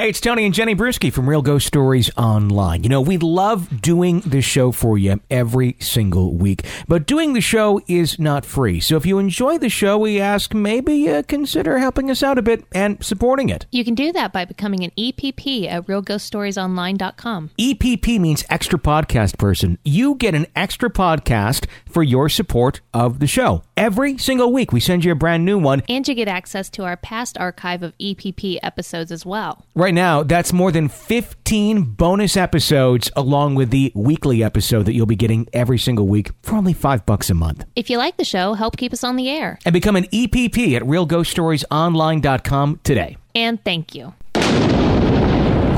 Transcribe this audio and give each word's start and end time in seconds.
Hey, 0.00 0.08
it's 0.08 0.18
Tony 0.18 0.46
and 0.46 0.54
Jenny 0.54 0.74
Bruschi 0.74 1.12
from 1.12 1.28
Real 1.28 1.42
Ghost 1.42 1.66
Stories 1.66 2.10
Online. 2.16 2.82
You 2.82 2.88
know, 2.88 3.02
we 3.02 3.18
love 3.18 3.82
doing 3.82 4.20
the 4.20 4.40
show 4.40 4.72
for 4.72 4.96
you 4.96 5.20
every 5.30 5.76
single 5.78 6.32
week, 6.32 6.64
but 6.88 7.06
doing 7.06 7.34
the 7.34 7.42
show 7.42 7.82
is 7.86 8.18
not 8.18 8.46
free. 8.46 8.80
So 8.80 8.96
if 8.96 9.04
you 9.04 9.18
enjoy 9.18 9.58
the 9.58 9.68
show, 9.68 9.98
we 9.98 10.18
ask 10.18 10.54
maybe 10.54 11.06
uh, 11.10 11.22
consider 11.24 11.76
helping 11.76 12.10
us 12.10 12.22
out 12.22 12.38
a 12.38 12.42
bit 12.42 12.64
and 12.72 13.04
supporting 13.04 13.50
it. 13.50 13.66
You 13.70 13.84
can 13.84 13.94
do 13.94 14.10
that 14.12 14.32
by 14.32 14.46
becoming 14.46 14.84
an 14.84 14.90
EPP 14.96 15.68
at 15.68 15.84
realghoststoriesonline.com. 15.84 17.50
EPP 17.58 18.18
means 18.18 18.42
extra 18.48 18.78
podcast 18.78 19.36
person. 19.36 19.76
You 19.84 20.14
get 20.14 20.34
an 20.34 20.46
extra 20.56 20.88
podcast 20.88 21.66
for 21.84 22.02
your 22.02 22.30
support 22.30 22.80
of 22.94 23.18
the 23.18 23.26
show. 23.26 23.64
Every 23.76 24.16
single 24.16 24.50
week, 24.50 24.72
we 24.72 24.80
send 24.80 25.04
you 25.04 25.12
a 25.12 25.14
brand 25.14 25.44
new 25.44 25.58
one. 25.58 25.82
And 25.90 26.08
you 26.08 26.14
get 26.14 26.28
access 26.28 26.70
to 26.70 26.84
our 26.84 26.96
past 26.96 27.36
archive 27.36 27.82
of 27.82 27.92
EPP 27.98 28.60
episodes 28.62 29.12
as 29.12 29.26
well. 29.26 29.66
Right 29.74 29.89
now, 29.92 30.22
that's 30.22 30.52
more 30.52 30.72
than 30.72 30.88
15 30.88 31.82
bonus 31.82 32.36
episodes 32.36 33.10
along 33.16 33.54
with 33.54 33.70
the 33.70 33.92
weekly 33.94 34.42
episode 34.42 34.86
that 34.86 34.94
you'll 34.94 35.06
be 35.06 35.16
getting 35.16 35.48
every 35.52 35.78
single 35.78 36.06
week 36.06 36.30
for 36.42 36.56
only 36.56 36.72
5 36.72 37.06
bucks 37.06 37.30
a 37.30 37.34
month. 37.34 37.64
If 37.76 37.90
you 37.90 37.98
like 37.98 38.16
the 38.16 38.24
show, 38.24 38.54
help 38.54 38.76
keep 38.76 38.92
us 38.92 39.04
on 39.04 39.16
the 39.16 39.28
air. 39.28 39.58
And 39.64 39.72
become 39.72 39.96
an 39.96 40.04
EPP 40.04 40.76
at 40.76 40.82
realghoststoriesonline.com 40.82 42.80
today. 42.84 43.16
And 43.34 43.62
thank 43.64 43.94
you. 43.94 44.14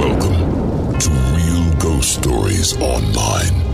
Welcome 0.02 0.98
to 0.98 1.10
Real 1.10 1.74
Ghost 1.78 2.14
Stories 2.22 2.76
Online. 2.80 3.72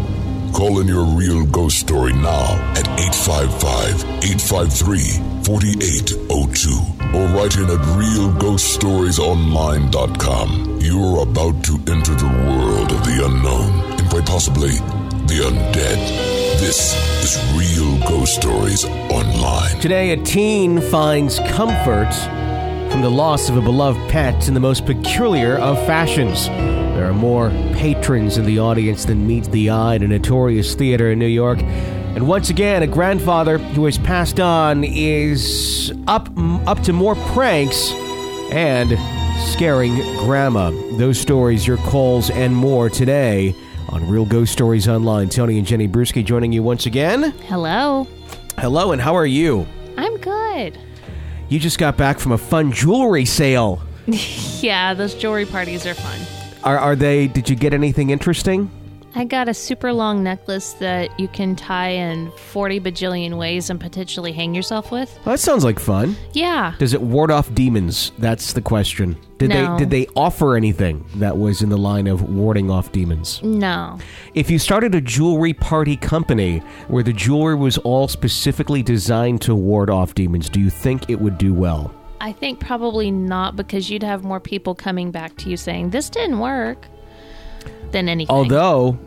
Call 0.52 0.80
in 0.80 0.88
your 0.88 1.04
real 1.04 1.46
ghost 1.46 1.78
story 1.78 2.12
now 2.12 2.54
at 2.72 2.88
855 2.98 4.02
853 4.24 4.98
4802 5.44 6.97
or 7.14 7.26
write 7.28 7.56
in 7.56 7.64
at 7.64 7.80
realghoststoriesonline.com. 7.96 10.80
You 10.80 11.02
are 11.04 11.22
about 11.22 11.64
to 11.64 11.78
enter 11.90 12.14
the 12.14 12.28
world 12.46 12.92
of 12.92 13.02
the 13.04 13.24
unknown 13.24 13.98
and 13.98 14.08
quite 14.10 14.26
possibly 14.26 14.78
the 15.28 15.40
undead. 15.44 15.98
This 16.58 16.94
is 17.22 17.38
Real 17.54 17.98
Ghost 18.08 18.34
Stories 18.34 18.84
Online. 18.84 19.78
Today, 19.80 20.10
a 20.10 20.16
teen 20.22 20.80
finds 20.80 21.38
comfort 21.50 22.12
from 22.90 23.02
the 23.02 23.10
loss 23.10 23.48
of 23.48 23.56
a 23.56 23.60
beloved 23.60 24.10
pet 24.10 24.48
in 24.48 24.54
the 24.54 24.60
most 24.60 24.86
peculiar 24.86 25.56
of 25.58 25.76
fashions. 25.86 26.46
There 26.46 27.08
are 27.08 27.14
more 27.14 27.50
patrons 27.74 28.38
in 28.38 28.46
the 28.46 28.58
audience 28.58 29.04
than 29.04 29.26
meets 29.26 29.48
the 29.48 29.70
eye 29.70 29.96
at 29.96 30.02
a 30.02 30.08
notorious 30.08 30.74
theater 30.74 31.12
in 31.12 31.18
New 31.18 31.26
York. 31.26 31.58
And 32.18 32.26
once 32.26 32.50
again, 32.50 32.82
a 32.82 32.88
grandfather 32.88 33.58
who 33.58 33.84
has 33.84 33.96
passed 33.96 34.40
on 34.40 34.82
is 34.82 35.92
up 36.08 36.28
up 36.66 36.80
to 36.82 36.92
more 36.92 37.14
pranks 37.14 37.92
and 38.50 38.98
scaring 39.52 39.94
grandma. 40.24 40.70
Those 40.96 41.20
stories, 41.20 41.64
your 41.64 41.76
calls, 41.76 42.28
and 42.30 42.56
more 42.56 42.90
today 42.90 43.54
on 43.90 44.10
Real 44.10 44.24
Ghost 44.24 44.52
Stories 44.52 44.88
Online. 44.88 45.28
Tony 45.28 45.58
and 45.58 45.64
Jenny 45.64 45.86
Bruschi 45.86 46.24
joining 46.24 46.50
you 46.50 46.60
once 46.60 46.86
again. 46.86 47.30
Hello. 47.46 48.08
Hello, 48.56 48.90
and 48.90 49.00
how 49.00 49.14
are 49.14 49.24
you? 49.24 49.64
I'm 49.96 50.16
good. 50.16 50.76
You 51.48 51.60
just 51.60 51.78
got 51.78 51.96
back 51.96 52.18
from 52.18 52.32
a 52.32 52.38
fun 52.38 52.72
jewelry 52.72 53.26
sale. 53.26 53.80
Yeah, 54.60 54.92
those 54.92 55.14
jewelry 55.14 55.46
parties 55.46 55.86
are 55.86 55.94
fun. 55.94 56.20
Are, 56.64 56.78
are 56.78 56.96
they? 56.96 57.28
Did 57.28 57.48
you 57.48 57.54
get 57.54 57.72
anything 57.72 58.10
interesting? 58.10 58.72
I 59.14 59.24
got 59.24 59.48
a 59.48 59.54
super 59.54 59.92
long 59.92 60.22
necklace 60.22 60.74
that 60.74 61.18
you 61.18 61.28
can 61.28 61.56
tie 61.56 61.88
in 61.88 62.30
40 62.32 62.78
bajillion 62.80 63.38
ways 63.38 63.70
and 63.70 63.80
potentially 63.80 64.32
hang 64.32 64.54
yourself 64.54 64.92
with. 64.92 65.12
Well, 65.24 65.34
that 65.34 65.38
sounds 65.38 65.64
like 65.64 65.78
fun. 65.78 66.14
Yeah. 66.34 66.74
Does 66.78 66.92
it 66.94 67.00
ward 67.00 67.30
off 67.30 67.52
demons? 67.54 68.12
That's 68.18 68.52
the 68.52 68.60
question. 68.60 69.16
Did 69.38 69.50
No. 69.50 69.72
they 69.76 69.78
did 69.84 69.90
they 69.90 70.06
offer 70.14 70.56
anything 70.56 71.04
that 71.16 71.38
was 71.38 71.62
in 71.62 71.68
the 71.68 71.78
line 71.78 72.06
of 72.06 72.28
warding 72.28 72.70
off 72.70 72.92
demons? 72.92 73.40
No. 73.42 73.98
If 74.34 74.50
you 74.50 74.58
started 74.58 74.94
a 74.94 75.00
jewelry 75.00 75.54
party 75.54 75.96
company 75.96 76.58
where 76.88 77.02
the 77.02 77.12
jewelry 77.12 77.54
was 77.54 77.78
all 77.78 78.08
specifically 78.08 78.82
designed 78.82 79.40
to 79.42 79.54
ward 79.54 79.90
off 79.90 80.14
demons, 80.14 80.48
do 80.48 80.60
you 80.60 80.70
think 80.70 81.08
it 81.08 81.20
would 81.20 81.38
do 81.38 81.54
well? 81.54 81.92
I 82.20 82.32
think 82.32 82.58
probably 82.60 83.10
not 83.12 83.54
because 83.56 83.88
you'd 83.90 84.02
have 84.02 84.24
more 84.24 84.40
people 84.40 84.74
coming 84.74 85.10
back 85.12 85.36
to 85.38 85.48
you 85.50 85.56
saying, 85.56 85.90
this 85.90 86.10
didn't 86.10 86.40
work 86.40 86.86
than 87.92 88.08
anything. 88.08 88.34
Although, 88.34 88.98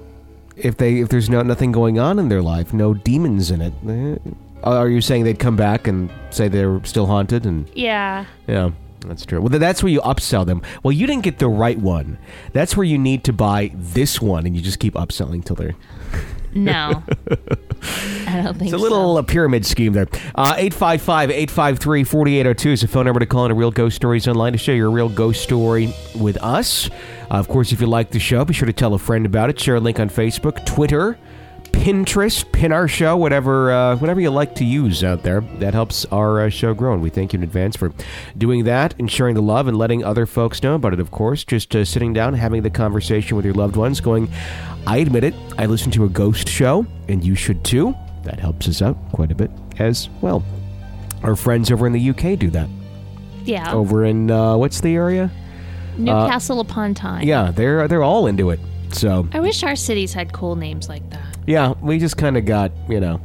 if 0.56 0.78
they 0.78 1.00
if 1.00 1.10
there's 1.10 1.30
no 1.30 1.42
nothing 1.42 1.72
going 1.72 2.00
on 2.00 2.20
in 2.20 2.30
their 2.30 2.42
life, 2.42 2.74
no 2.74 2.94
demons 2.94 3.52
in 3.52 3.62
it, 3.62 3.74
eh, 3.88 4.18
are 4.64 4.90
you 4.90 5.02
saying 5.02 5.24
they'd 5.24 5.40
come 5.40 5.56
back 5.56 5.88
and 5.88 6.10
say 6.30 6.48
they're 6.48 6.84
still 6.84 7.06
haunted 7.08 7.46
and 7.46 7.70
yeah. 7.74 8.26
Yeah, 8.48 8.72
that's 9.06 9.26
true. 9.26 9.40
Well, 9.40 9.50
th- 9.50 9.60
that's 9.60 9.82
where 9.82 9.92
you 9.92 10.02
upsell 10.02 10.46
them. 10.46 10.62
Well, 10.84 10.92
you 10.92 11.08
didn't 11.08 11.24
get 11.24 11.40
the 11.40 11.50
right 11.50 11.78
one. 11.78 12.18
That's 12.54 12.78
where 12.78 12.84
you 12.86 12.98
need 12.98 13.24
to 13.26 13.34
buy 13.34 13.72
this 13.74 14.22
one, 14.22 14.46
and 14.46 14.56
you 14.56 14.62
just 14.62 14.80
keep 14.80 14.94
upselling 14.94 15.44
till 15.44 15.56
they're. 15.56 15.76
No. 16.54 17.04
I 18.28 18.42
don't 18.44 18.58
think 18.58 18.72
It's 18.72 18.74
a 18.74 18.78
little 18.78 19.18
uh, 19.18 19.24
pyramid 19.24 19.66
scheme 19.66 19.94
there. 19.94 20.08
Uh, 20.36 20.54
855 20.58 21.32
853 21.32 22.04
4802 22.04 22.70
is 22.70 22.82
the 22.82 22.88
phone 22.88 23.06
number 23.06 23.20
to 23.20 23.26
call 23.26 23.46
in 23.46 23.52
a 23.52 23.56
Real 23.56 23.72
Ghost 23.72 23.96
Stories 23.96 24.28
Online 24.28 24.52
to 24.54 24.58
share 24.58 24.76
your 24.76 24.92
real 24.92 25.10
ghost 25.10 25.42
story 25.42 25.94
with 26.16 26.38
us. 26.38 26.90
Uh, 26.90 27.36
of 27.36 27.48
course, 27.48 27.72
if 27.72 27.82
you 27.82 27.88
like 27.88 28.12
the 28.12 28.20
show, 28.20 28.46
be 28.46 28.54
sure 28.54 28.68
to 28.68 28.74
tell 28.74 28.94
a 28.94 29.00
friend 29.00 29.26
about 29.26 29.50
it. 29.50 29.60
Share 29.60 29.76
a 29.76 29.80
link 29.80 30.00
on 30.00 30.10
Facebook, 30.10 30.66
Twitter, 30.66 31.18
Pinterest, 31.72 32.50
pin 32.52 32.72
our 32.72 32.88
show, 32.88 33.18
whatever 33.18 33.72
uh, 33.72 33.96
whatever 33.96 34.20
you 34.22 34.30
like 34.30 34.54
to 34.56 34.66
use 34.66 35.04
out 35.04 35.24
there. 35.24 35.42
That 35.60 35.74
helps 35.74 36.06
our 36.06 36.42
uh, 36.42 36.50
show 36.50 36.74
grow, 36.74 36.94
and 36.94 37.02
we 37.02 37.10
thank 37.10 37.34
you 37.34 37.38
in 37.38 37.44
advance 37.44 37.76
for 37.76 37.94
doing 38.38 38.66
that 38.66 38.94
and 39.00 39.10
sharing 39.10 39.36
the 39.36 39.42
love 39.42 39.68
and 39.68 39.78
letting 39.78 40.04
other 40.04 40.26
folks 40.26 40.62
know 40.62 40.76
about 40.76 40.94
it. 40.94 41.00
Of 41.00 41.12
course, 41.12 41.44
just 41.44 41.76
uh, 41.76 41.84
sitting 41.86 42.14
down, 42.14 42.34
having 42.36 42.62
the 42.62 42.70
conversation 42.70 43.36
with 43.36 43.46
your 43.46 43.56
loved 43.56 43.78
ones, 43.78 44.00
going, 44.02 44.30
"I 44.88 44.98
admit 44.98 45.24
it, 45.24 45.34
I 45.58 45.66
listen 45.66 45.92
to 45.92 46.06
a 46.06 46.10
ghost 46.10 46.48
show, 46.48 46.86
and 47.08 47.24
you 47.24 47.36
should 47.36 47.64
too." 47.64 47.96
That 48.24 48.40
helps 48.40 48.68
us 48.68 48.82
out 48.82 48.98
quite 49.14 49.32
a 49.32 49.36
bit 49.36 49.50
as 49.80 50.10
well. 50.22 50.44
Our 51.24 51.36
friends 51.36 51.72
over 51.72 51.88
in 51.88 51.94
the 51.94 52.10
UK 52.10 52.38
do 52.38 52.50
that. 52.52 52.68
Yeah. 53.46 53.74
Over 53.74 54.06
in 54.06 54.30
uh, 54.30 54.58
what's 54.58 54.82
the 54.82 54.94
area? 54.96 55.32
Newcastle 55.98 56.60
upon 56.60 56.94
Tyne. 56.94 57.28
Yeah, 57.28 57.52
they're 57.52 57.88
they're 57.88 58.04
all 58.04 58.28
into 58.28 58.50
it. 58.52 58.60
So 58.92 59.28
I 59.34 59.40
wish 59.40 59.64
our 59.64 59.76
cities 59.76 60.14
had 60.14 60.34
cool 60.34 60.56
names 60.56 60.90
like 60.90 61.08
that. 61.12 61.26
Yeah, 61.48 61.74
we 61.82 61.98
just 61.98 62.18
kind 62.18 62.38
of 62.38 62.46
got, 62.46 62.72
you 62.90 63.00
know, 63.00 63.20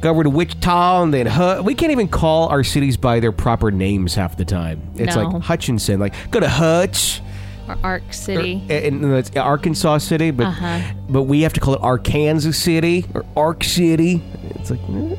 got 0.00 0.10
over 0.10 0.22
to 0.24 0.30
Wichita 0.30 1.02
and 1.04 1.14
then 1.14 1.26
Hu- 1.26 1.62
we 1.62 1.74
can't 1.74 1.92
even 1.92 2.08
call 2.08 2.48
our 2.48 2.62
cities 2.62 2.96
by 2.96 3.20
their 3.20 3.32
proper 3.32 3.70
names 3.70 4.14
half 4.14 4.36
the 4.36 4.44
time. 4.44 4.82
It's 4.96 5.16
No. 5.16 5.28
like 5.28 5.42
Hutchinson, 5.42 6.00
like 6.00 6.14
go 6.30 6.40
to 6.40 6.48
Hutch. 6.48 7.22
Or 7.68 7.76
Ark 7.82 8.02
City. 8.12 8.62
And 8.68 9.04
and 9.04 9.14
it's 9.14 9.34
Arkansas 9.36 9.98
City, 9.98 10.30
but 10.30 10.46
Uh-huh. 10.46 10.80
but 11.08 11.22
we 11.24 11.42
have 11.42 11.52
to 11.54 11.60
call 11.60 11.74
it 11.74 11.80
Arkansas 11.82 12.50
City 12.52 13.06
or 13.14 13.24
Ark 13.36 13.64
City. 13.64 14.22
It's 14.56 14.70
like 14.70 14.80
eh, 14.90 15.16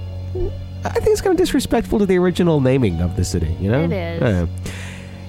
I 0.84 0.90
think 0.90 1.08
it's 1.08 1.22
kind 1.22 1.32
of 1.32 1.38
disrespectful 1.38 1.98
to 2.00 2.06
the 2.06 2.18
original 2.18 2.62
naming 2.62 3.02
of 3.02 3.16
the 3.16 3.24
city. 3.26 3.56
You 3.60 3.72
know, 3.72 3.84
It 3.86 3.92
is. 3.92 4.22
Uh, 4.22 4.46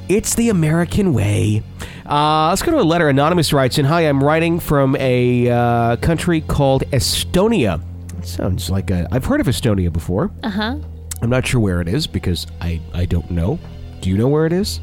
it's 0.09 0.35
the 0.35 0.51
American 0.51 1.15
way. 1.15 1.63
Uh, 2.09 2.49
let's 2.51 2.63
go 2.63 2.71
to 2.73 2.79
a 2.81 2.83
letter. 2.85 3.09
Anonymous 3.09 3.53
writes 3.53 3.79
in 3.79 3.85
Hi, 3.87 4.03
I'm 4.03 4.23
writing 4.23 4.61
from 4.61 4.95
a 4.97 5.49
uh, 5.51 5.97
country 5.97 6.41
called 6.43 6.83
Estonia. 6.93 7.81
It 8.19 8.27
sounds 8.27 8.71
like 8.71 8.91
a. 8.91 9.09
I've 9.11 9.25
heard 9.25 9.41
of 9.41 9.47
Estonia 9.47 9.93
before. 9.93 10.31
Uh 10.43 10.51
huh. 10.51 10.77
I'm 11.23 11.31
not 11.31 11.47
sure 11.47 11.61
where 11.61 11.81
it 11.81 11.89
is 11.89 12.07
because 12.07 12.47
I, 12.61 12.81
I 12.93 13.07
don't 13.07 13.31
know. 13.31 13.59
Do 14.03 14.11
you 14.11 14.19
know 14.19 14.29
where 14.29 14.45
it 14.47 14.53
is? 14.53 14.81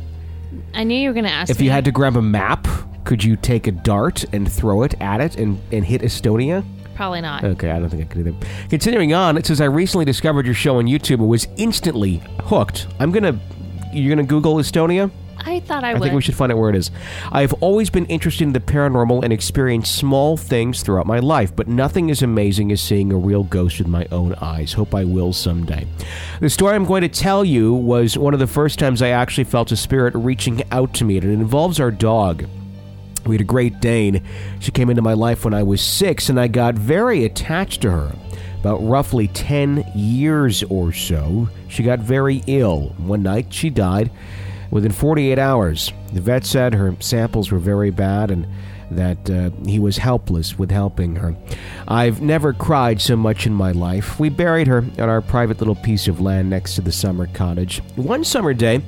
I 0.73 0.83
knew 0.83 0.95
you 0.95 1.09
were 1.09 1.13
going 1.13 1.25
to 1.25 1.31
ask 1.31 1.49
If 1.49 1.59
me. 1.59 1.65
you 1.65 1.71
had 1.71 1.85
to 1.85 1.91
grab 1.91 2.15
a 2.17 2.21
map, 2.21 2.67
could 3.03 3.23
you 3.23 3.35
take 3.35 3.67
a 3.67 3.71
dart 3.71 4.23
and 4.33 4.51
throw 4.51 4.83
it 4.83 4.95
at 5.01 5.21
it 5.21 5.35
and, 5.37 5.59
and 5.71 5.83
hit 5.85 6.01
Estonia? 6.01 6.65
Probably 6.95 7.21
not. 7.21 7.43
Okay, 7.43 7.71
I 7.71 7.79
don't 7.79 7.89
think 7.89 8.03
I 8.03 8.05
could 8.05 8.27
either. 8.27 8.37
Continuing 8.69 9.13
on, 9.13 9.37
it 9.37 9.45
says 9.45 9.59
I 9.61 9.65
recently 9.65 10.05
discovered 10.05 10.45
your 10.45 10.53
show 10.55 10.77
on 10.77 10.85
YouTube 10.85 11.15
and 11.19 11.27
was 11.27 11.47
instantly 11.57 12.21
hooked. 12.41 12.87
I'm 12.99 13.11
gonna, 13.11 13.39
you're 13.91 14.15
gonna 14.15 14.27
Google 14.27 14.55
Estonia. 14.55 15.09
I 15.39 15.59
thought 15.61 15.83
I, 15.83 15.91
I 15.91 15.93
would. 15.93 16.03
think 16.03 16.15
we 16.15 16.21
should 16.21 16.35
find 16.35 16.51
out 16.51 16.57
where 16.57 16.69
it 16.69 16.75
is. 16.75 16.91
I 17.31 17.41
have 17.41 17.53
always 17.61 17.89
been 17.89 18.05
interested 18.05 18.43
in 18.43 18.53
the 18.53 18.59
paranormal 18.59 19.23
and 19.23 19.33
experienced 19.33 19.95
small 19.95 20.37
things 20.37 20.83
throughout 20.83 21.05
my 21.05 21.19
life, 21.19 21.55
but 21.55 21.67
nothing 21.67 22.11
as 22.11 22.21
amazing 22.21 22.71
as 22.71 22.81
seeing 22.81 23.11
a 23.11 23.17
real 23.17 23.43
ghost 23.43 23.79
with 23.79 23.87
my 23.87 24.07
own 24.11 24.35
eyes. 24.35 24.73
Hope 24.73 24.95
I 24.95 25.03
will 25.03 25.33
someday. 25.33 25.87
The 26.39 26.49
story 26.49 26.75
I'm 26.75 26.85
going 26.85 27.01
to 27.01 27.09
tell 27.09 27.43
you 27.43 27.73
was 27.73 28.17
one 28.17 28.33
of 28.33 28.39
the 28.39 28.47
first 28.47 28.79
times 28.79 29.01
I 29.01 29.09
actually 29.09 29.45
felt 29.45 29.71
a 29.71 29.77
spirit 29.77 30.13
reaching 30.15 30.63
out 30.71 30.93
to 30.95 31.05
me, 31.05 31.17
and 31.17 31.25
it 31.25 31.33
involves 31.33 31.79
our 31.79 31.91
dog. 31.91 32.45
We 33.25 33.35
had 33.35 33.41
a 33.41 33.45
Great 33.45 33.79
Dane. 33.79 34.23
She 34.59 34.71
came 34.71 34.89
into 34.89 35.01
my 35.01 35.13
life 35.13 35.45
when 35.45 35.53
I 35.53 35.63
was 35.63 35.81
six, 35.81 36.29
and 36.29 36.39
I 36.39 36.47
got 36.47 36.75
very 36.75 37.25
attached 37.25 37.81
to 37.81 37.91
her. 37.91 38.15
About 38.59 38.77
roughly 38.77 39.27
10 39.27 39.91
years 39.93 40.63
or 40.63 40.93
so, 40.93 41.49
she 41.67 41.83
got 41.83 41.99
very 41.99 42.43
ill. 42.47 42.93
One 42.97 43.23
night, 43.23 43.53
she 43.53 43.69
died 43.69 44.09
within 44.73 44.91
48 44.91 45.37
hours. 45.37 45.93
The 46.13 46.21
vet 46.21 46.45
said 46.45 46.73
her 46.73 46.95
samples 46.99 47.51
were 47.51 47.59
very 47.59 47.91
bad 47.91 48.31
and 48.31 48.47
that 48.89 49.29
uh, 49.29 49.51
he 49.65 49.79
was 49.79 49.97
helpless 49.97 50.57
with 50.57 50.71
helping 50.71 51.15
her. 51.15 51.35
I've 51.87 52.21
never 52.21 52.53
cried 52.53 52.99
so 52.99 53.15
much 53.15 53.45
in 53.45 53.53
my 53.53 53.71
life. 53.71 54.19
We 54.19 54.29
buried 54.29 54.67
her 54.67 54.79
on 54.79 55.09
our 55.09 55.21
private 55.21 55.59
little 55.59 55.75
piece 55.75 56.07
of 56.07 56.21
land 56.21 56.49
next 56.49 56.75
to 56.75 56.81
the 56.81 56.91
summer 56.91 57.27
cottage. 57.27 57.81
One 57.95 58.23
summer 58.23 58.53
day, 58.53 58.81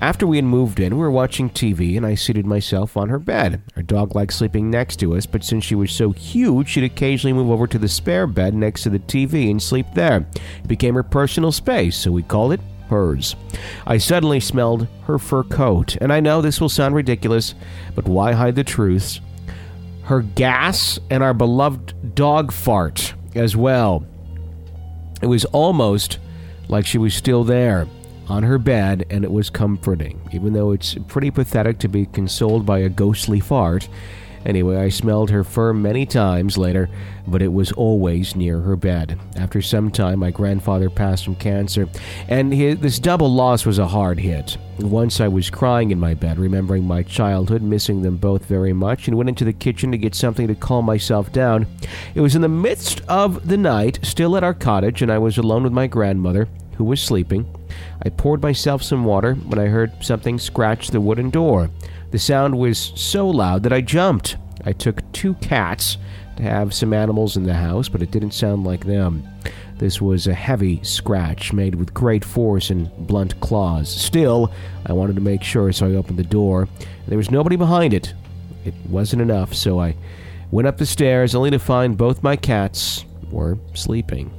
after 0.00 0.26
we 0.26 0.36
had 0.36 0.44
moved 0.44 0.78
in, 0.78 0.94
we 0.94 1.00
were 1.00 1.10
watching 1.10 1.50
TV, 1.50 1.96
and 1.96 2.06
I 2.06 2.14
seated 2.14 2.46
myself 2.46 2.96
on 2.96 3.08
her 3.08 3.18
bed. 3.18 3.62
Our 3.76 3.82
dog 3.82 4.14
liked 4.14 4.32
sleeping 4.32 4.70
next 4.70 4.96
to 5.00 5.16
us, 5.16 5.26
but 5.26 5.42
since 5.42 5.64
she 5.64 5.74
was 5.74 5.90
so 5.90 6.12
huge, 6.12 6.68
she'd 6.68 6.84
occasionally 6.84 7.32
move 7.32 7.50
over 7.50 7.66
to 7.66 7.78
the 7.78 7.88
spare 7.88 8.28
bed 8.28 8.54
next 8.54 8.84
to 8.84 8.90
the 8.90 9.00
TV 9.00 9.50
and 9.50 9.60
sleep 9.60 9.86
there. 9.94 10.24
It 10.62 10.68
became 10.68 10.94
her 10.94 11.02
personal 11.02 11.50
space, 11.50 11.96
so 11.96 12.12
we 12.12 12.22
called 12.22 12.52
it 12.52 12.60
hers. 12.88 13.36
I 13.86 13.98
suddenly 13.98 14.40
smelled 14.40 14.88
her 15.04 15.18
fur 15.18 15.44
coat, 15.44 15.96
and 16.00 16.12
I 16.12 16.20
know 16.20 16.40
this 16.40 16.60
will 16.60 16.68
sound 16.68 16.94
ridiculous, 16.94 17.54
but 17.94 18.06
why 18.06 18.32
hide 18.32 18.54
the 18.54 18.64
truths? 18.64 19.20
Her 20.04 20.22
gas 20.22 20.98
and 21.10 21.22
our 21.22 21.34
beloved 21.34 22.14
dog 22.14 22.52
fart 22.52 23.14
as 23.34 23.56
well. 23.56 24.06
It 25.20 25.26
was 25.26 25.44
almost 25.46 26.18
like 26.68 26.86
she 26.86 26.98
was 26.98 27.14
still 27.14 27.44
there 27.44 27.86
on 28.28 28.42
her 28.42 28.58
bed, 28.58 29.06
and 29.10 29.24
it 29.24 29.32
was 29.32 29.50
comforting, 29.50 30.20
even 30.32 30.52
though 30.52 30.72
it's 30.72 30.94
pretty 31.06 31.30
pathetic 31.30 31.78
to 31.78 31.88
be 31.88 32.06
consoled 32.06 32.66
by 32.66 32.80
a 32.80 32.88
ghostly 32.88 33.40
fart. 33.40 33.88
Anyway, 34.46 34.76
I 34.76 34.88
smelled 34.88 35.30
her 35.30 35.44
fur 35.44 35.72
many 35.72 36.06
times 36.06 36.56
later, 36.56 36.88
but 37.26 37.42
it 37.42 37.52
was 37.52 37.72
always 37.72 38.36
near 38.36 38.60
her 38.60 38.76
bed. 38.76 39.18
After 39.36 39.60
some 39.60 39.90
time, 39.90 40.20
my 40.20 40.30
grandfather 40.30 40.90
passed 40.90 41.24
from 41.24 41.36
cancer, 41.36 41.88
and 42.28 42.52
his, 42.52 42.78
this 42.78 42.98
double 42.98 43.32
loss 43.32 43.66
was 43.66 43.78
a 43.78 43.86
hard 43.86 44.18
hit. 44.18 44.56
Once 44.78 45.20
I 45.20 45.28
was 45.28 45.50
crying 45.50 45.90
in 45.90 45.98
my 45.98 46.14
bed, 46.14 46.38
remembering 46.38 46.84
my 46.84 47.02
childhood, 47.02 47.62
missing 47.62 48.02
them 48.02 48.16
both 48.16 48.44
very 48.44 48.72
much, 48.72 49.08
and 49.08 49.16
went 49.16 49.28
into 49.28 49.44
the 49.44 49.52
kitchen 49.52 49.90
to 49.90 49.98
get 49.98 50.14
something 50.14 50.46
to 50.46 50.54
calm 50.54 50.84
myself 50.84 51.32
down. 51.32 51.66
It 52.14 52.20
was 52.20 52.36
in 52.36 52.42
the 52.42 52.48
midst 52.48 53.00
of 53.08 53.48
the 53.48 53.56
night, 53.56 53.98
still 54.02 54.36
at 54.36 54.44
our 54.44 54.54
cottage, 54.54 55.02
and 55.02 55.10
I 55.10 55.18
was 55.18 55.36
alone 55.36 55.64
with 55.64 55.72
my 55.72 55.88
grandmother, 55.88 56.48
who 56.76 56.84
was 56.84 57.02
sleeping. 57.02 57.44
I 58.02 58.10
poured 58.10 58.40
myself 58.40 58.82
some 58.84 59.04
water 59.04 59.34
when 59.34 59.58
I 59.58 59.66
heard 59.66 59.92
something 60.02 60.38
scratch 60.38 60.88
the 60.88 61.00
wooden 61.00 61.30
door. 61.30 61.70
The 62.10 62.18
sound 62.18 62.58
was 62.58 62.92
so 62.96 63.28
loud 63.28 63.62
that 63.64 63.72
I 63.72 63.80
jumped. 63.80 64.36
I 64.64 64.72
took 64.72 65.10
two 65.12 65.34
cats 65.34 65.98
to 66.36 66.42
have 66.42 66.72
some 66.72 66.92
animals 66.92 67.36
in 67.36 67.42
the 67.42 67.54
house, 67.54 67.88
but 67.88 68.02
it 68.02 68.10
didn't 68.10 68.32
sound 68.32 68.64
like 68.64 68.86
them. 68.86 69.26
This 69.76 70.00
was 70.00 70.26
a 70.26 70.34
heavy 70.34 70.82
scratch 70.82 71.52
made 71.52 71.74
with 71.74 71.94
great 71.94 72.24
force 72.24 72.70
and 72.70 72.90
blunt 73.06 73.38
claws. 73.40 73.88
Still, 73.88 74.52
I 74.86 74.92
wanted 74.92 75.16
to 75.16 75.22
make 75.22 75.42
sure, 75.42 75.70
so 75.72 75.86
I 75.86 75.94
opened 75.94 76.18
the 76.18 76.24
door. 76.24 76.68
There 77.06 77.18
was 77.18 77.30
nobody 77.30 77.56
behind 77.56 77.94
it. 77.94 78.14
It 78.64 78.74
wasn't 78.88 79.22
enough, 79.22 79.54
so 79.54 79.78
I 79.78 79.94
went 80.50 80.66
up 80.66 80.78
the 80.78 80.86
stairs 80.86 81.34
only 81.34 81.50
to 81.50 81.58
find 81.58 81.96
both 81.96 82.22
my 82.22 82.36
cats 82.36 83.04
were 83.30 83.58
sleeping. 83.74 84.32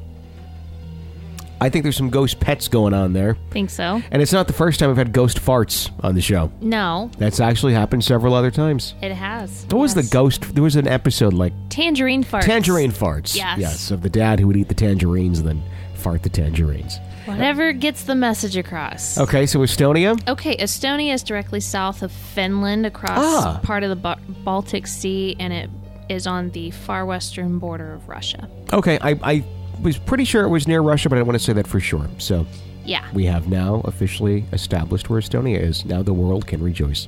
I 1.61 1.69
think 1.69 1.83
there's 1.83 1.97
some 1.97 2.09
ghost 2.09 2.39
pets 2.39 2.67
going 2.67 2.93
on 2.93 3.13
there. 3.13 3.35
Think 3.51 3.69
so? 3.69 4.01
And 4.11 4.21
it's 4.21 4.31
not 4.31 4.47
the 4.47 4.53
first 4.53 4.79
time 4.79 4.89
I've 4.89 4.97
had 4.97 5.11
ghost 5.11 5.39
farts 5.39 5.91
on 6.03 6.15
the 6.15 6.21
show. 6.21 6.51
No, 6.61 7.11
That's 7.17 7.39
actually 7.39 7.73
happened 7.73 8.03
several 8.03 8.33
other 8.33 8.51
times. 8.51 8.93
it 9.01 9.11
has. 9.13 9.65
What 9.69 9.79
was 9.81 9.93
the 9.93 10.01
Yes. 10.01 10.09
ghost? 10.09 10.53
There 10.55 10.63
was 10.63 10.75
an 10.77 10.87
episode 10.87 11.33
like 11.33 11.53
tangerine 11.69 12.23
farts? 12.23 12.43
tangerine 12.45 12.91
farts. 12.91 13.35
Yes. 13.35 13.59
Yes, 13.59 13.91
of 13.91 14.01
the 14.01 14.09
dad 14.09 14.39
who 14.39 14.47
would 14.47 14.55
eat 14.57 14.69
the 14.69 14.73
tangerines 14.73 15.39
and 15.39 15.47
then 15.47 15.63
fart 15.95 16.23
the 16.23 16.29
tangerines. 16.29 16.97
Whatever 17.25 17.73
gets 17.73 18.03
the 18.03 18.15
message 18.15 18.55
across. 18.57 19.17
Okay, 19.19 19.45
so 19.45 19.59
Estonia? 19.59 20.17
Okay, 20.29 20.55
Estonia 20.57 21.13
is 21.13 21.21
directly 21.23 21.59
south 21.59 22.01
of 22.01 22.11
Finland, 22.11 22.85
across 22.85 23.19
Ah. 23.45 23.59
part 23.61 23.83
of 23.83 23.89
the 23.89 23.95
Ba- 23.97 24.17
Baltic 24.43 24.87
Sea, 24.87 25.35
and 25.39 25.51
it 25.53 25.69
is 26.07 26.25
on 26.25 26.49
the 26.51 26.71
far 26.71 27.05
western 27.05 27.59
border 27.59 27.93
of 27.93 28.07
Russia. 28.07 28.47
Okay, 28.73 28.97
I, 29.01 29.19
I 29.21 29.43
was 29.81 29.97
pretty 29.97 30.25
sure 30.25 30.43
it 30.43 30.49
was 30.49 30.67
near 30.67 30.81
Russia, 30.81 31.09
but 31.09 31.15
I 31.15 31.19
don't 31.19 31.27
want 31.27 31.39
to 31.39 31.43
say 31.45 31.53
that 31.53 31.67
for 31.67 31.79
sure. 31.79 32.07
So 32.17 32.45
Yeah. 32.85 33.03
we 33.13 33.25
have 33.25 33.47
now 33.47 33.81
officially 33.85 34.45
established 34.53 35.09
where 35.09 35.19
Estonia 35.21 35.59
is. 35.61 35.85
Now 35.85 36.01
the 36.03 36.13
world 36.13 36.47
can 36.47 36.61
rejoice. 36.63 37.07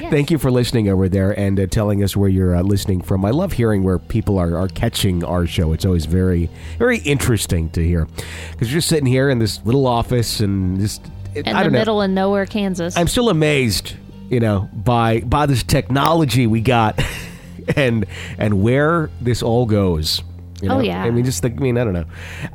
Yes. 0.00 0.10
Thank 0.10 0.30
you 0.32 0.38
for 0.38 0.50
listening 0.50 0.88
over 0.88 1.08
there 1.08 1.38
and 1.38 1.60
uh, 1.60 1.66
telling 1.66 2.02
us 2.02 2.16
where 2.16 2.28
you're 2.28 2.56
uh, 2.56 2.62
listening 2.62 3.02
from. 3.02 3.24
I 3.24 3.30
love 3.30 3.52
hearing 3.52 3.84
where 3.84 3.98
people 4.00 4.36
are, 4.38 4.56
are 4.56 4.66
catching 4.68 5.22
our 5.22 5.46
show. 5.46 5.72
It's 5.72 5.84
always 5.84 6.06
very, 6.06 6.48
very 6.78 6.98
interesting 6.98 7.68
to 7.70 7.84
hear. 7.84 8.08
Because 8.52 8.70
you're 8.72 8.78
just 8.78 8.88
sitting 8.88 9.06
here 9.06 9.28
in 9.30 9.38
this 9.38 9.60
little 9.64 9.86
office 9.86 10.40
and 10.40 10.80
just. 10.80 11.04
In 11.36 11.46
I 11.46 11.52
the 11.58 11.64
don't 11.64 11.72
know. 11.72 11.78
middle 11.78 12.02
of 12.02 12.10
nowhere, 12.10 12.46
Kansas. 12.46 12.96
I'm 12.96 13.06
still 13.06 13.28
amazed, 13.28 13.92
you 14.30 14.40
know, 14.40 14.68
by 14.72 15.20
by 15.20 15.44
this 15.46 15.62
technology 15.62 16.46
we 16.48 16.62
got, 16.62 16.98
and 17.76 18.06
and 18.38 18.62
where 18.62 19.10
this 19.20 19.40
all 19.42 19.66
goes. 19.66 20.22
You 20.62 20.68
know? 20.68 20.76
Oh, 20.78 20.80
yeah. 20.80 21.02
I 21.04 21.10
mean, 21.10 21.24
just 21.24 21.42
think. 21.42 21.58
I 21.58 21.62
mean, 21.62 21.76
I 21.76 21.84
don't 21.84 21.92
know. 21.92 22.06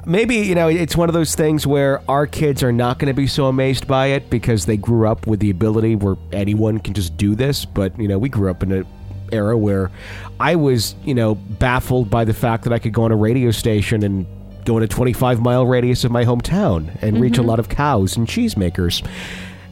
Maybe 0.05 0.37
you 0.37 0.55
know, 0.55 0.67
it's 0.67 0.95
one 0.95 1.07
of 1.09 1.13
those 1.13 1.35
things 1.35 1.67
where 1.67 2.01
our 2.09 2.25
kids 2.25 2.63
are 2.63 2.71
not 2.71 2.97
going 2.99 3.07
to 3.07 3.13
be 3.13 3.27
so 3.27 3.45
amazed 3.45 3.87
by 3.87 4.07
it 4.07 4.29
because 4.29 4.65
they 4.65 4.77
grew 4.77 5.07
up 5.07 5.27
with 5.27 5.39
the 5.39 5.49
ability 5.51 5.95
where 5.95 6.15
anyone 6.31 6.79
can 6.79 6.93
just 6.93 7.15
do 7.17 7.35
this. 7.35 7.65
But 7.65 7.97
you 7.99 8.07
know, 8.07 8.17
we 8.17 8.29
grew 8.29 8.49
up 8.49 8.63
in 8.63 8.71
a 8.71 8.83
era 9.31 9.57
where 9.57 9.91
I 10.39 10.55
was, 10.55 10.95
you 11.03 11.13
know, 11.13 11.35
baffled 11.35 12.09
by 12.09 12.25
the 12.25 12.33
fact 12.33 12.63
that 12.63 12.73
I 12.73 12.79
could 12.79 12.93
go 12.93 13.03
on 13.03 13.11
a 13.11 13.15
radio 13.15 13.51
station 13.51 14.03
and 14.03 14.25
go 14.65 14.77
in 14.77 14.83
a 14.83 14.87
25 14.87 15.39
mile 15.41 15.65
radius 15.65 16.03
of 16.03 16.11
my 16.11 16.25
hometown 16.25 16.95
and 17.01 17.19
reach 17.19 17.33
Mm-hmm. 17.33 17.43
a 17.43 17.47
lot 17.47 17.59
of 17.59 17.69
cows 17.69 18.17
and 18.17 18.27
cheesemakers 18.27 19.07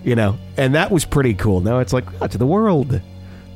you 0.02 0.16
know, 0.16 0.38
and 0.56 0.76
that 0.76 0.92
was 0.92 1.04
pretty 1.04 1.34
cool. 1.34 1.60
Now 1.60 1.80
it's 1.80 1.92
like, 1.92 2.06
oh, 2.22 2.28
to 2.28 2.38
the 2.38 2.48
world. 2.48 2.94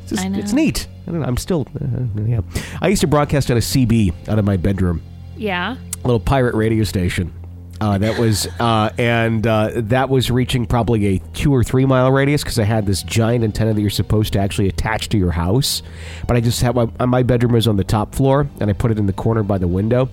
It's, 0.01 0.09
just, 0.09 0.25
I 0.25 0.27
know. 0.27 0.39
it's 0.39 0.51
neat. 0.51 0.87
I 1.07 1.11
don't 1.11 1.19
know. 1.21 1.27
I'm 1.27 1.37
still, 1.37 1.67
uh, 1.81 2.21
yeah. 2.21 2.41
I 2.81 2.87
used 2.87 3.01
to 3.01 3.07
broadcast 3.07 3.51
on 3.51 3.57
a 3.57 3.61
CB 3.61 4.29
out 4.29 4.39
of 4.39 4.45
my 4.45 4.57
bedroom, 4.57 5.01
yeah. 5.35 5.75
a 5.75 6.07
little 6.07 6.19
pirate 6.19 6.55
radio 6.55 6.83
station. 6.83 7.33
Uh, 7.81 7.97
that 7.97 8.17
was, 8.17 8.47
uh, 8.61 8.89
and 8.97 9.45
uh, 9.45 9.69
that 9.73 10.07
was 10.07 10.31
reaching 10.31 10.65
probably 10.65 11.17
a 11.17 11.19
two 11.33 11.53
or 11.53 11.63
three 11.63 11.85
mile 11.85 12.11
radius 12.11 12.41
because 12.41 12.57
I 12.57 12.63
had 12.63 12.85
this 12.85 13.03
giant 13.03 13.43
antenna 13.43 13.73
that 13.73 13.81
you're 13.81 13.89
supposed 13.89 14.31
to 14.33 14.39
actually 14.39 14.69
attach 14.69 15.09
to 15.09 15.17
your 15.17 15.31
house. 15.31 15.81
But 16.25 16.37
I 16.37 16.39
just 16.39 16.61
had 16.61 16.75
my, 16.75 16.85
my 17.05 17.23
bedroom 17.23 17.51
was 17.51 17.67
on 17.67 17.75
the 17.75 17.83
top 17.83 18.15
floor, 18.15 18.47
and 18.61 18.69
I 18.69 18.73
put 18.73 18.91
it 18.91 18.99
in 18.99 19.05
the 19.05 19.13
corner 19.13 19.43
by 19.43 19.57
the 19.57 19.67
window. 19.67 20.09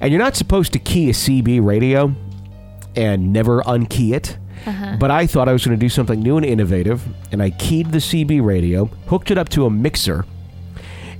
And 0.00 0.10
you're 0.10 0.22
not 0.22 0.36
supposed 0.36 0.72
to 0.72 0.78
key 0.78 1.10
a 1.10 1.12
CB 1.12 1.62
radio 1.62 2.14
and 2.96 3.32
never 3.32 3.62
unkey 3.62 4.14
it. 4.14 4.38
Uh-huh. 4.66 4.96
But 4.98 5.10
I 5.10 5.26
thought 5.26 5.48
I 5.48 5.52
was 5.52 5.64
going 5.64 5.76
to 5.76 5.80
do 5.80 5.88
something 5.88 6.20
new 6.20 6.36
and 6.36 6.46
innovative, 6.46 7.02
and 7.32 7.42
I 7.42 7.50
keyed 7.50 7.92
the 7.92 7.98
CB 7.98 8.44
radio, 8.44 8.86
hooked 9.06 9.30
it 9.30 9.38
up 9.38 9.48
to 9.50 9.66
a 9.66 9.70
mixer, 9.70 10.24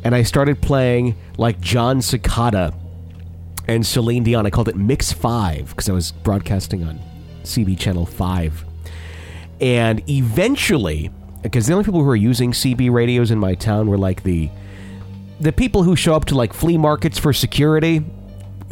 and 0.04 0.14
I 0.14 0.22
started 0.22 0.60
playing 0.60 1.16
like 1.38 1.60
Jon 1.60 1.98
Secada 1.98 2.74
and 3.68 3.86
Celine 3.86 4.24
Dion. 4.24 4.46
I 4.46 4.50
called 4.50 4.68
it 4.68 4.76
Mix 4.76 5.12
5 5.12 5.70
because 5.70 5.88
I 5.88 5.92
was 5.92 6.12
broadcasting 6.12 6.84
on 6.84 7.00
CB 7.44 7.78
Channel 7.78 8.06
5. 8.06 8.64
And 9.60 10.08
eventually, 10.10 11.10
because 11.42 11.66
the 11.66 11.72
only 11.72 11.84
people 11.84 12.00
who 12.00 12.06
were 12.06 12.16
using 12.16 12.52
CB 12.52 12.90
radios 12.90 13.30
in 13.30 13.38
my 13.38 13.54
town 13.54 13.88
were 13.88 13.98
like 13.98 14.22
the 14.22 14.50
the 15.40 15.52
people 15.52 15.82
who 15.82 15.96
show 15.96 16.14
up 16.14 16.24
to 16.26 16.36
like 16.36 16.52
flea 16.52 16.78
markets 16.78 17.18
for 17.18 17.32
security 17.32 18.04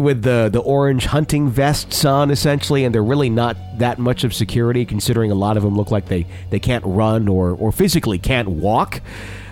with 0.01 0.23
the 0.23 0.49
the 0.53 0.59
orange 0.61 1.07
hunting 1.07 1.49
vests 1.51 2.05
on 2.05 2.31
essentially 2.31 2.85
and 2.85 2.95
they're 2.95 3.03
really 3.05 3.31
not 3.31 3.57
that 3.79 3.99
much 3.99 4.25
of 4.25 4.35
security 4.35 4.85
considering 4.85 5.31
a 5.31 5.35
lot 5.35 5.57
of 5.57 5.63
them 5.63 5.77
look 5.77 5.91
like 5.91 6.07
they 6.07 6.27
they 6.51 6.59
can't 6.59 6.85
run 6.87 7.29
or 7.29 7.51
or 7.53 7.71
physically 7.71 8.19
can't 8.19 8.49
walk 8.49 9.01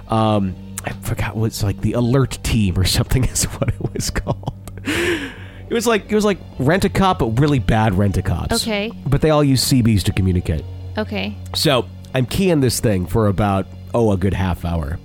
um 0.09 0.55
i 0.85 0.93
forgot 1.03 1.37
what 1.37 1.47
it's 1.47 1.63
like 1.63 1.81
the 1.83 1.93
alert 1.93 2.39
team 2.43 2.79
or 2.79 2.85
something 2.85 3.25
is 3.33 3.45
what 3.45 3.69
it 3.69 3.93
was 3.95 4.11
called 4.11 4.53
it 4.85 5.71
was 5.75 5.87
like 5.87 6.11
it 6.11 6.15
was 6.15 6.25
like 6.25 6.39
rent 6.59 6.85
a 6.85 6.89
cop 6.89 7.19
but 7.19 7.39
really 7.39 7.59
bad 7.59 7.95
rent 7.95 8.17
a 8.17 8.23
cops 8.23 8.63
Okay. 8.67 8.91
but 9.07 9.21
they 9.21 9.31
all 9.31 9.45
use 9.45 9.63
cbs 9.65 10.03
to 10.03 10.13
communicate 10.13 10.65
Okay. 10.97 11.37
so 11.55 11.87
I'm 12.15 12.25
keying 12.27 12.61
this 12.61 12.81
thing 12.81 13.05
for 13.05 13.27
about, 13.29 13.67
oh, 13.93 14.11
a 14.13 14.17
good 14.17 14.33
half 14.33 14.65
hour. 14.65 14.99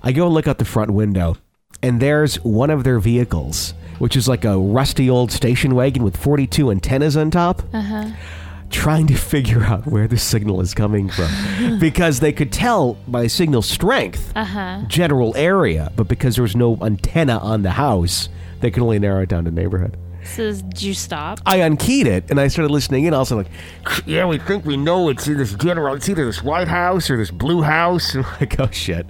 I 0.00 0.12
go 0.12 0.26
and 0.26 0.32
look 0.32 0.46
out 0.46 0.58
the 0.58 0.64
front 0.64 0.92
window, 0.92 1.36
and 1.82 2.00
there's 2.00 2.36
one 2.36 2.70
of 2.70 2.84
their 2.84 3.00
vehicles, 3.00 3.74
which 3.98 4.16
is 4.16 4.28
like 4.28 4.44
a 4.44 4.58
rusty 4.58 5.08
old 5.08 5.32
station 5.32 5.74
wagon 5.74 6.02
with 6.02 6.16
42 6.16 6.70
antennas 6.70 7.16
on 7.16 7.30
top. 7.30 7.62
Uh-huh. 7.72 8.10
Trying 8.68 9.06
to 9.06 9.14
figure 9.14 9.62
out 9.62 9.86
where 9.86 10.08
the 10.08 10.18
signal 10.18 10.60
is 10.60 10.74
coming 10.74 11.08
from. 11.08 11.78
because 11.80 12.18
they 12.20 12.32
could 12.32 12.52
tell 12.52 12.94
by 13.06 13.28
signal 13.28 13.62
strength, 13.62 14.32
uh-huh. 14.34 14.82
general 14.88 15.36
area, 15.36 15.92
but 15.94 16.08
because 16.08 16.34
there 16.34 16.42
was 16.42 16.56
no 16.56 16.76
antenna 16.82 17.38
on 17.38 17.62
the 17.62 17.70
house, 17.70 18.28
they 18.60 18.70
could 18.70 18.82
only 18.82 18.98
narrow 18.98 19.22
it 19.22 19.28
down 19.28 19.44
to 19.44 19.50
neighborhood. 19.50 19.96
So 20.26 20.52
did 20.52 20.82
you 20.82 20.94
stop? 20.94 21.40
I 21.46 21.58
unkeyed 21.58 22.06
it 22.06 22.30
and 22.30 22.40
I 22.40 22.48
started 22.48 22.72
listening 22.72 23.04
in. 23.04 23.14
Also, 23.14 23.36
like, 23.36 23.50
yeah, 24.04 24.26
we 24.26 24.38
think 24.38 24.64
we 24.64 24.76
know 24.76 25.08
it's 25.08 25.26
in 25.26 25.38
this 25.38 25.54
general. 25.54 25.94
It's 25.94 26.08
either 26.08 26.26
this 26.26 26.42
White 26.42 26.68
House 26.68 27.08
or 27.10 27.16
this 27.16 27.30
Blue 27.30 27.62
House. 27.62 28.14
And 28.14 28.24
I'm 28.26 28.32
like, 28.40 28.60
oh 28.60 28.70
shit, 28.70 29.06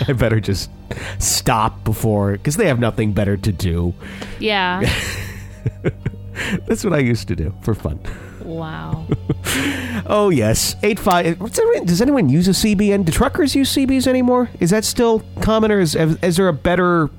I 0.08 0.12
better 0.12 0.40
just 0.40 0.70
stop 1.18 1.84
before 1.84 2.32
because 2.32 2.56
they 2.56 2.66
have 2.66 2.78
nothing 2.80 3.12
better 3.12 3.36
to 3.36 3.52
do. 3.52 3.94
Yeah. 4.38 4.82
That's 6.66 6.84
what 6.84 6.92
I 6.92 6.98
used 6.98 7.28
to 7.28 7.36
do 7.36 7.54
for 7.62 7.74
fun. 7.74 8.00
wow. 8.44 9.06
Oh 10.06 10.30
yes, 10.30 10.76
eight 10.82 10.98
five. 10.98 11.38
Does 11.84 12.00
anyone 12.00 12.28
use 12.28 12.48
a 12.48 12.52
CBN? 12.52 13.04
Do 13.04 13.12
truckers 13.12 13.54
use 13.54 13.72
CBs 13.74 14.06
anymore? 14.06 14.48
Is 14.58 14.70
that 14.70 14.84
still 14.84 15.22
common, 15.40 15.70
or 15.70 15.78
is, 15.80 15.94
is 15.94 16.36
there 16.36 16.48
a 16.48 16.52
better 16.52 17.10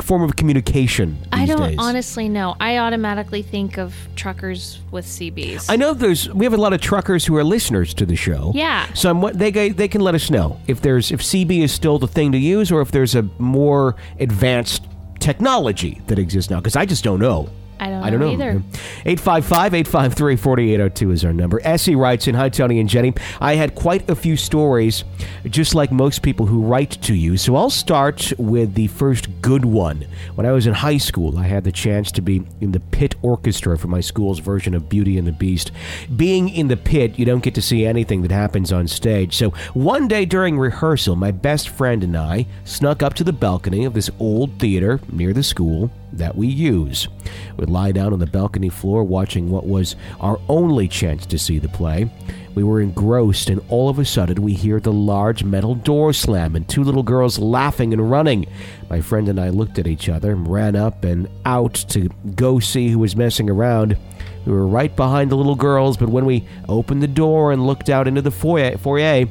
form 0.00 0.22
of 0.22 0.36
communication? 0.36 1.18
These 1.20 1.28
I 1.32 1.44
don't 1.46 1.60
days? 1.68 1.76
honestly 1.78 2.28
know. 2.28 2.56
I 2.60 2.78
automatically 2.78 3.42
think 3.42 3.76
of 3.78 3.94
truckers 4.16 4.80
with 4.90 5.04
CBs. 5.04 5.66
I 5.68 5.76
know 5.76 5.92
there's 5.92 6.28
we 6.30 6.44
have 6.46 6.54
a 6.54 6.56
lot 6.56 6.72
of 6.72 6.80
truckers 6.80 7.26
who 7.26 7.36
are 7.36 7.44
listeners 7.44 7.92
to 7.94 8.06
the 8.06 8.16
show. 8.16 8.52
Yeah. 8.54 8.90
So 8.94 9.10
I'm, 9.10 9.20
what- 9.20 9.38
they 9.38 9.50
they 9.70 9.88
can 9.88 10.00
let 10.00 10.14
us 10.14 10.30
know 10.30 10.58
if 10.66 10.80
there's 10.80 11.10
if 11.12 11.20
CB 11.20 11.62
is 11.62 11.72
still 11.72 11.98
the 11.98 12.08
thing 12.08 12.32
to 12.32 12.38
use 12.38 12.72
or 12.72 12.80
if 12.80 12.90
there's 12.90 13.14
a 13.14 13.22
more 13.38 13.96
advanced 14.18 14.86
technology 15.20 16.00
that 16.06 16.18
exists 16.18 16.50
now 16.50 16.58
because 16.58 16.76
I 16.76 16.84
just 16.86 17.04
don't 17.04 17.20
know. 17.20 17.48
I 17.82 17.90
don't 17.90 18.02
I 18.04 18.10
don't 18.10 18.20
know. 18.20 18.30
either. 18.30 18.62
855 19.04 19.74
853 19.74 20.36
4802 20.36 21.10
is 21.10 21.24
our 21.24 21.32
number. 21.32 21.60
Essie 21.64 21.96
writes 21.96 22.28
in 22.28 22.36
Hi, 22.36 22.48
Tony 22.48 22.78
and 22.78 22.88
Jenny. 22.88 23.12
I 23.40 23.56
had 23.56 23.74
quite 23.74 24.08
a 24.08 24.14
few 24.14 24.36
stories, 24.36 25.02
just 25.46 25.74
like 25.74 25.90
most 25.90 26.22
people 26.22 26.46
who 26.46 26.62
write 26.62 26.92
to 27.02 27.12
you. 27.12 27.36
So 27.36 27.56
I'll 27.56 27.70
start 27.70 28.32
with 28.38 28.74
the 28.74 28.86
first 28.86 29.42
good 29.42 29.64
one. 29.64 30.06
When 30.36 30.46
I 30.46 30.52
was 30.52 30.68
in 30.68 30.74
high 30.74 30.98
school, 30.98 31.36
I 31.36 31.48
had 31.48 31.64
the 31.64 31.72
chance 31.72 32.12
to 32.12 32.22
be 32.22 32.44
in 32.60 32.70
the 32.70 32.78
pit 32.78 33.16
orchestra 33.20 33.76
for 33.76 33.88
my 33.88 34.00
school's 34.00 34.38
version 34.38 34.74
of 34.74 34.88
Beauty 34.88 35.18
and 35.18 35.26
the 35.26 35.32
Beast. 35.32 35.72
Being 36.14 36.50
in 36.50 36.68
the 36.68 36.76
pit, 36.76 37.18
you 37.18 37.24
don't 37.24 37.42
get 37.42 37.56
to 37.56 37.62
see 37.62 37.84
anything 37.84 38.22
that 38.22 38.30
happens 38.30 38.72
on 38.72 38.86
stage. 38.86 39.36
So 39.36 39.50
one 39.74 40.06
day 40.06 40.24
during 40.24 40.56
rehearsal, 40.56 41.16
my 41.16 41.32
best 41.32 41.68
friend 41.68 42.04
and 42.04 42.16
I 42.16 42.46
snuck 42.62 43.02
up 43.02 43.14
to 43.14 43.24
the 43.24 43.32
balcony 43.32 43.84
of 43.84 43.94
this 43.94 44.08
old 44.20 44.60
theater 44.60 45.00
near 45.10 45.32
the 45.32 45.42
school 45.42 45.90
that 46.12 46.36
we 46.36 46.46
use. 46.46 47.08
We'd 47.56 47.70
lie 47.70 47.92
down 47.92 48.12
on 48.12 48.18
the 48.18 48.26
balcony 48.26 48.68
floor 48.68 49.04
watching 49.04 49.50
what 49.50 49.66
was 49.66 49.96
our 50.20 50.40
only 50.48 50.88
chance 50.88 51.26
to 51.26 51.38
see 51.38 51.58
the 51.58 51.68
play. 51.68 52.10
We 52.54 52.62
were 52.62 52.80
engrossed, 52.80 53.48
and 53.48 53.62
all 53.68 53.88
of 53.88 53.98
a 53.98 54.04
sudden 54.04 54.42
we 54.42 54.52
hear 54.52 54.78
the 54.78 54.92
large 54.92 55.42
metal 55.42 55.74
door 55.74 56.12
slam 56.12 56.54
and 56.54 56.68
two 56.68 56.84
little 56.84 57.02
girls 57.02 57.38
laughing 57.38 57.92
and 57.92 58.10
running. 58.10 58.46
My 58.90 59.00
friend 59.00 59.28
and 59.28 59.40
I 59.40 59.48
looked 59.48 59.78
at 59.78 59.86
each 59.86 60.08
other 60.08 60.32
and 60.32 60.46
ran 60.46 60.76
up 60.76 61.04
and 61.04 61.28
out 61.46 61.74
to 61.88 62.10
go 62.34 62.58
see 62.58 62.88
who 62.88 62.98
was 62.98 63.16
messing 63.16 63.48
around. 63.48 63.96
We 64.44 64.52
were 64.52 64.66
right 64.66 64.94
behind 64.94 65.30
the 65.30 65.36
little 65.36 65.54
girls, 65.54 65.96
but 65.96 66.08
when 66.08 66.26
we 66.26 66.46
opened 66.68 67.02
the 67.02 67.08
door 67.08 67.52
and 67.52 67.66
looked 67.66 67.88
out 67.88 68.08
into 68.08 68.22
the 68.22 68.30
foyer, 68.30 68.76
foyer 68.76 69.26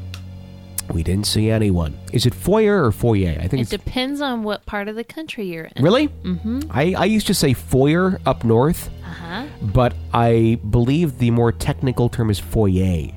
we 0.94 1.04
didn't 1.04 1.26
see 1.28 1.50
anyone. 1.50 1.98
Is 2.14 2.26
it 2.26 2.34
foyer 2.34 2.84
or 2.86 2.92
foyer? 2.92 3.38
I 3.40 3.48
think 3.48 3.64
It 3.64 3.70
depends 3.70 4.22
on 4.22 4.44
what 4.44 4.66
part 4.66 4.88
of 4.88 4.96
the 4.96 5.04
country 5.04 5.46
you're 5.46 5.66
in. 5.76 5.84
Really? 5.84 6.08
Mm-hmm. 6.10 6.62
I, 6.70 6.94
I 6.98 7.06
used 7.06 7.28
to 7.28 7.34
say 7.34 7.54
foyer 7.54 8.20
up 8.26 8.44
north, 8.44 8.90
Uh-huh. 9.04 9.46
but 9.62 9.94
I 10.14 10.60
believe 10.70 11.18
the 11.18 11.32
more 11.32 11.52
technical 11.52 12.10
term 12.10 12.30
is 12.30 12.40
foyer. 12.40 13.12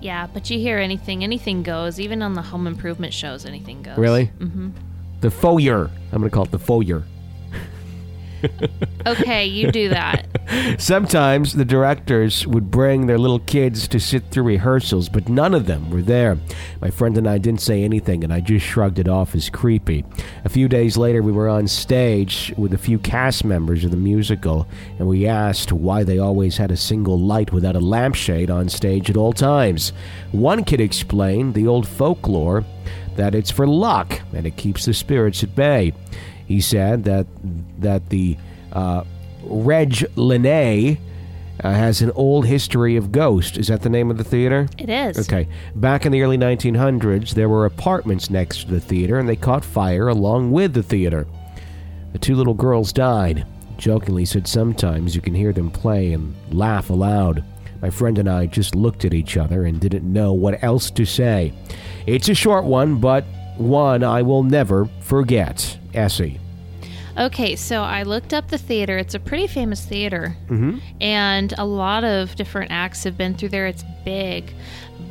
Yeah, 0.00 0.26
but 0.32 0.48
you 0.50 0.58
hear 0.58 0.78
anything, 0.78 1.22
anything 1.24 1.62
goes. 1.62 2.00
Even 2.00 2.22
on 2.22 2.34
the 2.34 2.42
home 2.42 2.66
improvement 2.66 3.12
shows, 3.12 3.44
anything 3.44 3.82
goes. 3.82 3.98
Really? 3.98 4.26
Mm-hmm. 4.38 4.70
The 5.20 5.30
foyer. 5.30 5.90
I'm 6.12 6.18
going 6.20 6.30
to 6.30 6.34
call 6.34 6.44
it 6.44 6.50
the 6.50 6.58
foyer. 6.58 7.04
Okay, 9.06 9.46
you 9.46 9.70
do 9.72 9.88
that. 9.88 10.26
Sometimes 10.78 11.54
the 11.54 11.64
directors 11.64 12.46
would 12.46 12.70
bring 12.70 13.06
their 13.06 13.18
little 13.18 13.38
kids 13.38 13.88
to 13.88 14.00
sit 14.00 14.24
through 14.30 14.44
rehearsals, 14.44 15.08
but 15.08 15.28
none 15.28 15.54
of 15.54 15.66
them 15.66 15.90
were 15.90 16.02
there. 16.02 16.38
My 16.80 16.90
friend 16.90 17.16
and 17.16 17.28
I 17.28 17.38
didn't 17.38 17.60
say 17.62 17.82
anything, 17.82 18.24
and 18.24 18.32
I 18.32 18.40
just 18.40 18.66
shrugged 18.66 18.98
it 18.98 19.08
off 19.08 19.34
as 19.34 19.48
creepy. 19.48 20.04
A 20.44 20.48
few 20.48 20.68
days 20.68 20.96
later, 20.96 21.22
we 21.22 21.32
were 21.32 21.48
on 21.48 21.66
stage 21.68 22.52
with 22.56 22.74
a 22.74 22.78
few 22.78 22.98
cast 22.98 23.44
members 23.44 23.84
of 23.84 23.90
the 23.90 23.96
musical, 23.96 24.66
and 24.98 25.08
we 25.08 25.26
asked 25.26 25.72
why 25.72 26.04
they 26.04 26.18
always 26.18 26.56
had 26.56 26.70
a 26.70 26.76
single 26.76 27.18
light 27.18 27.52
without 27.52 27.76
a 27.76 27.80
lampshade 27.80 28.50
on 28.50 28.68
stage 28.68 29.08
at 29.08 29.16
all 29.16 29.32
times. 29.32 29.92
One 30.32 30.64
kid 30.64 30.80
explained 30.80 31.54
the 31.54 31.66
old 31.66 31.86
folklore 31.86 32.64
that 33.16 33.34
it's 33.34 33.50
for 33.50 33.66
luck 33.66 34.20
and 34.32 34.46
it 34.46 34.56
keeps 34.56 34.86
the 34.86 34.94
spirits 34.94 35.42
at 35.42 35.54
bay. 35.54 35.92
He 36.50 36.60
said 36.60 37.04
that 37.04 37.28
that 37.78 38.08
the 38.08 38.36
uh, 38.72 39.04
Reg 39.44 39.92
Linné 40.16 40.98
uh, 41.62 41.70
has 41.70 42.02
an 42.02 42.10
old 42.16 42.44
history 42.44 42.96
of 42.96 43.12
ghosts. 43.12 43.56
Is 43.56 43.68
that 43.68 43.82
the 43.82 43.88
name 43.88 44.10
of 44.10 44.18
the 44.18 44.24
theater? 44.24 44.68
It 44.76 44.90
is. 44.90 45.16
Okay. 45.16 45.46
Back 45.76 46.06
in 46.06 46.10
the 46.10 46.22
early 46.22 46.36
1900s, 46.36 47.34
there 47.34 47.48
were 47.48 47.66
apartments 47.66 48.30
next 48.30 48.62
to 48.64 48.66
the 48.66 48.80
theater, 48.80 49.20
and 49.20 49.28
they 49.28 49.36
caught 49.36 49.64
fire 49.64 50.08
along 50.08 50.50
with 50.50 50.74
the 50.74 50.82
theater. 50.82 51.28
The 52.14 52.18
two 52.18 52.34
little 52.34 52.54
girls 52.54 52.92
died. 52.92 53.46
Jokingly 53.78 54.24
said 54.24 54.48
sometimes 54.48 55.14
you 55.14 55.20
can 55.20 55.36
hear 55.36 55.52
them 55.52 55.70
play 55.70 56.12
and 56.12 56.34
laugh 56.50 56.90
aloud. 56.90 57.44
My 57.80 57.90
friend 57.90 58.18
and 58.18 58.28
I 58.28 58.46
just 58.46 58.74
looked 58.74 59.04
at 59.04 59.14
each 59.14 59.36
other 59.36 59.66
and 59.66 59.78
didn't 59.78 60.12
know 60.12 60.32
what 60.32 60.64
else 60.64 60.90
to 60.90 61.04
say. 61.04 61.52
It's 62.08 62.28
a 62.28 62.34
short 62.34 62.64
one, 62.64 62.96
but 62.96 63.24
one 63.56 64.02
I 64.02 64.22
will 64.22 64.42
never 64.42 64.86
forget. 64.98 65.76
Essie. 65.94 66.38
Okay, 67.18 67.56
so 67.56 67.82
I 67.82 68.04
looked 68.04 68.32
up 68.32 68.48
the 68.48 68.56
theater. 68.58 68.96
It's 68.96 69.14
a 69.14 69.18
pretty 69.20 69.46
famous 69.46 69.84
theater, 69.84 70.36
Mm-hmm. 70.48 70.78
and 71.00 71.52
a 71.58 71.64
lot 71.64 72.04
of 72.04 72.34
different 72.36 72.70
acts 72.70 73.02
have 73.04 73.18
been 73.18 73.34
through 73.34 73.48
there. 73.50 73.66
It's 73.66 73.84
big, 74.04 74.52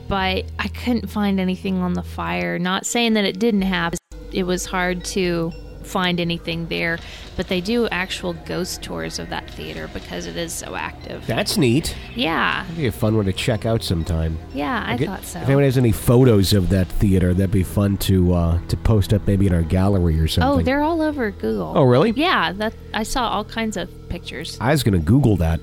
but 0.07 0.45
I 0.57 0.67
couldn't 0.69 1.07
find 1.09 1.39
anything 1.39 1.79
on 1.81 1.93
the 1.93 2.03
fire. 2.03 2.57
Not 2.57 2.85
saying 2.85 3.13
that 3.13 3.25
it 3.25 3.37
didn't 3.39 3.63
happen. 3.63 3.99
It 4.31 4.43
was 4.43 4.65
hard 4.65 5.03
to 5.05 5.51
find 5.89 6.19
anything 6.19 6.67
there, 6.67 6.99
but 7.35 7.47
they 7.47 7.59
do 7.61 7.87
actual 7.89 8.33
ghost 8.45 8.81
tours 8.83 9.19
of 9.19 9.29
that 9.29 9.49
theater 9.49 9.89
because 9.93 10.25
it 10.27 10.37
is 10.37 10.53
so 10.53 10.75
active. 10.75 11.25
That's 11.27 11.57
neat. 11.57 11.95
Yeah, 12.15 12.61
That'd 12.63 12.77
be 12.77 12.87
a 12.87 12.91
fun 12.91 13.15
one 13.15 13.25
to 13.25 13.33
check 13.33 13.65
out 13.65 13.83
sometime. 13.83 14.37
yeah, 14.53 14.83
I 14.87 14.97
Get- 14.97 15.07
thought 15.07 15.23
so. 15.25 15.39
If 15.39 15.45
anyone 15.45 15.63
has 15.63 15.77
any 15.77 15.91
photos 15.91 16.53
of 16.53 16.69
that 16.69 16.87
theater, 16.87 17.33
that'd 17.33 17.51
be 17.51 17.63
fun 17.63 17.97
to 17.97 18.33
uh, 18.33 18.59
to 18.67 18.77
post 18.77 19.13
up 19.13 19.25
maybe 19.27 19.47
in 19.47 19.53
our 19.53 19.63
gallery 19.63 20.19
or 20.19 20.27
something. 20.27 20.59
Oh, 20.61 20.63
they're 20.63 20.81
all 20.81 21.01
over 21.01 21.31
Google. 21.31 21.73
Oh, 21.75 21.83
really? 21.83 22.11
Yeah, 22.11 22.51
that 22.53 22.73
I 22.93 23.03
saw 23.03 23.27
all 23.29 23.43
kinds 23.43 23.75
of 23.77 23.89
pictures. 24.09 24.57
I 24.61 24.71
was 24.71 24.83
going 24.83 24.93
to 24.93 25.05
Google 25.05 25.35
that. 25.37 25.59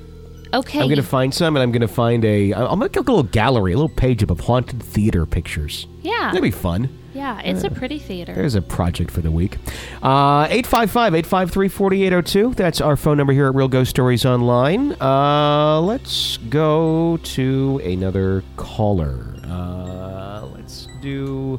Okay, 0.54 0.78
I'm 0.80 0.86
going 0.86 0.96
to 0.96 1.02
find 1.02 1.34
some, 1.34 1.56
and 1.56 1.62
I'm 1.62 1.72
going 1.72 1.80
to 1.82 1.88
find 1.88 2.24
a. 2.24 2.52
I'm 2.54 2.78
going 2.78 2.82
to 2.82 2.88
get 2.88 3.00
a 3.00 3.10
little 3.12 3.22
gallery, 3.24 3.72
a 3.72 3.76
little 3.76 3.88
page 3.88 4.22
up 4.22 4.30
of 4.30 4.40
haunted 4.40 4.82
theater 4.82 5.26
pictures. 5.26 5.86
yeah, 6.02 6.28
That'd 6.30 6.42
be 6.42 6.50
fun. 6.52 6.88
Yeah, 7.16 7.40
it's 7.40 7.64
a 7.64 7.70
pretty 7.70 7.98
theater. 7.98 8.34
There's 8.34 8.54
a 8.54 8.62
project 8.62 9.10
for 9.10 9.22
the 9.22 9.30
week. 9.30 9.56
Uh, 10.02 10.46
855-853-4802. 10.48 12.54
That's 12.54 12.80
our 12.80 12.96
phone 12.96 13.16
number 13.16 13.32
here 13.32 13.46
at 13.46 13.54
Real 13.54 13.68
Ghost 13.68 13.90
Stories 13.90 14.26
Online. 14.26 14.92
Uh, 15.00 15.80
let's 15.80 16.36
go 16.36 17.18
to 17.22 17.80
another 17.84 18.44
caller. 18.56 19.34
Uh, 19.44 20.46
let's 20.54 20.88
do 21.00 21.58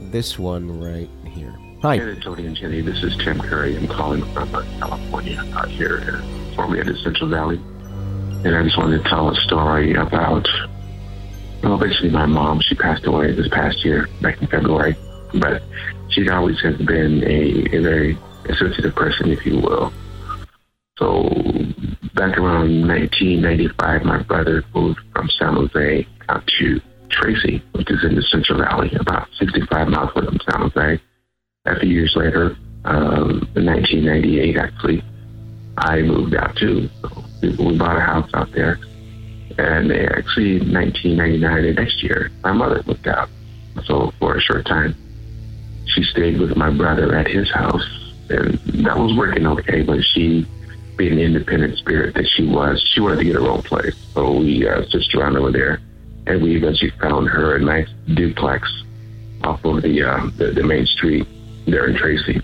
this 0.00 0.38
one 0.38 0.80
right 0.80 1.10
here. 1.26 1.54
Hi. 1.82 1.98
Hey, 1.98 2.14
Tony 2.20 2.46
and 2.46 2.54
Jenny. 2.54 2.80
This 2.80 3.02
is 3.02 3.16
Tim 3.16 3.40
Curry. 3.40 3.76
I'm 3.76 3.88
calling 3.88 4.22
from 4.32 4.54
uh, 4.54 4.62
California, 4.78 5.44
out 5.54 5.68
here, 5.68 6.04
uh, 6.06 6.22
formerly 6.54 6.78
in 6.80 6.86
the 6.86 6.96
Central 6.98 7.28
Valley. 7.28 7.60
And 8.44 8.54
I 8.54 8.62
just 8.62 8.78
wanted 8.78 9.02
to 9.02 9.08
tell 9.08 9.28
a 9.28 9.34
story 9.40 9.94
about, 9.94 10.46
well, 11.62 11.78
basically 11.78 12.10
my 12.10 12.26
mom. 12.26 12.60
She 12.60 12.74
passed 12.74 13.06
away 13.06 13.32
this 13.32 13.48
past 13.48 13.84
year, 13.84 14.08
back 14.20 14.40
in 14.40 14.48
February. 14.48 14.96
But 15.34 15.62
she 16.10 16.28
always 16.28 16.60
has 16.60 16.76
been 16.76 17.22
a, 17.24 17.76
a 17.76 17.80
very 17.80 18.18
sensitive 18.58 18.94
person, 18.94 19.30
if 19.30 19.46
you 19.46 19.58
will. 19.58 19.92
So 20.98 21.28
back 22.14 22.36
around 22.36 22.86
1995, 22.86 24.04
my 24.04 24.22
brother 24.22 24.62
moved 24.74 25.00
from 25.12 25.28
San 25.30 25.54
Jose 25.54 26.06
out 26.28 26.46
to 26.58 26.80
Tracy, 27.08 27.62
which 27.72 27.90
is 27.90 28.04
in 28.04 28.14
the 28.14 28.22
Central 28.22 28.58
Valley, 28.58 28.92
about 29.00 29.28
65 29.38 29.88
miles 29.88 30.10
away 30.14 30.26
from 30.26 30.40
San 30.50 30.70
Jose 30.70 31.00
a 31.64 31.78
few 31.78 31.90
years 31.90 32.14
later, 32.16 32.56
um, 32.84 33.48
in 33.54 33.66
1998, 33.66 34.56
actually, 34.56 35.02
I 35.76 36.02
moved 36.02 36.34
out 36.34 36.56
too. 36.56 36.88
So 37.00 37.24
we, 37.40 37.50
we 37.50 37.78
bought 37.78 37.96
a 37.96 38.00
house 38.00 38.30
out 38.34 38.50
there, 38.52 38.78
And 39.58 39.92
actually, 39.92 40.60
1999, 40.60 41.62
the 41.62 41.72
next 41.74 42.02
year, 42.02 42.30
my 42.42 42.52
mother 42.52 42.82
moved 42.86 43.06
out. 43.06 43.28
So 43.84 44.12
for 44.18 44.36
a 44.36 44.40
short 44.40 44.66
time, 44.66 44.94
she 45.86 46.02
stayed 46.04 46.38
with 46.40 46.56
my 46.56 46.70
brother 46.70 47.14
at 47.14 47.26
his 47.26 47.50
house, 47.50 47.84
and 48.30 48.54
that 48.84 48.96
was 48.96 49.16
working 49.16 49.46
okay. 49.46 49.82
But 49.82 50.02
she, 50.02 50.46
being 50.96 51.16
the 51.16 51.22
independent 51.22 51.78
spirit 51.78 52.14
that 52.14 52.26
she 52.28 52.46
was, 52.46 52.80
she 52.94 53.00
wanted 53.00 53.18
to 53.18 53.24
get 53.24 53.34
her 53.34 53.48
own 53.48 53.62
place. 53.62 53.94
So 54.14 54.38
we 54.38 54.68
uh, 54.68 54.84
switched 54.88 55.14
around 55.14 55.36
over 55.36 55.50
there, 55.50 55.80
and 56.26 56.42
we 56.42 56.56
eventually 56.56 56.92
found 57.00 57.28
her 57.28 57.56
a 57.56 57.60
nice 57.60 57.88
duplex 58.14 58.70
off 59.42 59.64
of 59.64 59.82
the, 59.82 60.02
uh, 60.02 60.30
the, 60.36 60.52
the 60.52 60.62
main 60.62 60.86
street 60.86 61.26
there 61.66 61.88
in 61.88 61.96
Tracy. 61.96 62.40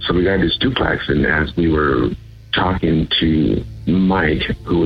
So 0.00 0.14
we 0.14 0.24
got 0.24 0.40
this 0.40 0.56
duplex, 0.58 1.08
and 1.08 1.26
as 1.26 1.54
we 1.56 1.68
were 1.68 2.10
talking 2.52 3.08
to 3.20 3.64
Mike, 3.86 4.42
who 4.64 4.84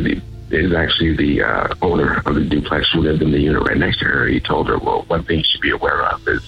is 0.50 0.72
actually 0.72 1.16
the 1.16 1.42
uh, 1.42 1.74
owner 1.82 2.22
of 2.26 2.34
the 2.34 2.44
duplex 2.44 2.90
who 2.92 3.00
lived 3.00 3.22
in 3.22 3.30
the 3.30 3.40
unit 3.40 3.62
right 3.62 3.78
next 3.78 3.98
to 4.00 4.04
her, 4.04 4.26
he 4.26 4.40
told 4.40 4.68
her, 4.68 4.78
well, 4.78 5.02
one 5.08 5.24
thing 5.24 5.38
you 5.38 5.44
should 5.44 5.60
be 5.60 5.70
aware 5.70 6.02
of 6.02 6.26
is 6.28 6.42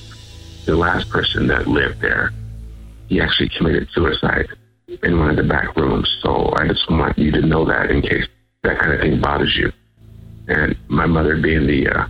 the 0.66 0.76
last 0.76 1.08
person 1.08 1.46
that 1.48 1.66
lived 1.66 2.00
there, 2.00 2.32
he 3.08 3.20
actually 3.20 3.48
committed 3.48 3.88
suicide 3.92 4.48
in 5.02 5.18
one 5.18 5.30
of 5.30 5.36
the 5.36 5.42
back 5.42 5.74
rooms. 5.76 6.08
So 6.22 6.52
I 6.56 6.68
just 6.68 6.88
want 6.90 7.18
you 7.18 7.30
to 7.32 7.40
know 7.40 7.64
that 7.64 7.90
in 7.90 8.02
case 8.02 8.26
that 8.62 8.78
kind 8.78 8.92
of 8.92 9.00
thing 9.00 9.20
bothers 9.20 9.56
you. 9.56 9.72
And 10.48 10.76
my 10.88 11.06
mother 11.06 11.36
being 11.40 11.66
the 11.66 11.88
uh, 11.88 12.06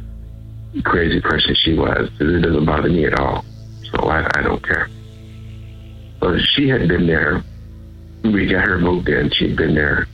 crazy 0.84 1.20
person 1.20 1.54
she 1.54 1.74
was, 1.74 2.10
it 2.18 2.42
doesn't 2.42 2.64
bother 2.64 2.88
me 2.88 3.06
at 3.06 3.18
all. 3.18 3.44
So 3.90 4.08
I, 4.08 4.26
I 4.34 4.42
don't 4.42 4.64
care. 4.66 4.88
But 6.20 6.40
she 6.40 6.68
had 6.68 6.88
been 6.88 7.06
there. 7.06 7.42
We 8.24 8.46
got 8.46 8.66
her 8.66 8.78
moved 8.78 9.08
in. 9.08 9.30
She'd 9.30 9.56
been 9.56 9.74
there, 9.74 10.06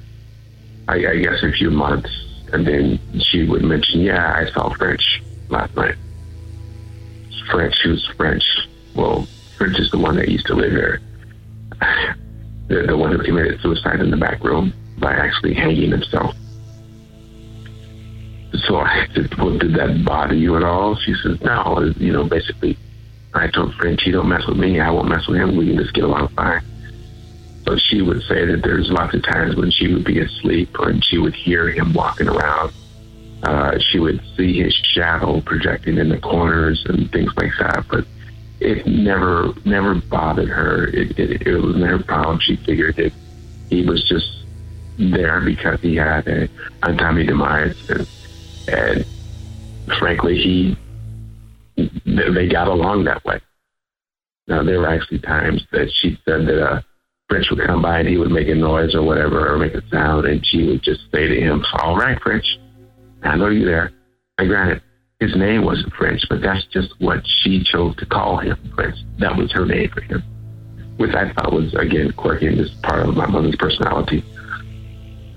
I, 0.88 0.95
I 0.95 1.16
guess, 1.18 1.42
a 1.42 1.52
few 1.52 1.71
months. 1.71 2.11
And 2.52 2.66
then 2.66 2.99
she 3.21 3.45
would 3.45 3.62
mention, 3.62 4.00
yeah, 4.00 4.35
I 4.35 4.50
saw 4.52 4.75
French 4.75 5.23
last 5.50 5.76
night. 5.76 5.95
French, 7.50 7.75
who's 7.83 8.07
French? 8.16 8.45
Well, 8.95 9.26
French 9.57 9.78
is 9.78 9.90
the 9.90 9.99
one 9.99 10.16
that 10.16 10.28
used 10.28 10.47
to 10.47 10.54
live 10.54 10.73
here. 10.73 11.00
The, 12.68 12.83
the 12.83 12.99
one 12.99 13.12
who 13.12 13.25
committed 13.25 13.62
suicide 13.62 13.99
in 14.00 14.11
the 14.11 14.18
back 14.18 14.45
room 14.45 14.75
by 14.99 15.14
actually 15.14 15.54
hanging 15.54 15.90
himself. 15.90 16.37
So 18.66 18.76
I 18.76 19.07
said, 19.14 19.35
well, 19.38 19.57
did 19.57 19.75
that 19.75 20.04
bother 20.04 20.35
you 20.35 20.54
at 20.54 20.64
all? 20.64 20.95
She 20.97 21.14
says, 21.23 21.40
no, 21.40 21.90
you 21.97 22.12
know, 22.12 22.25
basically, 22.25 22.76
I 23.33 23.47
told 23.47 23.75
French, 23.76 24.02
he 24.02 24.11
don't 24.11 24.28
mess 24.28 24.47
with 24.47 24.59
me, 24.59 24.80
I 24.80 24.90
won't 24.90 25.09
mess 25.09 25.26
with 25.26 25.38
him, 25.40 25.57
we 25.57 25.68
can 25.68 25.78
just 25.78 25.95
get 25.95 26.04
along 26.04 26.28
fine. 26.37 26.62
So 27.69 27.77
she 27.77 28.01
would 28.01 28.23
say 28.23 28.47
that 28.47 28.63
there's 28.63 28.91
lots 28.91 29.15
of 29.15 29.23
times 29.25 29.55
when 29.55 29.71
she 29.71 29.93
would 29.93 30.05
be 30.05 30.21
asleep 30.21 30.71
and 30.79 31.05
she 31.05 31.19
would 31.19 31.35
hear 31.35 31.69
him 31.69 31.93
walking 31.93 32.27
around. 32.27 32.73
Uh, 33.43 33.79
she 33.79 33.99
would 33.99 34.23
see 34.39 34.63
his 34.63 34.73
shadow 34.73 35.43
projecting 35.43 35.99
in 35.99 36.09
the 36.09 36.19
corners 36.19 36.83
and 36.87 37.13
things 37.13 37.31
like 37.37 37.53
that, 37.59 37.85
but 37.91 38.07
it 38.59 38.87
never, 38.87 39.53
never 39.67 39.97
bothered 39.97 40.49
her. 40.49 40.87
It, 40.87 41.19
it, 41.19 41.47
it 41.47 41.59
was 41.59 41.77
never 41.77 41.97
a 41.97 42.03
problem. 42.03 42.41
She 42.41 42.57
figured 42.57 42.97
that 42.97 43.13
he 43.69 43.85
was 43.85 44.03
just 44.09 44.45
there 44.99 45.43
because 45.43 45.79
he 45.83 45.95
had 45.97 46.27
a 46.27 46.49
untimely 46.83 47.27
demise. 47.27 47.77
And, 47.91 48.09
and 48.69 49.07
frankly, 49.99 50.39
he 50.39 50.79
they 51.77 52.49
got 52.49 52.69
along 52.69 53.05
that 53.05 53.23
way. 53.27 53.41
Now, 54.47 54.63
there 54.63 54.81
were 54.81 54.89
actually 54.89 55.19
times 55.19 55.67
that 55.71 55.93
she 55.93 56.19
said 56.25 56.47
that 56.47 56.67
uh, 56.67 56.81
French 57.28 57.50
would 57.50 57.64
come 57.66 57.82
by 57.82 58.00
and 58.00 58.08
he 58.08 58.16
would 58.16 58.30
make 58.30 58.49
a 58.49 58.54
noise 58.54 58.94
or 58.94 59.02
whatever 59.02 59.52
or 59.52 59.58
make 59.58 59.75
a 59.75 59.87
sound, 59.88 60.26
and 60.26 60.44
she 60.47 60.66
would 60.66 60.82
just 60.82 61.00
say 61.12 61.28
to 61.28 61.40
him, 61.40 61.64
All 61.82 61.97
right, 61.97 62.20
French, 62.23 62.47
I 63.23 63.37
know 63.37 63.49
you're 63.49 63.66
there. 63.66 63.92
And 64.38 64.49
granted, 64.49 64.82
his 65.20 65.37
name 65.37 65.64
wasn't 65.64 65.92
French, 65.94 66.23
but 66.30 66.40
that's 66.40 66.64
just 66.66 66.94
what 67.00 67.23
she 67.26 67.64
chose 67.64 67.97
to 67.97 68.06
call 68.06 68.38
him, 68.38 68.56
French. 68.75 68.97
That 69.18 69.37
was 69.37 69.52
her 69.52 69.66
name 69.66 69.90
for 69.90 70.00
him, 70.00 70.23
which 70.97 71.14
I 71.14 71.32
thought 71.32 71.52
was, 71.52 71.75
again, 71.75 72.12
quirky 72.12 72.47
and 72.47 72.56
just 72.56 72.80
part 72.82 73.06
of 73.06 73.14
my 73.14 73.26
mother's 73.26 73.56
personality. 73.56 74.25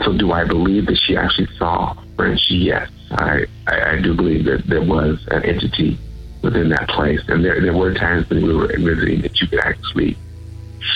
So, 0.04 0.17
do 0.17 0.32
I 0.32 0.45
believe 0.45 0.86
that 0.86 0.97
she 0.97 1.17
actually 1.17 1.47
saw 1.58 1.95
French? 2.15 2.41
Yes, 2.49 2.89
I, 3.12 3.45
I, 3.67 3.91
I 3.91 4.01
do 4.01 4.15
believe 4.15 4.45
that 4.45 4.65
there 4.67 4.84
was 4.84 5.19
an 5.30 5.43
entity 5.43 5.97
within 6.41 6.69
that 6.69 6.88
place. 6.89 7.21
And 7.27 7.43
there, 7.43 7.60
there 7.62 7.75
were 7.75 7.93
times 7.93 8.30
when 8.30 8.45
we 8.45 8.56
were 8.56 8.67
visiting 8.67 9.21
that 9.21 9.39
you 9.41 9.47
could 9.47 9.60
actually 9.60 10.17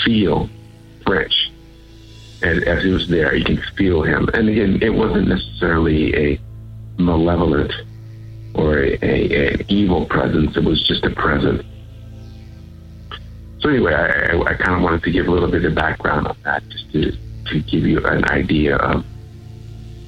feel 0.03 0.49
French. 1.05 1.51
And 2.41 2.63
as 2.65 2.83
he 2.83 2.89
was 2.89 3.07
there, 3.07 3.35
you 3.35 3.45
can 3.45 3.61
feel 3.77 4.03
him. 4.03 4.29
And 4.33 4.49
again, 4.49 4.79
it 4.81 4.93
wasn't 4.93 5.27
necessarily 5.27 6.15
a 6.15 6.39
malevolent 6.97 7.71
or 8.53 8.79
a, 8.79 8.97
a, 9.01 9.53
an 9.53 9.65
evil 9.67 10.05
presence. 10.05 10.55
It 10.55 10.63
was 10.63 10.85
just 10.87 11.03
a 11.05 11.09
presence. 11.09 11.63
So 13.59 13.69
anyway, 13.69 13.93
I, 13.93 14.39
I 14.39 14.53
kind 14.53 14.75
of 14.75 14.81
wanted 14.81 15.03
to 15.03 15.11
give 15.11 15.27
a 15.27 15.31
little 15.31 15.49
bit 15.49 15.65
of 15.65 15.73
background 15.75 16.27
on 16.27 16.37
that, 16.43 16.67
just 16.69 16.91
to, 16.91 17.11
to 17.47 17.59
give 17.61 17.85
you 17.85 18.05
an 18.05 18.25
idea 18.25 18.75
of 18.75 19.03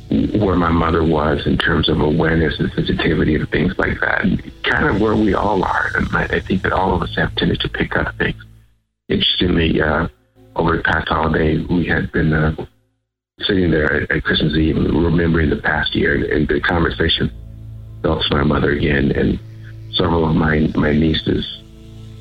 where 0.10 0.56
my 0.56 0.70
mother 0.70 1.04
was 1.04 1.46
in 1.46 1.58
terms 1.58 1.90
of 1.90 2.00
awareness 2.00 2.60
and 2.60 2.72
sensitivity 2.74 3.36
and 3.36 3.50
things 3.50 3.78
like 3.78 4.00
that, 4.00 4.24
and 4.24 4.52
kind 4.64 4.86
of 4.86 5.02
where 5.02 5.16
we 5.16 5.34
all 5.34 5.64
are. 5.64 5.92
And 5.96 6.08
I, 6.16 6.40
think 6.40 6.62
that 6.64 6.72
all 6.72 6.94
of 6.96 7.02
us 7.02 7.16
have 7.16 7.36
tended 7.36 7.60
to 7.62 7.70
pick 7.70 7.98
up 7.98 8.16
things. 8.18 8.42
Interestingly, 9.10 9.82
uh, 9.82 10.08
over 10.58 10.78
the 10.78 10.84
past 10.84 11.08
holiday, 11.08 11.64
we 11.66 11.86
had 11.86 12.12
been 12.12 12.34
uh, 12.34 12.56
sitting 13.42 13.72
there 13.72 13.92
at, 13.94 14.12
at, 14.12 14.24
Christmas 14.24 14.56
Eve 14.56 14.76
remembering 14.78 15.50
the 15.50 15.58
past 15.58 15.96
year, 15.96 16.16
and, 16.16 16.24
and 16.26 16.48
the 16.48 16.60
conversation 16.60 17.32
fell 18.02 18.22
to 18.22 18.36
my 18.36 18.44
mother 18.44 18.72
again, 18.72 19.12
and 19.12 19.40
several 19.96 20.28
of 20.30 20.36
my 20.36 20.72
my 20.76 20.92
nieces 20.92 21.62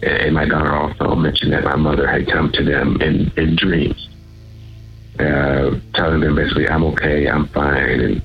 and 0.03 0.35
my 0.35 0.44
daughter 0.44 0.72
also 0.72 1.14
mentioned 1.14 1.53
that 1.53 1.64
my 1.64 1.77
mother 1.77 2.07
had 2.07 2.27
come 2.31 2.53
to 2.53 2.62
them 2.62 3.01
in, 3.01 3.33
in 3.37 3.57
dreams 3.57 4.09
uh, 5.18 5.79
telling 5.94 6.20
them 6.20 6.35
basically, 6.35 6.68
I'm 6.68 6.85
okay, 6.85 7.27
I'm 7.29 7.46
fine, 7.49 8.01
and 8.01 8.22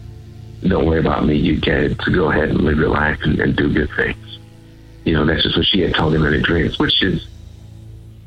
don't 0.68 0.86
worry 0.86 1.00
about 1.00 1.26
me. 1.26 1.36
You 1.36 1.60
get 1.60 1.98
to 2.00 2.12
go 2.12 2.32
ahead 2.32 2.50
and 2.50 2.62
live 2.62 2.78
your 2.78 2.90
life 2.90 3.20
and, 3.24 3.40
and 3.40 3.56
do 3.56 3.74
good 3.74 3.90
things. 3.96 4.40
You 5.06 5.14
know, 5.14 5.26
that's 5.26 5.44
just 5.44 5.58
what 5.58 5.66
she 5.66 5.82
had 5.82 5.96
told 5.96 6.14
them 6.14 6.26
in 6.26 6.34
her 6.34 6.40
dreams, 6.40 6.78
which 6.80 7.02
is, 7.02 7.28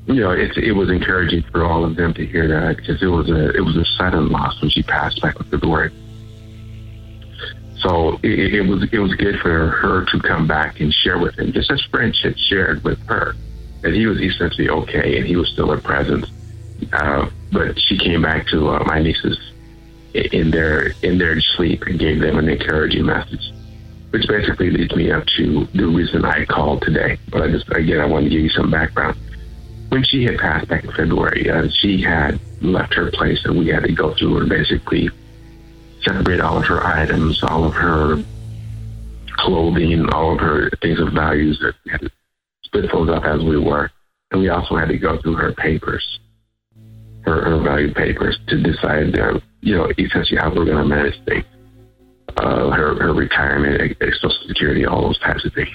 you 0.06 0.20
know, 0.20 0.30
it, 0.30 0.56
it 0.56 0.72
was 0.72 0.90
encouraging 0.90 1.44
for 1.50 1.64
all 1.64 1.84
of 1.84 1.96
them 1.96 2.12
to 2.14 2.26
hear 2.26 2.46
that 2.48 2.76
because 2.76 3.02
it 3.02 3.06
was 3.06 3.28
a 3.30 3.50
it 3.56 3.60
was 3.60 3.76
a 3.76 3.84
sudden 3.96 4.28
loss 4.28 4.60
when 4.60 4.70
she 4.70 4.82
passed 4.82 5.20
back 5.22 5.38
with 5.38 5.50
the 5.50 5.58
February. 5.58 5.92
So 7.80 8.18
it, 8.22 8.54
it 8.54 8.62
was 8.62 8.86
it 8.92 8.98
was 8.98 9.14
good 9.14 9.40
for 9.40 9.68
her 9.68 10.04
to 10.04 10.20
come 10.20 10.46
back 10.46 10.80
and 10.80 10.92
share 10.92 11.18
with 11.18 11.38
him, 11.38 11.52
just 11.52 11.70
as 11.70 11.82
French 11.90 12.22
had 12.22 12.38
shared 12.38 12.84
with 12.84 12.98
her, 13.08 13.34
that 13.82 13.92
he 13.92 14.06
was 14.06 14.20
essentially 14.20 14.68
okay 14.68 15.18
and 15.18 15.26
he 15.26 15.36
was 15.36 15.48
still 15.50 15.72
a 15.72 15.80
presence 15.80 16.30
uh, 16.92 17.28
but 17.52 17.78
she 17.80 17.98
came 17.98 18.22
back 18.22 18.46
to 18.48 18.68
uh, 18.68 18.84
my 18.84 19.00
nieces 19.00 19.38
in 20.14 20.50
their 20.50 20.88
in 21.02 21.18
their 21.18 21.40
sleep 21.56 21.82
and 21.86 21.98
gave 21.98 22.20
them 22.20 22.38
an 22.38 22.48
encouraging 22.48 23.06
message, 23.06 23.52
which 24.10 24.26
basically 24.28 24.70
leads 24.70 24.94
me 24.94 25.10
up 25.10 25.24
to 25.36 25.66
the 25.74 25.86
reason 25.86 26.24
I 26.24 26.44
called 26.44 26.82
today. 26.82 27.18
But 27.30 27.42
I 27.42 27.50
just 27.50 27.68
again 27.70 28.00
I 28.00 28.06
wanted 28.06 28.30
to 28.30 28.30
give 28.30 28.40
you 28.40 28.50
some 28.50 28.70
background. 28.70 29.18
When 29.94 30.02
she 30.02 30.24
had 30.24 30.38
passed 30.38 30.66
back 30.66 30.82
in 30.82 30.90
February, 30.90 31.48
uh, 31.48 31.68
she 31.70 32.02
had 32.02 32.40
left 32.60 32.94
her 32.94 33.12
place, 33.12 33.44
and 33.44 33.56
we 33.56 33.68
had 33.68 33.84
to 33.84 33.92
go 33.92 34.12
through 34.14 34.38
and 34.38 34.48
basically 34.48 35.08
separate 36.02 36.40
all 36.40 36.58
of 36.58 36.64
her 36.64 36.84
items, 36.84 37.40
all 37.44 37.62
of 37.62 37.74
her 37.74 38.20
clothing, 39.36 40.04
all 40.10 40.32
of 40.32 40.40
her 40.40 40.68
things 40.82 40.98
of 40.98 41.12
values. 41.12 41.60
That 41.60 41.76
we 41.84 41.92
had 41.92 42.00
to 42.00 42.10
split 42.64 42.90
those 42.90 43.08
up 43.08 43.24
as 43.24 43.44
we 43.44 43.56
were, 43.56 43.88
and 44.32 44.40
we 44.40 44.48
also 44.48 44.74
had 44.74 44.88
to 44.88 44.98
go 44.98 45.16
through 45.22 45.36
her 45.36 45.52
papers 45.52 46.18
her, 47.22 47.44
her 47.44 47.62
value 47.62 47.94
papers 47.94 48.36
to 48.48 48.60
decide, 48.60 49.16
uh, 49.16 49.38
you 49.60 49.76
know, 49.76 49.92
essentially 49.96 50.40
how 50.40 50.48
we're 50.48 50.64
going 50.64 50.76
to 50.76 50.84
manage 50.84 51.24
things. 51.24 51.44
Uh, 52.36 52.70
her, 52.70 52.96
her 52.96 53.14
retirement, 53.14 53.96
Social 54.14 54.48
Security, 54.48 54.84
all 54.86 55.02
those 55.02 55.20
types 55.20 55.44
of 55.44 55.52
things. 55.52 55.70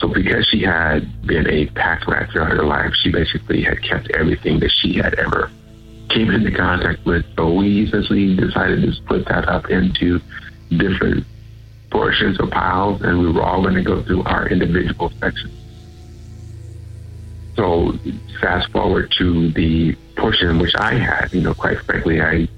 So 0.00 0.08
because 0.08 0.46
she 0.46 0.62
had 0.62 1.26
been 1.26 1.46
a 1.48 1.66
pack 1.66 2.06
rat 2.06 2.30
throughout 2.30 2.52
her 2.52 2.64
life, 2.64 2.92
she 2.94 3.12
basically 3.12 3.62
had 3.62 3.82
kept 3.82 4.10
everything 4.12 4.58
that 4.60 4.70
she 4.70 4.94
had 4.94 5.14
ever 5.14 5.50
came 6.08 6.30
into 6.30 6.50
contact 6.50 7.04
with. 7.04 7.24
So 7.36 7.52
we 7.52 7.84
essentially 7.84 8.34
decided 8.34 8.82
to 8.82 8.92
split 8.92 9.26
that 9.28 9.48
up 9.48 9.68
into 9.70 10.20
different 10.70 11.26
portions 11.90 12.40
or 12.40 12.46
piles, 12.46 13.02
and 13.02 13.20
we 13.20 13.30
were 13.30 13.42
all 13.42 13.62
going 13.62 13.74
to 13.74 13.82
go 13.82 14.02
through 14.02 14.22
our 14.24 14.48
individual 14.48 15.12
sections. 15.20 15.52
So 17.56 17.92
fast 18.40 18.70
forward 18.72 19.12
to 19.18 19.50
the 19.52 19.94
portion 20.16 20.58
which 20.58 20.74
I 20.76 20.94
had, 20.94 21.28
you 21.32 21.42
know, 21.42 21.52
quite 21.52 21.78
frankly, 21.80 22.22
I 22.22 22.48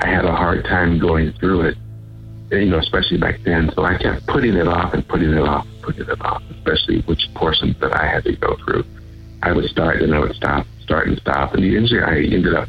I 0.00 0.08
had 0.08 0.24
a 0.24 0.34
hard 0.34 0.64
time 0.64 0.98
going 0.98 1.32
through 1.34 1.62
it, 1.62 1.76
you 2.50 2.66
know, 2.66 2.78
especially 2.78 3.18
back 3.18 3.40
then. 3.44 3.70
So 3.74 3.84
I 3.84 3.96
kept 3.98 4.26
putting 4.26 4.54
it 4.54 4.68
off 4.68 4.94
and 4.94 5.06
putting 5.06 5.30
it 5.30 5.40
off, 5.40 5.66
and 5.66 5.82
putting 5.82 6.08
it 6.08 6.20
off, 6.20 6.42
especially 6.50 7.00
which 7.02 7.28
portions 7.34 7.78
that 7.80 7.94
I 7.94 8.06
had 8.06 8.24
to 8.24 8.36
go 8.36 8.56
through. 8.64 8.84
I 9.42 9.52
would 9.52 9.68
start 9.70 10.02
and 10.02 10.14
I 10.14 10.18
would 10.18 10.34
stop, 10.34 10.66
start 10.82 11.08
and 11.08 11.18
stop, 11.18 11.54
and 11.54 11.64
eventually 11.64 12.02
I 12.02 12.16
ended 12.16 12.54
up 12.54 12.68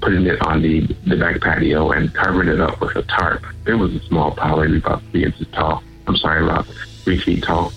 putting 0.00 0.26
it 0.26 0.40
on 0.42 0.62
the, 0.62 0.80
the 1.06 1.16
back 1.16 1.40
patio 1.40 1.90
and 1.90 2.12
covering 2.14 2.48
it 2.48 2.60
up 2.60 2.80
with 2.80 2.96
a 2.96 3.02
tarp. 3.02 3.44
It 3.66 3.74
was 3.74 3.94
a 3.94 4.00
small 4.06 4.32
pile, 4.32 4.58
maybe 4.58 4.78
about 4.78 5.02
three 5.10 5.24
inches 5.24 5.46
tall. 5.52 5.82
I'm 6.06 6.16
sorry, 6.16 6.44
about 6.44 6.66
three 7.04 7.20
feet 7.20 7.44
tall. 7.44 7.72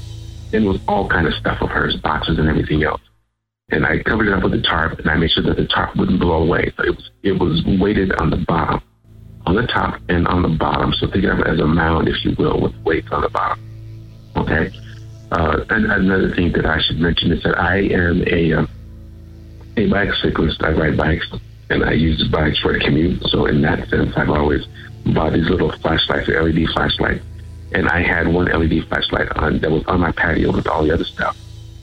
It 0.52 0.60
was 0.62 0.80
all 0.88 1.08
kind 1.08 1.28
of 1.28 1.34
stuff 1.34 1.62
of 1.62 1.70
hers, 1.70 1.96
boxes 1.98 2.38
and 2.38 2.48
everything 2.48 2.84
else. 2.84 3.02
And 3.70 3.86
I 3.86 4.04
covered 4.04 4.28
it 4.28 4.34
up 4.34 4.44
with 4.44 4.54
a 4.54 4.62
tarp 4.62 5.00
and 5.00 5.10
I 5.10 5.16
made 5.16 5.32
sure 5.32 5.44
that 5.44 5.56
the 5.56 5.66
tarp 5.66 5.96
wouldn't 5.96 6.20
blow 6.20 6.44
away. 6.44 6.74
So 6.76 6.84
it 6.84 6.96
was 6.96 7.12
it 7.24 7.32
was 7.34 7.64
weighted 7.80 8.12
on 8.14 8.30
the 8.30 8.38
bottom, 8.38 8.82
on 9.46 9.56
the 9.56 9.68
top 9.68 10.00
and 10.10 10.28
on 10.28 10.42
the 10.42 10.50
bottom. 10.50 10.94
So 10.94 11.08
think 11.08 11.26
of 11.26 11.40
it 11.40 11.48
as 11.48 11.60
a 11.60 11.68
mound, 11.68 12.08
if 12.08 12.24
you 12.24 12.36
will, 12.38 12.62
with 12.62 12.76
weights 12.84 13.08
on 13.12 13.22
the 13.22 13.30
bottom. 13.30 13.60
Okay. 14.38 14.72
Uh, 15.32 15.64
and 15.70 15.86
another 15.92 16.34
thing 16.36 16.52
that 16.54 16.66
I 16.66 16.82
should 16.82 17.00
mention 17.00 17.32
is 17.32 17.42
that 17.44 17.58
I 17.58 17.78
am 17.78 18.24
a 18.28 18.54
uh, 18.54 18.68
a 19.78 19.88
bicyclist. 19.88 20.62
I 20.64 20.72
ride 20.72 20.98
bikes 20.98 21.28
and 21.70 21.86
I 21.86 21.94
use 21.94 22.28
bikes 22.28 22.60
for 22.60 22.74
the 22.74 22.80
commute. 22.80 23.24
So 23.30 23.46
in 23.46 23.62
that 23.62 23.88
sense, 23.90 24.12
I've 24.18 24.30
always 24.30 24.66
bought 25.06 25.34
these 25.34 25.50
little 25.50 25.72
flashlights, 25.72 26.28
LED 26.28 26.68
flashlights, 26.74 27.24
and 27.74 27.88
I 27.88 28.02
had 28.02 28.28
one 28.28 28.46
LED 28.46 28.88
flashlight 28.88 29.32
on 29.38 29.60
that 29.60 29.72
was 29.72 29.84
on 29.88 30.02
my 30.02 30.12
patio 30.12 30.52
with 30.52 30.68
all 30.68 30.84
the 30.84 30.94
other 30.94 31.06
stuff 31.06 31.38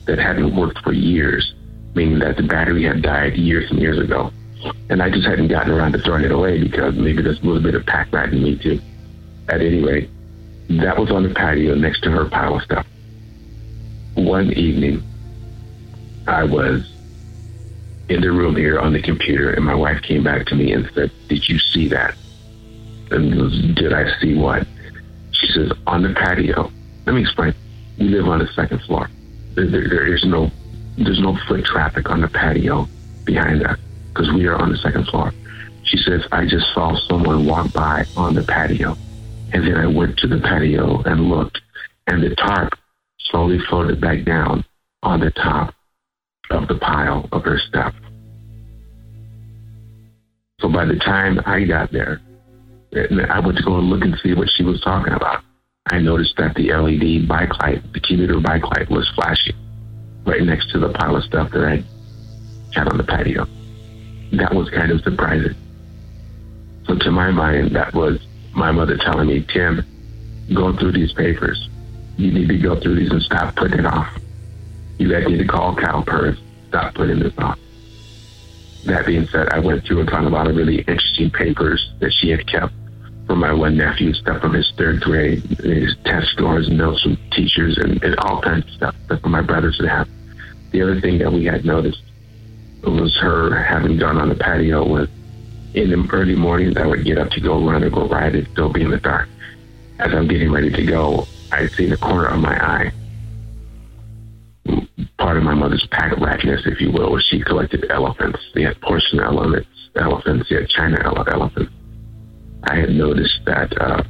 that 0.05 0.19
hadn't 0.19 0.55
worked 0.55 0.79
for 0.79 0.93
years, 0.93 1.53
meaning 1.95 2.19
that 2.19 2.37
the 2.37 2.43
battery 2.43 2.83
had 2.83 3.01
died 3.01 3.35
years 3.35 3.69
and 3.71 3.79
years 3.79 3.97
ago. 3.97 4.31
And 4.89 5.01
I 5.01 5.09
just 5.09 5.27
hadn't 5.27 5.47
gotten 5.47 5.71
around 5.71 5.93
to 5.93 5.99
throwing 5.99 6.25
it 6.25 6.31
away 6.31 6.61
because 6.61 6.95
maybe 6.95 7.21
there's 7.21 7.39
a 7.39 7.45
little 7.45 7.61
bit 7.61 7.75
of 7.75 7.85
pack 7.85 8.11
rat 8.11 8.33
in 8.33 8.43
me 8.43 8.57
too. 8.57 8.79
At 9.47 9.61
any 9.61 9.81
rate, 9.81 10.09
that 10.69 10.97
was 10.97 11.11
on 11.11 11.23
the 11.23 11.33
patio 11.33 11.75
next 11.75 12.01
to 12.03 12.11
her 12.11 12.25
pile 12.25 12.55
of 12.55 12.63
stuff. 12.63 12.85
One 14.15 14.51
evening, 14.53 15.03
I 16.27 16.43
was 16.43 16.91
in 18.09 18.21
the 18.21 18.31
room 18.31 18.55
here 18.55 18.79
on 18.79 18.93
the 18.93 19.01
computer, 19.01 19.51
and 19.51 19.65
my 19.65 19.75
wife 19.75 20.01
came 20.01 20.23
back 20.23 20.45
to 20.47 20.55
me 20.55 20.73
and 20.73 20.89
said, 20.93 21.11
"Did 21.27 21.47
you 21.47 21.57
see 21.57 21.87
that?" 21.89 22.15
And 23.11 23.35
was, 23.35 23.59
did 23.75 23.93
I 23.93 24.19
see 24.19 24.35
what? 24.35 24.67
She 25.31 25.47
says, 25.53 25.71
"On 25.87 26.03
the 26.03 26.13
patio." 26.13 26.71
Let 27.05 27.15
me 27.15 27.21
explain. 27.21 27.53
We 27.97 28.09
live 28.09 28.27
on 28.27 28.39
the 28.39 28.47
second 28.53 28.81
floor. 28.83 29.09
There, 29.55 29.67
there, 29.67 29.87
there 29.89 30.13
is 30.13 30.23
no 30.25 30.51
there's 30.97 31.19
no 31.19 31.35
foot 31.47 31.63
traffic 31.63 32.09
on 32.09 32.21
the 32.21 32.27
patio 32.27 32.87
behind 33.25 33.63
us 33.63 33.79
because 34.09 34.31
we 34.33 34.45
are 34.47 34.55
on 34.55 34.71
the 34.71 34.77
second 34.77 35.05
floor. 35.07 35.33
She 35.83 35.97
says, 35.97 36.25
"I 36.31 36.45
just 36.45 36.73
saw 36.73 36.95
someone 37.07 37.45
walk 37.45 37.71
by 37.73 38.05
on 38.15 38.35
the 38.35 38.43
patio." 38.43 38.97
And 39.53 39.65
then 39.65 39.77
I 39.77 39.87
went 39.87 40.17
to 40.17 40.27
the 40.27 40.39
patio 40.39 41.01
and 41.03 41.29
looked, 41.29 41.59
and 42.07 42.21
the 42.21 42.35
tarp 42.35 42.77
slowly 43.31 43.59
floated 43.69 43.99
back 43.99 44.23
down 44.23 44.63
on 45.01 45.19
the 45.19 45.31
top 45.31 45.73
of 46.51 46.67
the 46.67 46.75
pile 46.75 47.27
of 47.31 47.43
her 47.45 47.57
stuff. 47.57 47.95
So 50.61 50.69
by 50.69 50.85
the 50.85 50.97
time 50.97 51.39
I 51.45 51.63
got 51.63 51.91
there, 51.91 52.21
I 52.93 53.39
went 53.39 53.57
to 53.57 53.63
go 53.63 53.77
and 53.77 53.89
look 53.89 54.03
and 54.03 54.17
see 54.21 54.33
what 54.33 54.49
she 54.49 54.63
was 54.63 54.81
talking 54.81 55.13
about. 55.13 55.43
I 55.91 55.99
noticed 55.99 56.35
that 56.37 56.55
the 56.55 56.73
LED 56.73 57.27
bike 57.27 57.57
light, 57.59 57.81
the 57.93 57.99
commuter 58.01 58.39
bike 58.39 58.63
light, 58.63 58.89
was 58.89 59.07
flashing 59.15 59.55
right 60.25 60.43
next 60.43 60.69
to 60.71 60.79
the 60.79 60.89
pile 60.89 61.15
of 61.15 61.23
stuff 61.23 61.51
that 61.51 61.63
I 61.63 61.83
had 62.77 62.87
on 62.89 62.97
the 62.97 63.03
patio. 63.03 63.47
That 64.33 64.53
was 64.53 64.69
kind 64.69 64.91
of 64.91 65.01
surprising. 65.01 65.55
So 66.85 66.95
to 66.95 67.11
my 67.11 67.31
mind, 67.31 67.75
that 67.75 67.93
was 67.93 68.19
my 68.53 68.71
mother 68.71 68.97
telling 68.97 69.27
me, 69.27 69.45
Tim, 69.47 69.85
go 70.53 70.75
through 70.75 70.93
these 70.93 71.13
papers. 71.13 71.69
You 72.17 72.31
need 72.31 72.49
to 72.49 72.57
go 72.57 72.79
through 72.79 72.95
these 72.95 73.11
and 73.11 73.21
stop 73.21 73.55
putting 73.55 73.79
it 73.79 73.85
off. 73.85 74.19
You 74.97 75.09
guys 75.09 75.27
need 75.27 75.37
to 75.37 75.47
call 75.47 75.75
CalPERS. 75.75 76.37
Stop 76.67 76.93
putting 76.95 77.19
this 77.19 77.33
off. 77.37 77.57
That 78.85 79.05
being 79.05 79.27
said, 79.27 79.49
I 79.49 79.59
went 79.59 79.85
through 79.85 80.01
and 80.01 80.09
found 80.09 80.25
a 80.27 80.29
lot 80.29 80.47
of 80.47 80.55
really 80.55 80.79
interesting 80.79 81.29
papers 81.31 81.91
that 81.99 82.11
she 82.11 82.29
had 82.29 82.47
kept 82.47 82.73
from 83.27 83.39
my 83.39 83.53
one 83.53 83.77
nephew, 83.77 84.13
stuff 84.13 84.41
from 84.41 84.53
his 84.53 84.71
third 84.75 85.01
grade, 85.01 85.43
his 85.59 85.95
test 86.03 86.29
scores, 86.29 86.69
notes 86.69 87.03
from 87.03 87.17
teachers, 87.31 87.77
and, 87.77 88.01
and 88.03 88.15
all 88.19 88.41
kinds 88.41 88.65
of 88.65 88.71
stuff 88.71 88.95
that 89.07 89.21
for 89.21 89.29
my 89.29 89.41
brothers 89.41 89.77
to 89.77 89.87
have. 89.87 90.09
The 90.71 90.81
other 90.81 90.99
thing 90.99 91.19
that 91.19 91.31
we 91.31 91.45
had 91.45 91.63
noticed 91.63 92.01
was 92.83 93.17
her 93.21 93.61
having 93.63 93.97
gone 93.97 94.17
on 94.17 94.29
the 94.29 94.35
patio 94.35 94.87
was 94.87 95.09
in 95.73 95.89
the 95.91 96.09
early 96.11 96.35
mornings, 96.35 96.77
I 96.77 96.85
would 96.85 97.05
get 97.05 97.17
up 97.17 97.29
to 97.31 97.41
go 97.41 97.63
run 97.63 97.83
or 97.83 97.89
go 97.89 98.07
ride. 98.07 98.35
It'd 98.35 98.51
still 98.51 98.71
be 98.71 98.81
in 98.81 98.91
the 98.91 98.97
dark. 98.97 99.29
As 99.99 100.13
I'm 100.13 100.27
getting 100.27 100.51
ready 100.51 100.71
to 100.71 100.85
go, 100.85 101.27
I'd 101.51 101.71
see 101.71 101.87
the 101.87 101.97
corner 101.97 102.25
of 102.25 102.39
my 102.39 102.55
eye. 102.55 102.91
Part 105.17 105.37
of 105.37 105.43
my 105.43 105.53
mother's 105.53 105.85
pack 105.91 106.13
ratness, 106.13 106.65
if 106.65 106.79
you 106.79 106.91
will, 106.91 107.11
where 107.11 107.21
she 107.21 107.41
collected 107.41 107.85
elephants. 107.89 108.39
They 108.53 108.63
had 108.63 108.79
porcelain 108.81 109.23
elephants, 109.23 109.69
elephants. 109.95 110.49
They 110.49 110.55
had 110.55 110.69
china 110.69 110.97
elephants. 111.03 111.71
I 112.63 112.75
had 112.75 112.89
noticed 112.89 113.39
that 113.45 113.79
uh, 113.79 114.03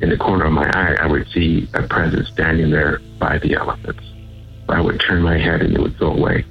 in 0.00 0.10
the 0.10 0.16
corner 0.16 0.46
of 0.46 0.52
my 0.52 0.68
eye, 0.74 0.96
I 1.00 1.06
would 1.06 1.28
see 1.30 1.68
a 1.74 1.82
presence 1.82 2.28
standing 2.28 2.70
there 2.70 3.00
by 3.18 3.38
the 3.38 3.54
elephants. 3.54 4.02
I 4.68 4.80
would 4.80 5.00
turn 5.00 5.22
my 5.22 5.38
head 5.38 5.62
and 5.62 5.74
it 5.74 5.80
would 5.80 5.98
go 5.98 6.12
away. 6.12 6.44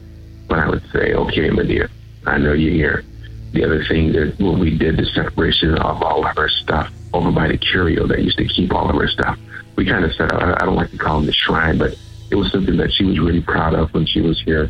But 0.47 0.59
I 0.59 0.69
would 0.69 0.83
say, 0.91 1.13
okay, 1.13 1.49
Medea, 1.49 1.89
I 2.25 2.37
know 2.37 2.53
you're 2.53 2.73
here 2.73 3.03
the 3.53 3.63
other 3.63 3.83
thing 3.85 4.11
that 4.11 4.35
when 4.39 4.59
we 4.59 4.77
did 4.77 4.97
the 4.97 5.05
separation 5.05 5.75
of 5.75 6.03
all 6.03 6.25
of 6.25 6.37
our 6.37 6.49
stuff 6.49 6.91
over 7.13 7.31
by 7.31 7.47
the 7.47 7.57
curio 7.57 8.05
that 8.07 8.19
used 8.19 8.37
to 8.37 8.45
keep 8.45 8.73
all 8.73 8.89
of 8.89 8.95
our 8.95 9.07
stuff, 9.07 9.37
we 9.75 9.85
kind 9.85 10.03
of 10.03 10.13
set 10.13 10.31
up, 10.31 10.61
I 10.61 10.65
don't 10.65 10.75
like 10.75 10.91
to 10.91 10.97
call 10.97 11.17
them 11.17 11.25
the 11.25 11.33
shrine, 11.33 11.77
but 11.77 11.97
it 12.29 12.35
was 12.35 12.51
something 12.51 12.77
that 12.77 12.91
she 12.91 13.05
was 13.05 13.19
really 13.19 13.41
proud 13.41 13.73
of 13.73 13.93
when 13.93 14.05
she 14.05 14.21
was 14.21 14.41
here. 14.41 14.69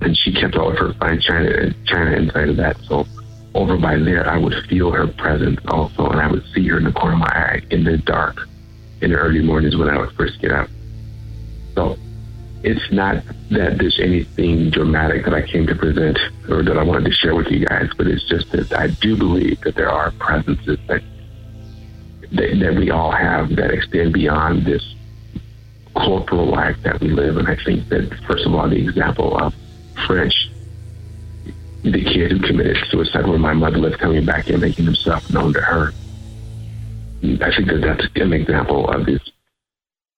And 0.00 0.16
she 0.16 0.32
kept 0.32 0.56
all 0.56 0.70
of 0.70 0.78
her 0.78 0.92
fine 0.94 1.20
china, 1.20 1.74
china 1.84 2.12
inside 2.12 2.48
of 2.50 2.56
that. 2.56 2.76
So 2.84 3.06
over 3.54 3.76
by 3.76 3.96
there, 3.96 4.28
I 4.28 4.38
would 4.38 4.54
feel 4.68 4.90
her 4.92 5.06
presence 5.06 5.60
also, 5.68 6.08
and 6.08 6.20
I 6.20 6.30
would 6.30 6.44
see 6.54 6.66
her 6.68 6.78
in 6.78 6.84
the 6.84 6.92
corner 6.92 7.14
of 7.14 7.20
my 7.20 7.26
eye 7.26 7.62
in 7.70 7.84
the 7.84 7.98
dark 7.98 8.48
in 9.00 9.10
the 9.10 9.16
early 9.16 9.40
mornings 9.40 9.76
when 9.76 9.88
I 9.88 9.98
would 9.98 10.12
first 10.12 10.40
get 10.40 10.52
up. 10.52 10.68
So 11.74 11.96
it's 12.64 12.90
not 12.90 13.22
that 13.50 13.76
there's 13.76 14.00
anything 14.00 14.70
dramatic 14.70 15.24
that 15.26 15.34
I 15.34 15.42
came 15.42 15.66
to 15.66 15.74
present 15.74 16.18
or 16.48 16.62
that 16.62 16.78
I 16.78 16.82
wanted 16.82 17.04
to 17.04 17.12
share 17.12 17.34
with 17.34 17.48
you 17.48 17.66
guys, 17.66 17.90
but 17.96 18.06
it's 18.06 18.24
just 18.24 18.50
that 18.52 18.72
I 18.72 18.88
do 18.88 19.18
believe 19.18 19.60
that 19.60 19.74
there 19.74 19.90
are 19.90 20.10
presences 20.12 20.78
that 20.88 21.02
that, 22.32 22.58
that 22.58 22.74
we 22.74 22.90
all 22.90 23.12
have 23.12 23.54
that 23.56 23.70
extend 23.70 24.14
beyond 24.14 24.64
this 24.64 24.82
corporal 25.94 26.46
life 26.46 26.76
that 26.82 27.00
we 27.00 27.10
live. 27.10 27.36
And 27.36 27.46
I 27.46 27.56
think 27.62 27.86
that 27.90 28.18
first 28.26 28.46
of 28.46 28.54
all, 28.54 28.66
the 28.68 28.82
example 28.82 29.36
of 29.36 29.54
French, 30.06 30.50
the 31.82 32.02
kid 32.02 32.32
who 32.32 32.40
committed 32.40 32.78
suicide 32.88 33.26
when 33.26 33.42
my 33.42 33.52
mother 33.52 33.78
was 33.78 33.94
coming 33.96 34.24
back 34.24 34.48
and 34.48 34.62
making 34.62 34.86
himself 34.86 35.30
known 35.30 35.52
to 35.52 35.60
her. 35.60 35.92
I 37.22 37.54
think 37.54 37.68
that 37.68 37.82
that's 37.82 38.06
an 38.16 38.32
example 38.32 38.88
of 38.88 39.04
this 39.04 39.20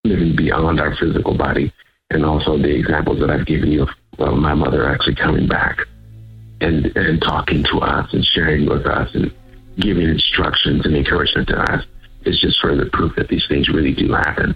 living 0.04 0.37
beyond 0.37 0.80
our 0.80 0.94
physical 0.94 1.35
body 1.35 1.72
and 2.11 2.25
also 2.25 2.57
the 2.57 2.75
examples 2.75 3.21
that 3.21 3.31
I've 3.31 3.47
given 3.47 3.71
you 3.71 3.83
of 3.83 3.88
well, 4.19 4.37
my 4.37 4.55
mother 4.55 4.88
actually 4.88 5.14
coming 5.14 5.47
back 5.47 5.81
and 6.61 6.87
and 6.97 7.21
talking 7.21 7.64
to 7.64 7.79
us 7.81 8.12
and 8.12 8.25
sharing 8.25 8.66
with 8.66 8.87
us 8.87 9.14
and 9.14 9.33
giving 9.79 10.09
instructions 10.09 10.87
and 10.87 10.97
encouragement 10.97 11.49
to 11.49 11.59
us 11.73 11.85
is 12.25 12.40
just 12.40 12.61
further 12.61 12.88
proof 12.92 13.14
that 13.16 13.29
these 13.29 13.47
things 13.47 13.69
really 13.69 13.92
do 13.92 14.12
happen. 14.12 14.55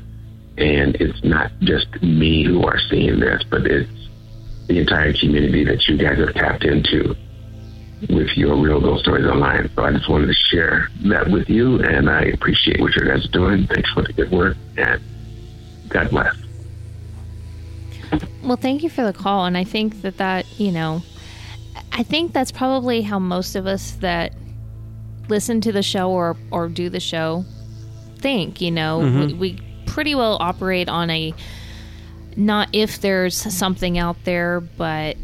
And 0.57 0.97
it's 0.97 1.23
not 1.23 1.53
just 1.61 2.03
me 2.03 2.45
who 2.45 2.65
are 2.65 2.79
seeing 2.91 3.21
this, 3.21 3.43
but 3.49 3.67
it's 3.67 3.91
the 4.67 4.79
entire 4.79 5.13
community 5.13 5.65
that 5.65 5.87
you 5.87 5.97
guys 5.97 6.19
have 6.19 6.35
tapped 6.35 6.65
into 6.65 7.15
with 8.09 8.37
your 8.37 8.57
Real 8.57 8.81
Ghost 8.81 9.03
Stories 9.03 9.27
Online. 9.27 9.71
So 9.75 9.85
I 9.85 9.93
just 9.93 10.09
wanted 10.09 10.27
to 10.27 10.35
share 10.35 10.89
that 11.05 11.29
with 11.31 11.49
you, 11.49 11.83
and 11.83 12.09
I 12.09 12.23
appreciate 12.23 12.81
what 12.81 12.95
you 12.97 13.05
guys 13.07 13.25
are 13.27 13.33
doing. 13.33 13.67
Thanks 13.67 13.91
for 13.91 14.03
the 14.03 14.13
good 14.13 14.31
work, 14.31 14.57
and 14.77 15.01
God 15.89 16.11
bless. 16.11 16.50
Well, 18.43 18.57
thank 18.57 18.83
you 18.83 18.91
for 18.91 19.05
the 19.05 19.13
call. 19.13 19.45
And 19.45 19.57
I 19.57 19.65
think 19.65 20.03
that 20.03 20.17
that, 20.19 20.47
you 20.59 20.73
know, 20.73 21.03
I 21.93 22.03
think 22.03 22.33
that's 22.33 22.53
probably 22.53 23.03
how 23.03 23.19
most 23.19 23.55
of 23.55 23.67
us 23.67 23.93
that 24.01 24.35
listen 25.29 25.61
to 25.61 25.73
the 25.73 25.83
show 25.83 26.11
or, 26.11 26.37
or 26.51 26.69
do 26.69 26.89
the 26.89 27.01
show 27.01 27.45
think, 28.17 28.61
you 28.61 28.71
know, 28.71 29.01
mm-hmm. 29.01 29.39
we, 29.39 29.53
we 29.53 29.63
pretty 29.87 30.15
well 30.15 30.37
operate 30.41 30.89
on 30.89 31.11
a 31.11 31.35
not 32.37 32.69
if 32.73 33.01
there's 33.01 33.37
something 33.37 33.99
out 33.99 34.17
there, 34.25 34.61
but 34.61 35.17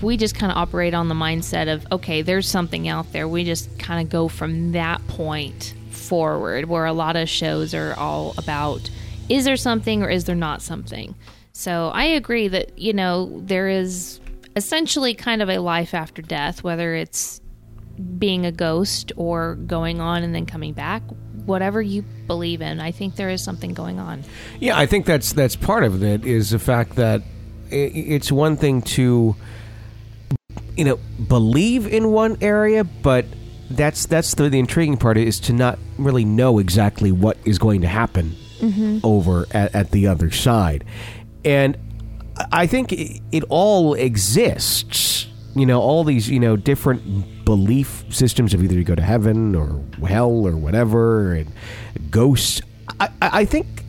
we 0.00 0.16
just 0.16 0.34
kind 0.34 0.50
of 0.50 0.58
operate 0.58 0.94
on 0.94 1.08
the 1.08 1.14
mindset 1.14 1.72
of, 1.72 1.86
okay, 1.92 2.22
there's 2.22 2.48
something 2.48 2.88
out 2.88 3.12
there. 3.12 3.28
We 3.28 3.44
just 3.44 3.78
kind 3.78 4.04
of 4.04 4.10
go 4.10 4.28
from 4.28 4.72
that 4.72 5.06
point 5.08 5.74
forward, 5.90 6.68
where 6.68 6.86
a 6.86 6.92
lot 6.92 7.16
of 7.16 7.28
shows 7.28 7.74
are 7.74 7.94
all 7.94 8.34
about 8.38 8.90
is 9.28 9.44
there 9.44 9.56
something 9.56 10.02
or 10.02 10.10
is 10.10 10.24
there 10.24 10.36
not 10.36 10.62
something? 10.62 11.14
So 11.52 11.90
I 11.94 12.04
agree 12.04 12.48
that, 12.48 12.78
you 12.78 12.92
know, 12.92 13.40
there 13.44 13.68
is 13.68 14.20
essentially 14.56 15.14
kind 15.14 15.42
of 15.42 15.48
a 15.48 15.58
life 15.58 15.94
after 15.94 16.22
death, 16.22 16.62
whether 16.62 16.94
it's 16.94 17.40
being 18.18 18.46
a 18.46 18.52
ghost 18.52 19.12
or 19.16 19.56
going 19.56 20.00
on 20.00 20.22
and 20.22 20.34
then 20.34 20.46
coming 20.46 20.72
back 20.72 21.02
whatever 21.44 21.82
you 21.82 22.02
believe 22.26 22.62
in 22.62 22.80
i 22.80 22.90
think 22.90 23.16
there 23.16 23.28
is 23.28 23.42
something 23.42 23.74
going 23.74 23.98
on. 23.98 24.24
Yeah 24.60 24.78
i 24.78 24.86
think 24.86 25.04
that's 25.04 25.34
that's 25.34 25.56
part 25.56 25.84
of 25.84 26.02
it 26.02 26.24
is 26.24 26.50
the 26.50 26.58
fact 26.58 26.96
that 26.96 27.20
it's 27.70 28.32
one 28.32 28.56
thing 28.56 28.80
to 28.82 29.36
you 30.76 30.84
know, 30.84 30.96
believe 31.28 31.86
in 31.86 32.10
one 32.10 32.36
area, 32.40 32.84
but 32.84 33.26
that's 33.70 34.06
that's 34.06 34.34
the, 34.34 34.48
the 34.48 34.58
intriguing 34.58 34.96
part 34.96 35.16
is 35.16 35.40
to 35.40 35.52
not 35.52 35.78
really 35.98 36.24
know 36.24 36.58
exactly 36.58 37.12
what 37.12 37.36
is 37.44 37.58
going 37.58 37.80
to 37.82 37.88
happen 37.88 38.34
mm-hmm. 38.58 38.98
over 39.02 39.46
at, 39.52 39.74
at 39.74 39.90
the 39.90 40.06
other 40.06 40.30
side, 40.30 40.84
and 41.44 41.76
I 42.50 42.66
think 42.66 42.92
it, 42.92 43.20
it 43.30 43.44
all 43.48 43.94
exists. 43.94 45.26
You 45.54 45.66
know, 45.66 45.80
all 45.80 46.04
these 46.04 46.30
you 46.30 46.40
know 46.40 46.56
different 46.56 47.44
belief 47.44 48.04
systems 48.08 48.54
of 48.54 48.62
either 48.62 48.74
you 48.74 48.84
go 48.84 48.94
to 48.94 49.02
heaven 49.02 49.54
or 49.54 49.84
hell 50.06 50.46
or 50.46 50.56
whatever, 50.56 51.34
and 51.34 51.52
ghosts. 52.10 52.62
I, 53.00 53.08
I 53.20 53.44
think 53.44 53.84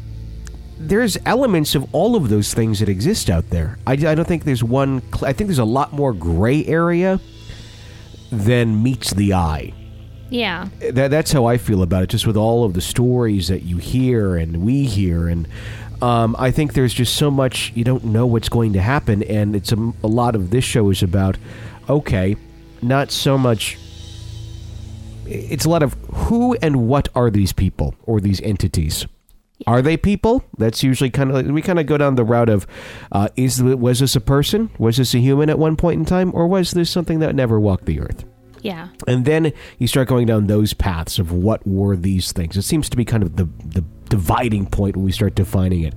there's 0.78 1.18
elements 1.26 1.76
of 1.76 1.94
all 1.94 2.16
of 2.16 2.30
those 2.30 2.54
things 2.54 2.80
that 2.80 2.90
exist 2.90 3.30
out 3.30 3.50
there. 3.50 3.78
I, 3.88 3.94
I 3.94 4.16
don't 4.16 4.28
think 4.28 4.44
there's 4.44 4.64
one. 4.64 5.02
cl- 5.14 5.26
I 5.26 5.34
think 5.34 5.48
there's 5.48 5.60
a 5.60 5.64
lot 5.66 5.94
more 5.94 6.14
gray 6.14 6.66
area 6.66 7.20
than 8.32 8.84
meets 8.84 9.14
the 9.14 9.34
eye. 9.34 9.74
Yeah. 10.30 10.70
That, 10.92 11.12
that's 11.12 11.32
how 11.32 11.46
I 11.46 11.58
feel 11.58 11.84
about 11.84 12.04
it. 12.04 12.10
Just 12.10 12.26
with 12.26 12.36
all 12.36 12.66
of 12.66 12.74
the 12.74 12.82
stories 12.82 13.48
that 13.50 13.64
you 13.64 13.78
hear 13.78 14.36
and 14.36 14.64
we 14.64 14.86
hear, 14.86 15.28
and 15.28 15.48
um, 16.04 16.36
I 16.38 16.52
think 16.52 16.74
there's 16.74 16.94
just 16.94 17.16
so 17.16 17.32
much 17.32 17.72
you 17.76 17.86
don't 17.86 18.04
know 18.04 18.26
what's 18.26 18.50
going 18.50 18.74
to 18.74 18.82
happen, 18.82 19.24
and 19.24 19.56
it's 19.56 19.72
a, 19.72 19.94
a 20.04 20.08
lot 20.08 20.36
of 20.36 20.50
this 20.50 20.66
show 20.66 20.90
is 20.90 21.02
about. 21.02 21.38
Okay, 21.90 22.36
not 22.82 23.10
so 23.10 23.38
much. 23.38 23.78
It's 25.26 25.64
a 25.64 25.70
lot 25.70 25.82
of 25.82 25.94
who 26.14 26.58
and 26.62 26.90
what 26.90 27.08
are 27.16 27.32
these 27.32 27.54
people 27.54 27.96
or 28.04 28.20
these 28.20 28.42
entities. 28.42 29.08
Are 29.66 29.82
they 29.82 29.96
people? 29.96 30.44
That's 30.58 30.84
usually 30.84 31.10
kind 31.10 31.30
of 31.30 31.38
like, 31.38 31.46
we 31.46 31.62
kind 31.62 31.80
of 31.80 31.86
go 31.86 31.98
down 31.98 32.16
the 32.16 32.26
route 32.26 32.50
of 32.50 32.68
uh, 33.14 33.30
is 33.38 33.64
was 33.64 34.00
this 34.00 34.18
a 34.18 34.22
person? 34.22 34.72
Was 34.78 34.98
this 34.98 35.14
a 35.14 35.20
human 35.20 35.50
at 35.50 35.58
one 35.58 35.78
point 35.78 36.00
in 36.00 36.06
time, 36.06 36.32
or 36.36 36.48
was 36.48 36.72
this 36.72 36.90
something 36.90 37.20
that 37.20 37.34
never 37.34 37.62
walked 37.62 37.86
the 37.86 38.02
earth? 38.02 38.26
Yeah. 38.64 38.88
And 39.08 39.26
then 39.26 39.54
you 39.78 39.88
start 39.88 40.08
going 40.08 40.26
down 40.26 40.48
those 40.48 40.74
paths 40.74 41.20
of 41.20 41.32
what 41.32 41.66
were 41.68 41.96
these 41.96 42.32
things. 42.32 42.58
It 42.58 42.64
seems 42.64 42.90
to 42.90 42.98
be 42.98 43.06
kind 43.06 43.22
of 43.22 43.36
the 43.36 43.46
the 43.64 43.84
dividing 44.10 44.66
point 44.68 44.96
when 44.96 45.06
we 45.06 45.12
start 45.12 45.36
defining 45.36 45.84
it. 45.84 45.94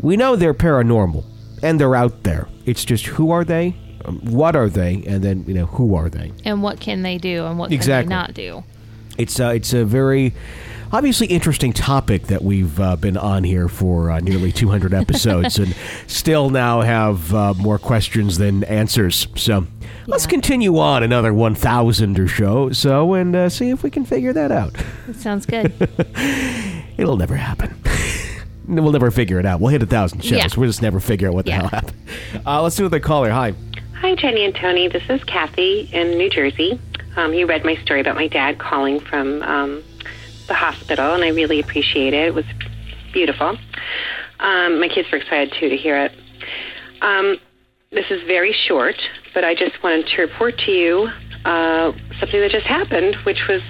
We 0.00 0.16
know 0.16 0.36
they're 0.36 0.52
paranormal 0.54 1.24
and 1.62 1.78
they're 1.80 1.94
out 1.96 2.24
there. 2.24 2.48
It's 2.66 2.84
just 2.84 3.06
who 3.06 3.30
are 3.30 3.44
they? 3.44 3.74
Um, 4.04 4.18
What 4.24 4.56
are 4.56 4.68
they? 4.68 5.04
And 5.06 5.22
then 5.22 5.44
you 5.46 5.54
know 5.54 5.66
who 5.66 5.94
are 5.94 6.08
they? 6.10 6.32
And 6.44 6.62
what 6.62 6.80
can 6.80 7.02
they 7.02 7.18
do 7.18 7.46
and 7.46 7.58
what 7.58 7.70
Exactly. 7.72 8.08
can 8.08 8.08
they 8.08 8.14
not 8.14 8.34
do? 8.34 8.64
It's 9.18 9.38
uh, 9.40 9.48
it's 9.56 9.72
a 9.72 9.84
very 9.84 10.32
obviously 10.92 11.26
interesting 11.28 11.72
topic 11.72 12.24
that 12.24 12.42
we've 12.42 12.78
uh, 12.78 12.96
been 12.96 13.16
on 13.16 13.44
here 13.44 13.66
for 13.68 14.10
uh, 14.10 14.20
nearly 14.20 14.52
200 14.52 14.92
episodes 14.92 15.58
and 15.58 15.74
still 16.06 16.50
now 16.50 16.82
have 16.82 17.32
uh, 17.34 17.54
more 17.54 17.78
questions 17.78 18.36
than 18.36 18.62
answers. 18.64 19.26
So 19.34 19.66
let's 20.06 20.26
continue 20.26 20.78
on 20.78 21.02
another 21.02 21.32
1,000 21.32 22.18
or 22.18 22.28
so, 22.28 22.70
so 22.72 23.14
and 23.14 23.34
uh, 23.34 23.48
see 23.48 23.70
if 23.70 23.82
we 23.82 23.88
can 23.90 24.04
figure 24.04 24.34
that 24.34 24.52
out. 24.52 24.74
That 25.06 25.16
sounds 25.16 25.46
good. 25.46 25.72
It'll 26.98 27.16
never 27.16 27.36
happen. 27.36 27.74
we'll 28.68 28.92
never 28.92 29.10
figure 29.10 29.38
it 29.38 29.46
out. 29.46 29.60
We'll 29.60 29.70
hit 29.70 29.82
a 29.82 29.86
thousand 29.86 30.20
shows. 30.22 30.38
Yeah. 30.38 30.48
We'll 30.56 30.68
just 30.68 30.82
never 30.82 31.00
figure 31.00 31.28
out 31.28 31.34
what 31.34 31.46
the 31.46 31.52
Yeah. 31.52 31.60
hell 31.60 31.68
happened. 31.68 31.96
Uh, 32.46 32.62
let's 32.62 32.76
do 32.76 32.86
the 32.88 33.00
caller. 33.00 33.30
Hi. 33.30 33.54
Hi, 34.00 34.14
Jenny 34.14 34.44
and 34.44 34.54
Tony. 34.54 34.88
This 34.88 35.04
is 35.08 35.22
Kathy 35.24 35.88
in 35.92 36.18
New 36.18 36.28
Jersey. 36.28 36.78
Um, 37.16 37.34
you 37.34 37.46
read 37.46 37.64
my 37.64 37.76
story 37.76 38.00
about 38.00 38.16
my 38.16 38.28
dad 38.28 38.58
calling 38.58 39.00
from 39.00 39.42
um, 39.42 39.84
the 40.48 40.54
hospital, 40.54 41.14
and 41.14 41.22
I 41.22 41.28
really 41.28 41.60
appreciate 41.60 42.14
it. 42.14 42.28
It 42.28 42.34
was 42.34 42.46
beautiful. 43.12 43.58
Um, 44.40 44.80
my 44.80 44.88
kids 44.88 45.08
were 45.12 45.18
excited 45.18 45.54
too 45.58 45.68
to 45.68 45.76
hear 45.76 45.96
it. 45.98 46.12
Um, 47.02 47.38
this 47.90 48.06
is 48.10 48.22
very 48.26 48.54
short, 48.66 48.96
but 49.34 49.44
I 49.44 49.54
just 49.54 49.82
wanted 49.82 50.06
to 50.08 50.22
report 50.22 50.58
to 50.64 50.70
you 50.70 51.08
uh, 51.44 51.92
something 52.18 52.40
that 52.40 52.50
just 52.50 52.66
happened, 52.66 53.16
which 53.24 53.46
was 53.48 53.60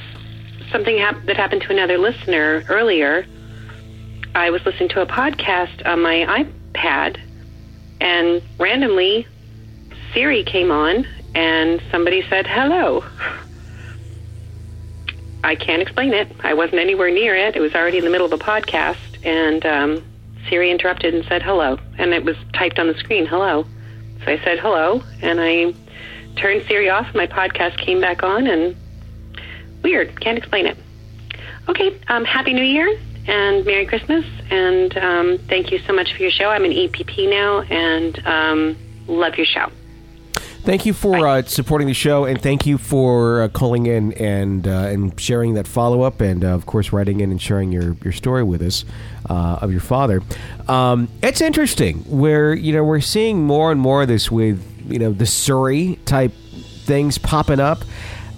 something 0.70 0.98
hap- 0.98 1.24
that 1.26 1.36
happened 1.36 1.62
to 1.62 1.70
another 1.70 1.98
listener 1.98 2.62
earlier. 2.68 3.26
I 4.34 4.50
was 4.50 4.62
listening 4.64 4.88
to 4.90 5.02
a 5.02 5.06
podcast 5.06 5.84
on 5.84 6.00
my 6.00 6.46
iPad, 6.74 7.18
and 8.00 8.40
randomly 8.58 9.26
Siri 10.14 10.44
came 10.44 10.70
on 10.70 11.06
and 11.34 11.82
somebody 11.90 12.22
said 12.28 12.46
hello. 12.46 13.04
I 15.44 15.56
can't 15.56 15.82
explain 15.82 16.14
it. 16.14 16.28
I 16.40 16.54
wasn't 16.54 16.80
anywhere 16.80 17.10
near 17.10 17.34
it. 17.34 17.56
It 17.56 17.60
was 17.60 17.74
already 17.74 17.98
in 17.98 18.04
the 18.04 18.10
middle 18.10 18.26
of 18.26 18.32
a 18.32 18.42
podcast, 18.42 19.24
and 19.24 19.66
um, 19.66 20.04
Siri 20.48 20.70
interrupted 20.70 21.14
and 21.14 21.24
said 21.24 21.42
hello, 21.42 21.78
and 21.98 22.12
it 22.14 22.24
was 22.24 22.36
typed 22.52 22.78
on 22.78 22.86
the 22.86 22.94
screen 22.94 23.26
hello. 23.26 23.66
So 24.24 24.32
I 24.32 24.38
said 24.44 24.60
hello, 24.60 25.02
and 25.20 25.40
I 25.40 25.74
turned 26.36 26.64
Siri 26.68 26.88
off. 26.88 27.12
My 27.14 27.26
podcast 27.26 27.76
came 27.78 28.00
back 28.00 28.22
on, 28.22 28.46
and 28.46 28.76
weird. 29.82 30.20
Can't 30.20 30.38
explain 30.38 30.66
it. 30.66 30.78
Okay. 31.68 31.98
Um, 32.08 32.24
Happy 32.24 32.52
New 32.52 32.64
Year 32.64 32.98
and 33.26 33.64
Merry 33.64 33.86
Christmas, 33.86 34.24
and 34.50 34.96
um, 34.98 35.38
thank 35.48 35.72
you 35.72 35.78
so 35.80 35.92
much 35.92 36.14
for 36.14 36.22
your 36.22 36.30
show. 36.30 36.50
I'm 36.50 36.64
an 36.64 36.72
EPP 36.72 37.28
now, 37.28 37.62
and 37.62 38.26
um, 38.26 38.76
love 39.06 39.36
your 39.36 39.46
show. 39.46 39.70
Thank 40.64 40.86
you 40.86 40.92
for 40.92 41.26
uh, 41.26 41.42
supporting 41.42 41.88
the 41.88 41.94
show, 41.94 42.24
and 42.24 42.40
thank 42.40 42.66
you 42.66 42.78
for 42.78 43.42
uh, 43.42 43.48
calling 43.48 43.86
in 43.86 44.12
and 44.12 44.68
uh, 44.68 44.70
and 44.70 45.18
sharing 45.18 45.54
that 45.54 45.66
follow 45.66 46.02
up, 46.02 46.20
and 46.20 46.44
uh, 46.44 46.50
of 46.50 46.66
course 46.66 46.92
writing 46.92 47.18
in 47.18 47.32
and 47.32 47.42
sharing 47.42 47.72
your, 47.72 47.96
your 48.04 48.12
story 48.12 48.44
with 48.44 48.62
us 48.62 48.84
uh, 49.28 49.58
of 49.60 49.72
your 49.72 49.80
father. 49.80 50.22
Um, 50.68 51.08
it's 51.20 51.40
interesting 51.40 51.98
where 52.04 52.54
you 52.54 52.72
know 52.72 52.84
we're 52.84 53.00
seeing 53.00 53.42
more 53.44 53.72
and 53.72 53.80
more 53.80 54.02
of 54.02 54.08
this 54.08 54.30
with 54.30 54.64
you 54.88 55.00
know 55.00 55.10
the 55.10 55.26
Siri 55.26 55.98
type 56.04 56.32
things 56.84 57.18
popping 57.18 57.58
up. 57.58 57.82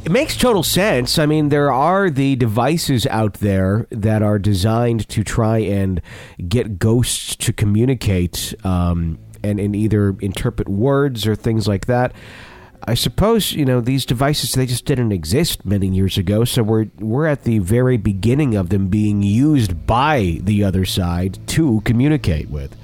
It 0.06 0.10
makes 0.10 0.34
total 0.34 0.62
sense. 0.62 1.18
I 1.18 1.26
mean, 1.26 1.50
there 1.50 1.70
are 1.70 2.08
the 2.08 2.36
devices 2.36 3.06
out 3.08 3.34
there 3.34 3.86
that 3.90 4.22
are 4.22 4.38
designed 4.38 5.10
to 5.10 5.24
try 5.24 5.58
and 5.58 6.00
get 6.48 6.78
ghosts 6.78 7.36
to 7.36 7.52
communicate 7.52 8.54
um, 8.64 9.18
and, 9.44 9.60
and 9.60 9.76
either 9.76 10.16
interpret 10.20 10.68
words 10.68 11.26
or 11.26 11.36
things 11.36 11.68
like 11.68 11.86
that. 11.86 12.12
I 12.86 12.94
suppose 12.94 13.52
you 13.52 13.64
know 13.64 13.80
these 13.80 14.04
devices 14.04 14.52
they 14.52 14.66
just 14.66 14.84
didn't 14.84 15.10
exist 15.12 15.64
many 15.64 15.88
years 15.88 16.18
ago, 16.18 16.44
so 16.44 16.62
we're 16.62 16.86
we're 16.98 17.26
at 17.26 17.44
the 17.44 17.58
very 17.60 17.96
beginning 17.96 18.54
of 18.56 18.68
them 18.68 18.88
being 18.88 19.22
used 19.22 19.86
by 19.86 20.38
the 20.42 20.64
other 20.64 20.84
side 20.84 21.38
to 21.48 21.80
communicate 21.86 22.50
with. 22.50 22.76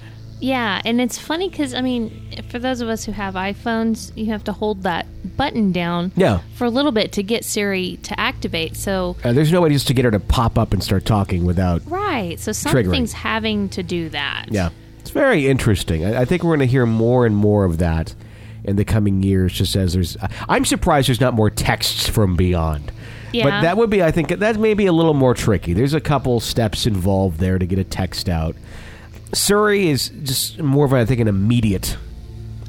Yeah, 0.43 0.81
and 0.87 1.03
it's 1.03 1.19
funny 1.19 1.51
because 1.51 1.75
I 1.75 1.83
mean, 1.83 2.43
for 2.49 2.59
those 2.59 2.81
of 2.81 2.89
us 2.89 3.05
who 3.05 3.13
have 3.13 3.35
iPhones, 3.35 4.11
you 4.17 4.27
have 4.33 4.43
to 4.45 4.55
hold 4.55 4.85
that 4.85 5.05
button 5.37 5.71
down 5.71 6.13
Yeah. 6.17 6.41
for 6.55 6.65
a 6.65 6.71
little 6.71 6.93
bit 6.93 7.13
to 7.13 7.23
get 7.23 7.45
Siri 7.45 7.99
to 8.05 8.19
activate. 8.19 8.75
So 8.79 9.17
Uh, 9.23 9.35
there's 9.35 9.53
no 9.53 9.61
way 9.61 9.69
just 9.69 9.87
to 9.89 9.93
get 9.93 10.07
her 10.07 10.11
to 10.13 10.21
pop 10.21 10.59
up 10.59 10.73
and 10.73 10.83
start 10.83 11.05
talking 11.05 11.45
without 11.45 11.83
right, 11.91 12.41
so 12.41 12.53
Triggering. 12.53 12.85
something's 12.85 13.13
having 13.13 13.69
to 13.71 13.83
do 13.83 14.09
that. 14.09 14.47
Yeah, 14.51 14.71
it's 15.11 15.15
very 15.19 15.49
interesting. 15.49 16.05
I, 16.05 16.21
I 16.21 16.25
think 16.25 16.45
we're 16.45 16.51
going 16.57 16.61
to 16.69 16.71
hear 16.71 16.87
more 16.87 17.27
and 17.27 17.35
more 17.37 17.65
of 17.65 17.79
that 17.79 18.15
in 18.63 18.77
the 18.77 18.85
coming 18.85 19.23
years. 19.25 19.53
Just 19.53 19.75
as 19.75 19.93
there's, 19.93 20.17
I'm 20.49 20.65
surprised 20.65 21.09
there's 21.09 21.21
not 21.21 21.35
more 21.35 21.51
texts 21.51 22.09
from 22.09 22.37
beyond. 22.37 22.93
Yeah. 23.33 23.45
But 23.45 23.63
that 23.63 23.77
would 23.77 23.91
be, 23.91 24.03
I 24.05 24.13
think, 24.13 24.29
that 24.29 24.57
may 24.59 24.75
be 24.75 24.87
a 24.87 24.93
little 24.93 25.15
more 25.15 25.35
tricky. 25.35 25.73
There's 25.73 25.95
a 25.95 26.01
couple 26.01 26.39
steps 26.41 26.87
involved 26.87 27.39
there 27.41 27.59
to 27.59 27.67
get 27.67 27.79
a 27.81 27.85
text 27.85 28.29
out. 28.29 28.55
Siri 29.33 29.89
is 29.89 30.11
just 30.23 30.61
more 30.61 30.85
of, 30.85 30.93
I 30.93 31.05
think, 31.05 31.21
an 31.21 31.29
immediate 31.29 31.97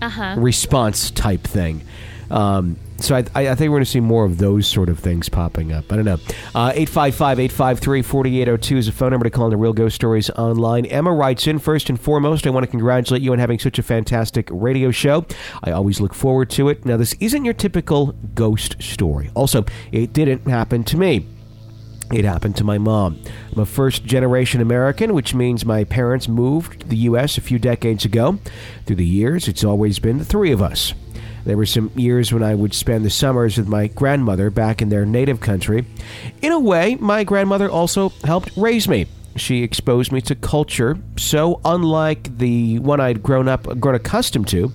Uh 0.02 0.10
huh. 0.10 0.36
response 0.38 1.12
type 1.12 1.42
thing. 1.44 1.84
Um, 2.32 2.78
so 3.04 3.16
I, 3.16 3.24
I 3.36 3.56
think 3.56 3.70
we're 3.70 3.78
going 3.78 3.86
to 3.86 3.90
see 3.90 4.00
more 4.00 4.26
of 4.26 4.38
those 4.38 4.68
sort 4.68 4.90
of 4.90 5.00
things 5.00 5.30
popping 5.30 5.72
up. 5.72 5.92
I 5.92 5.96
don't 5.96 6.06
know. 6.06 6.18
Uh, 6.56 6.72
855-853-4802 6.74 8.78
is 8.78 8.88
a 8.88 8.92
phone 8.92 9.12
number 9.12 9.24
to 9.24 9.30
call 9.30 9.46
in 9.46 9.52
the 9.52 9.58
Real 9.58 9.74
Ghost 9.74 9.96
Stories 9.96 10.30
online. 10.32 10.86
Emma 10.86 11.14
writes 11.14 11.48
in, 11.48 11.60
first 11.60 11.90
and 11.90 12.00
foremost, 12.00 12.48
I 12.48 12.50
want 12.50 12.66
to 12.66 12.72
congratulate 12.72 13.22
you 13.22 13.32
on 13.34 13.40
having 13.40 13.60
such 13.60 13.80
a 13.80 13.84
fantastic 13.84 14.48
radio 14.52 14.92
show. 14.92 15.26
I 15.64 15.72
always 15.72 16.00
look 16.00 16.14
forward 16.14 16.50
to 16.52 16.70
it. 16.70 16.86
Now, 16.86 16.98
this 16.98 17.14
isn't 17.20 17.46
your 17.46 17.54
typical 17.54 18.14
ghost 18.34 18.82
story. 18.82 19.30
Also, 19.36 19.66
it 19.92 20.14
didn't 20.14 20.48
happen 20.48 20.84
to 20.86 20.98
me. 20.98 21.28
It 22.14 22.26
happened 22.26 22.58
to 22.58 22.66
my 22.66 22.78
mom. 22.78 23.22
I'm 23.54 23.60
a 23.60 23.66
first 23.66 24.04
generation 24.04 24.60
American, 24.60 25.14
which 25.14 25.34
means 25.34 25.66
my 25.66 25.86
parents 25.86 26.28
moved 26.28 26.82
to 26.82 26.88
the 26.88 26.98
U.S. 26.98 27.38
a 27.38 27.42
few 27.42 27.58
decades 27.58 28.04
ago. 28.04 28.38
Through 28.86 28.98
the 28.98 29.06
years, 29.06 29.48
it's 29.48 29.64
always 29.64 30.00
been 30.00 30.18
the 30.18 30.26
three 30.26 30.52
of 30.52 30.62
us. 30.62 30.94
There 31.44 31.58
were 31.58 31.66
some 31.66 31.92
years 31.96 32.32
when 32.32 32.44
I 32.44 32.56
would 32.56 32.74
spend 32.74 33.04
the 33.04 33.10
summers 33.10 33.58
with 33.58 33.68
my 33.68 33.88
grandmother 33.88 34.50
back 34.50 34.82
in 34.82 34.90
their 34.90 35.06
native 35.06 35.40
country. 35.40 35.86
In 36.42 36.52
a 36.52 36.60
way, 36.60 36.96
my 37.00 37.24
grandmother 37.24 37.70
also 37.70 38.10
helped 38.24 38.52
raise 38.56 38.88
me. 38.88 39.08
She 39.36 39.64
exposed 39.64 40.12
me 40.12 40.22
to 40.22 40.36
culture 40.36 40.98
so 41.18 41.62
unlike 41.64 42.38
the 42.38 42.80
one 42.80 43.00
I'd 43.00 43.24
grown 43.24 43.48
up 43.48 43.80
grown 43.80 43.96
accustomed 43.96 44.48
to. 44.50 44.72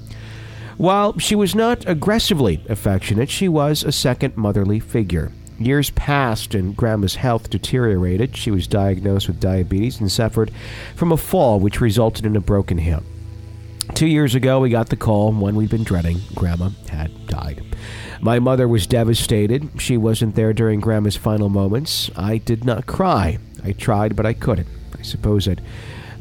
While 0.76 1.18
she 1.18 1.34
was 1.34 1.54
not 1.54 1.88
aggressively 1.88 2.62
affectionate, 2.68 3.30
she 3.30 3.48
was 3.48 3.82
a 3.82 3.92
second 3.92 4.36
motherly 4.36 4.80
figure. 4.80 5.32
Years 5.58 5.90
passed 5.90 6.54
and 6.54 6.76
Grandma's 6.76 7.14
health 7.14 7.48
deteriorated. 7.48 8.36
She 8.36 8.50
was 8.50 8.66
diagnosed 8.66 9.26
with 9.28 9.40
diabetes 9.40 10.00
and 10.00 10.12
suffered 10.12 10.50
from 10.94 11.12
a 11.12 11.16
fall 11.16 11.60
which 11.60 11.80
resulted 11.80 12.26
in 12.26 12.36
a 12.36 12.40
broken 12.40 12.76
hip. 12.76 13.02
Two 13.94 14.06
years 14.06 14.34
ago, 14.34 14.60
we 14.60 14.70
got 14.70 14.90
the 14.90 14.96
call, 14.96 15.32
one 15.32 15.56
we'd 15.56 15.70
been 15.70 15.84
dreading. 15.84 16.20
Grandma 16.34 16.70
had 16.88 17.26
died. 17.26 17.64
My 18.20 18.38
mother 18.38 18.68
was 18.68 18.86
devastated. 18.86 19.80
She 19.80 19.96
wasn't 19.96 20.34
there 20.34 20.52
during 20.52 20.80
Grandma's 20.80 21.16
final 21.16 21.48
moments. 21.48 22.10
I 22.16 22.38
did 22.38 22.64
not 22.64 22.86
cry. 22.86 23.38
I 23.64 23.72
tried, 23.72 24.16
but 24.16 24.26
I 24.26 24.32
couldn't. 24.32 24.68
I 24.98 25.02
suppose 25.02 25.48
I'd 25.48 25.62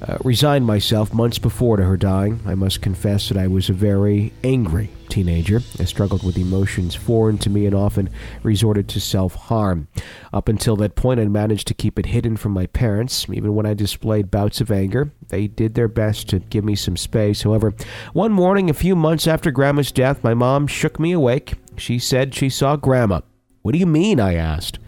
uh, 0.02 0.18
resigned 0.24 0.66
myself 0.66 1.14
months 1.14 1.40
before 1.40 1.78
to 1.78 1.84
her 1.84 1.98
dying. 1.98 2.42
I 2.46 2.56
must 2.56 2.82
confess 2.82 3.30
that 3.30 3.38
I 3.38 3.48
was 3.48 3.68
very 3.68 4.34
angry 4.44 4.90
teenager. 5.16 5.62
I 5.80 5.86
struggled 5.86 6.24
with 6.24 6.38
emotions 6.38 6.94
foreign 6.94 7.38
to 7.38 7.50
me 7.50 7.66
and 7.66 7.74
often 7.74 8.10
resorted 8.44 8.90
to 8.90 9.00
self 9.00 9.34
harm. 9.34 9.88
Up 10.34 10.50
until 10.50 10.76
that 10.76 10.96
point, 10.96 11.22
I 11.22 11.26
managed 11.26 11.68
to 11.68 11.74
keep 11.74 11.98
it 11.98 12.08
hidden 12.08 12.36
from 12.36 12.52
my 12.52 12.66
parents. 12.66 13.26
Even 13.30 13.56
when 13.56 13.66
I 13.66 13.74
displayed 13.74 14.30
bouts 14.30 14.60
of 14.60 14.72
anger, 14.72 15.14
they 15.30 15.48
did 15.48 15.74
their 15.74 15.88
best 15.88 16.28
to 16.30 16.40
give 16.40 16.66
me 16.66 16.76
some 16.76 16.98
space. 16.98 17.44
However, 17.44 17.74
one 18.12 18.34
morning, 18.34 18.70
a 18.70 18.74
few 18.74 18.94
months 18.94 19.26
after 19.26 19.52
Grandma's 19.52 19.94
death, 19.94 20.22
my 20.22 20.34
mom 20.34 20.68
shook 20.68 21.00
me 21.00 21.14
awake. 21.14 21.54
She 21.78 21.98
said 21.98 22.36
she 22.36 22.50
saw 22.50 22.76
Grandma. 22.76 23.22
What 23.62 23.72
do 23.72 23.78
you 23.78 23.88
mean? 23.88 24.20
I 24.20 24.34
asked. 24.34 24.80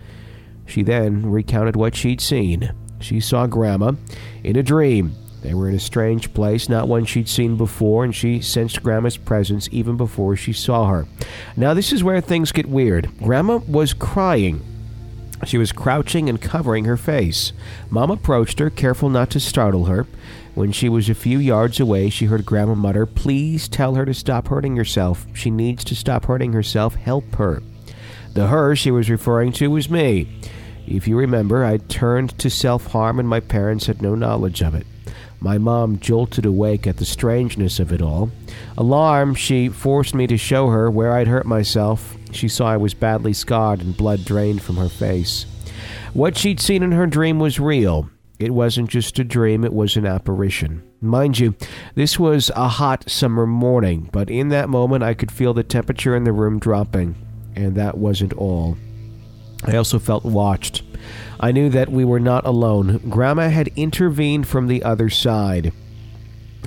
She 0.66 0.84
then 0.84 1.32
recounted 1.32 1.78
what 1.78 1.96
she'd 1.96 2.20
seen. 2.20 2.74
She 3.00 3.22
saw 3.22 3.48
Grandma 3.48 3.94
in 4.44 4.58
a 4.58 4.64
dream. 4.64 5.16
They 5.48 5.54
were 5.54 5.70
in 5.70 5.76
a 5.76 5.80
strange 5.80 6.34
place, 6.34 6.68
not 6.68 6.90
one 6.90 7.06
she'd 7.06 7.30
seen 7.30 7.56
before, 7.56 8.04
and 8.04 8.14
she 8.14 8.42
sensed 8.42 8.84
Grandma's 8.84 9.16
presence 9.16 9.70
even 9.72 9.96
before 9.96 10.36
she 10.36 10.52
saw 10.52 10.88
her. 10.88 11.08
Now, 11.56 11.74
this 11.74 11.94
is 11.94 12.04
where 12.04 12.20
things 12.20 12.52
get 12.52 12.66
weird. 12.66 13.10
Grandma 13.20 13.60
was 13.66 13.94
crying. 13.94 14.62
She 15.46 15.58
was 15.58 15.72
crouching 15.72 16.28
and 16.28 16.42
covering 16.42 16.84
her 16.84 16.98
face. 16.98 17.54
Mom 17.90 18.12
approached 18.12 18.60
her, 18.60 18.70
careful 18.70 19.08
not 19.08 19.30
to 19.30 19.40
startle 19.40 19.86
her. 19.86 20.06
When 20.54 20.74
she 20.74 20.90
was 20.90 21.08
a 21.08 21.16
few 21.16 21.40
yards 21.40 21.80
away, 21.80 22.10
she 22.10 22.26
heard 22.26 22.46
Grandma 22.46 22.76
mutter, 22.76 23.06
Please 23.06 23.70
tell 23.70 23.96
her 23.96 24.04
to 24.04 24.14
stop 24.14 24.50
hurting 24.50 24.76
herself. 24.76 25.26
She 25.34 25.50
needs 25.50 25.86
to 25.86 25.96
stop 25.96 26.26
hurting 26.26 26.52
herself. 26.52 26.96
Help 26.96 27.36
her. 27.36 27.64
The 28.34 28.48
her 28.48 28.76
she 28.76 28.92
was 28.92 29.10
referring 29.10 29.54
to 29.54 29.70
was 29.70 29.90
me. 29.90 30.28
If 30.86 31.08
you 31.08 31.18
remember, 31.18 31.64
I 31.64 31.78
turned 31.78 32.38
to 32.40 32.50
self 32.50 32.88
harm 32.88 33.18
and 33.18 33.30
my 33.30 33.40
parents 33.40 33.86
had 33.86 34.02
no 34.02 34.14
knowledge 34.14 34.62
of 34.62 34.76
it. 34.76 34.86
My 35.40 35.58
mom 35.58 36.00
jolted 36.00 36.46
awake 36.46 36.88
at 36.88 36.98
the 36.98 37.06
strangeness 37.06 37.80
of 37.80 37.92
it 37.92 38.02
all. 38.02 38.32
Alarmed, 38.78 39.38
she 39.38 39.70
forced 39.70 40.16
me 40.16 40.26
to 40.28 40.38
show 40.38 40.70
her 40.70 40.90
where 40.90 41.14
I'd 41.14 41.28
hurt 41.28 41.46
myself. 41.46 42.18
She 42.32 42.48
saw 42.48 42.68
I 42.68 42.78
was 42.78 42.94
badly 42.94 43.34
scarred 43.34 43.82
and 43.82 43.96
blood 43.96 44.26
drained 44.26 44.64
from 44.64 44.78
her 44.78 44.90
face. 44.90 45.46
What 46.14 46.38
she'd 46.38 46.60
seen 46.60 46.82
in 46.82 46.92
her 46.94 47.06
dream 47.06 47.38
was 47.40 47.60
real. 47.60 48.10
It 48.40 48.52
wasn't 48.52 48.90
just 48.90 49.18
a 49.20 49.24
dream, 49.24 49.64
it 49.64 49.74
was 49.74 49.96
an 49.96 50.06
apparition. 50.06 50.84
Mind 51.02 51.40
you, 51.40 51.56
this 51.96 52.20
was 52.20 52.52
a 52.56 52.68
hot 52.68 53.10
summer 53.10 53.48
morning, 53.48 54.10
but 54.12 54.30
in 54.30 54.50
that 54.50 54.70
moment 54.70 55.04
I 55.04 55.14
could 55.14 55.32
feel 55.32 55.54
the 55.54 55.64
temperature 55.64 56.16
in 56.16 56.24
the 56.24 56.32
room 56.32 56.60
dropping. 56.60 57.16
And 57.56 57.76
that 57.76 57.98
wasn't 57.98 58.34
all. 58.34 58.78
I 59.64 59.76
also 59.76 59.98
felt 59.98 60.24
watched. 60.24 60.84
I 61.40 61.52
knew 61.52 61.70
that 61.70 61.92
we 61.92 62.04
were 62.04 62.20
not 62.20 62.46
alone. 62.46 62.98
Grandma 63.10 63.50
had 63.50 63.70
intervened 63.76 64.48
from 64.48 64.68
the 64.68 64.84
other 64.84 65.10
side. 65.10 65.72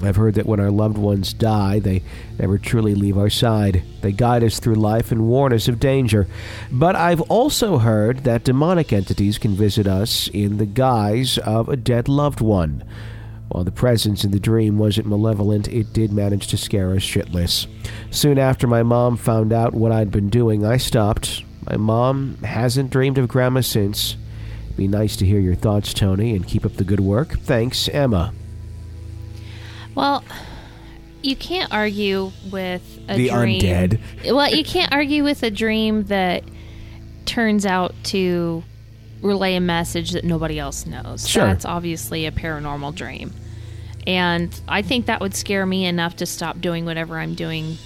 I've 0.03 0.17
heard 0.17 0.35
that 0.35 0.47
when 0.47 0.61
our 0.61 0.71
loved 0.71 0.97
ones 0.97 1.35
die, 1.35 1.79
they 1.79 2.03
never 2.39 2.57
truly 2.57 2.95
leave 2.95 3.19
our 3.19 3.29
side. 3.29 3.83
They 4.01 4.13
guide 4.13 4.43
us 4.43 4.59
through 4.59 4.77
life 4.77 5.13
and 5.13 5.29
warn 5.29 5.53
us 5.53 5.69
of 5.69 5.81
danger. 5.81 6.27
But 6.71 6.97
I've 6.97 7.21
also 7.23 7.79
heard 7.79 8.25
that 8.25 8.45
demonic 8.45 8.93
entities 8.93 9.37
can 9.37 9.55
visit 9.55 9.87
us 9.87 10.29
in 10.29 10.57
the 10.57 10.67
guise 10.67 11.37
of 11.39 11.69
a 11.69 11.77
dead 11.77 12.09
loved 12.09 12.41
one. 12.41 12.83
While 13.49 13.65
the 13.65 13.73
presence 13.73 14.25
in 14.25 14.31
the 14.31 14.41
dream 14.41 14.79
wasn't 14.79 15.09
malevolent, 15.09 15.67
it 15.69 15.93
did 15.93 16.13
manage 16.13 16.47
to 16.49 16.57
scare 16.57 16.93
us 16.93 17.03
shitless. 17.03 17.67
Soon 18.11 18.39
after 18.39 18.67
my 18.67 18.83
mom 18.83 19.17
found 19.17 19.53
out 19.53 19.75
what 19.75 19.93
I'd 19.93 20.13
been 20.13 20.31
doing, 20.31 20.65
I 20.65 20.77
stopped. 20.77 21.43
My 21.69 21.77
mom 21.77 22.37
hasn't 22.45 22.91
dreamed 22.91 23.19
of 23.19 23.29
Grandma 23.29 23.61
since. 23.61 24.17
Be 24.81 24.89
nice 24.89 25.15
to 25.17 25.27
hear 25.27 25.41
your 25.41 25.55
thoughts, 25.55 25.93
Tony, 25.93 26.35
and 26.35 26.47
keep 26.47 26.65
up 26.65 26.73
the 26.77 26.85
good 26.85 27.01
work. 27.01 27.39
Thanks, 27.41 27.87
Emma. 27.91 28.33
Well, 29.95 30.25
you 31.21 31.37
can't 31.37 31.71
argue 31.71 32.31
with 32.51 32.81
a 33.07 33.15
The 33.19 33.29
dream. 33.29 33.61
undead. 33.61 34.01
Well, 34.25 34.51
you 34.51 34.65
can't 34.65 34.91
argue 34.91 35.23
with 35.23 35.43
a 35.43 35.51
dream 35.51 36.05
that 36.05 36.45
turns 37.27 37.67
out 37.67 37.95
to 38.05 38.65
relay 39.21 39.57
a 39.57 39.61
message 39.61 40.13
that 40.13 40.25
nobody 40.25 40.59
else 40.59 40.87
knows. 40.87 41.29
Sure. 41.29 41.45
That's 41.45 41.67
obviously 41.67 42.25
a 42.25 42.33
paranormal 42.33 42.95
dream. 42.95 43.35
And 44.07 44.59
I 44.67 44.81
think 44.81 45.05
that 45.07 45.21
would 45.21 45.35
scare 45.35 45.67
me 45.67 45.85
enough 45.85 46.17
to 46.17 46.25
stop 46.25 46.59
doing 46.59 46.87
whatever 46.87 47.19
I'm 47.19 47.35
doing 47.35 47.77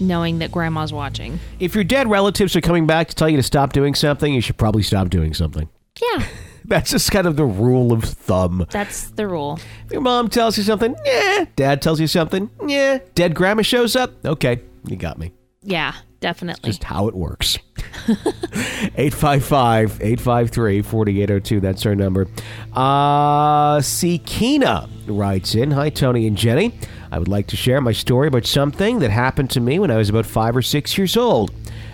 knowing 0.00 0.40
that 0.40 0.52
grandma's 0.52 0.92
watching. 0.92 1.40
If 1.58 1.74
your 1.74 1.82
dead 1.82 2.10
relatives 2.10 2.54
are 2.54 2.60
coming 2.60 2.86
back 2.86 3.08
to 3.08 3.14
tell 3.14 3.30
you 3.30 3.38
to 3.38 3.42
stop 3.42 3.72
doing 3.72 3.94
something, 3.94 4.34
you 4.34 4.42
should 4.42 4.58
probably 4.58 4.82
stop 4.82 5.08
doing 5.08 5.32
something. 5.32 5.66
Yeah, 6.02 6.26
That's 6.64 6.90
just 6.90 7.10
kind 7.10 7.26
of 7.26 7.36
the 7.36 7.46
rule 7.46 7.92
of 7.92 8.04
thumb. 8.04 8.66
that's 8.70 9.10
the 9.12 9.26
rule. 9.26 9.58
If 9.86 9.92
your 9.92 10.02
mom 10.02 10.28
tells 10.28 10.58
you 10.58 10.64
something, 10.64 10.94
yeah. 11.04 11.46
Dad 11.56 11.80
tells 11.80 11.98
you 11.98 12.06
something, 12.06 12.50
yeah. 12.66 12.98
Dead 13.14 13.34
grandma 13.34 13.62
shows 13.62 13.96
up, 13.96 14.12
okay, 14.24 14.60
you 14.86 14.96
got 14.96 15.18
me. 15.18 15.32
Yeah, 15.62 15.94
definitely. 16.20 16.68
Just 16.70 16.84
how 16.84 17.08
it 17.08 17.14
works. 17.14 17.58
855 18.08 20.00
853 20.00 20.82
4802. 20.82 21.60
That's 21.60 21.86
our 21.86 21.94
number. 21.94 22.26
Uh, 22.72 23.78
Sikina 23.78 24.88
writes 25.06 25.54
in 25.54 25.70
Hi, 25.70 25.90
Tony 25.90 26.26
and 26.26 26.36
Jenny. 26.36 26.72
I 27.10 27.18
would 27.18 27.28
like 27.28 27.46
to 27.48 27.56
share 27.56 27.80
my 27.80 27.92
story 27.92 28.28
about 28.28 28.46
something 28.46 28.98
that 29.00 29.10
happened 29.10 29.50
to 29.50 29.60
me 29.60 29.78
when 29.78 29.90
I 29.90 29.96
was 29.96 30.08
about 30.10 30.26
five 30.26 30.56
or 30.56 30.62
six 30.62 30.96
years 30.98 31.16
old. 31.16 31.50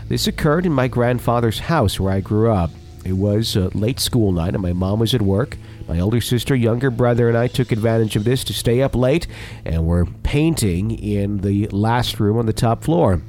This 0.09 0.27
occurred 0.27 0.67
in 0.67 0.73
my 0.73 0.89
grandfather's 0.89 1.59
house 1.59 1.99
where 1.99 2.13
I 2.13 2.21
grew 2.21 2.53
up. 2.53 2.71
It 3.05 3.13
was 3.13 3.55
a 3.55 3.69
late 3.77 4.01
school 4.01 4.33
night, 4.33 4.55
and 4.55 4.63
my 4.63 4.73
mom 4.73 5.01
was 5.01 5.15
at 5.15 5.23
work. 5.23 5.59
My 5.87 6.01
older 6.01 6.21
sister, 6.21 6.55
younger 6.55 6.91
brother, 6.91 7.29
and 7.29 7.37
I 7.37 7.49
took 7.49 7.71
advantage 7.71 8.17
of 8.17 8.25
this 8.25 8.43
to 8.45 8.55
stay 8.55 8.81
up 8.81 8.95
late, 8.95 9.27
and 9.65 9.87
were 9.87 10.07
painting 10.23 10.91
in 10.91 11.43
the 11.43 11.69
last 11.69 12.19
room 12.19 12.39
on 12.39 12.47
the 12.47 12.53
top 12.55 12.83
floor. 12.83 13.21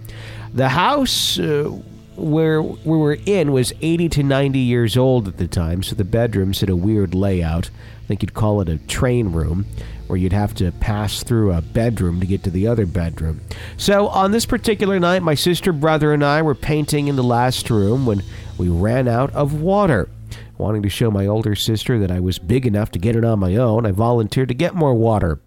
The 0.54 0.70
house 0.70 1.38
uh, 1.38 1.70
where 2.16 2.62
we 2.62 2.98
were 2.98 3.18
in 3.26 3.52
was 3.52 3.74
80 3.82 4.10
to 4.10 4.24
90 4.24 4.60
years 4.60 4.96
old 4.96 5.28
at 5.28 5.38
the 5.38 5.48
time, 5.48 5.84
so 5.84 5.96
the 5.96 6.06
bedrooms 6.06 6.62
had 6.62 6.70
a 6.70 6.76
weird 6.76 7.14
layout. 7.14 7.70
I 8.04 8.08
think 8.08 8.22
you'd 8.22 8.34
call 8.34 8.62
it 8.62 8.70
a 8.70 8.78
train 8.78 9.34
room, 9.34 9.66
where 10.08 10.18
you'd 10.18 10.34
have 10.34 10.54
to 10.56 10.72
pass 10.74 11.24
through 11.24 11.54
a 11.54 11.62
bedroom 11.62 12.20
to 12.20 12.26
get 12.26 12.44
to 12.44 12.50
the 12.50 12.68
other 12.68 12.86
bedroom. 12.86 13.42
So 13.78 14.08
on 14.08 14.32
this 14.32 14.46
particular 14.46 15.00
night, 15.00 15.24
my 15.24 15.36
sister, 15.36 15.74
brother, 15.74 16.14
and 16.14 16.24
I 16.24 16.42
were 16.42 16.56
painting 16.56 17.08
in 17.08 17.16
the 17.16 17.24
last 17.24 17.70
room 17.70 18.06
when 18.06 18.24
we 18.58 18.70
ran 18.70 19.08
out 19.08 19.34
of 19.34 19.62
water. 19.62 20.10
Wanting 20.58 20.84
to 20.84 20.90
show 20.90 21.12
my 21.12 21.28
older 21.28 21.56
sister 21.56 22.00
that 22.00 22.12
I 22.12 22.20
was 22.20 22.40
big 22.40 22.66
enough 22.66 22.92
to 22.92 23.00
get 23.00 23.16
it 23.16 23.26
on 23.26 23.40
my 23.40 23.56
own, 23.58 23.86
I 23.86 23.92
volunteered 23.92 24.48
to 24.48 24.54
get 24.54 24.74
more 24.74 24.94
water. 24.94 25.40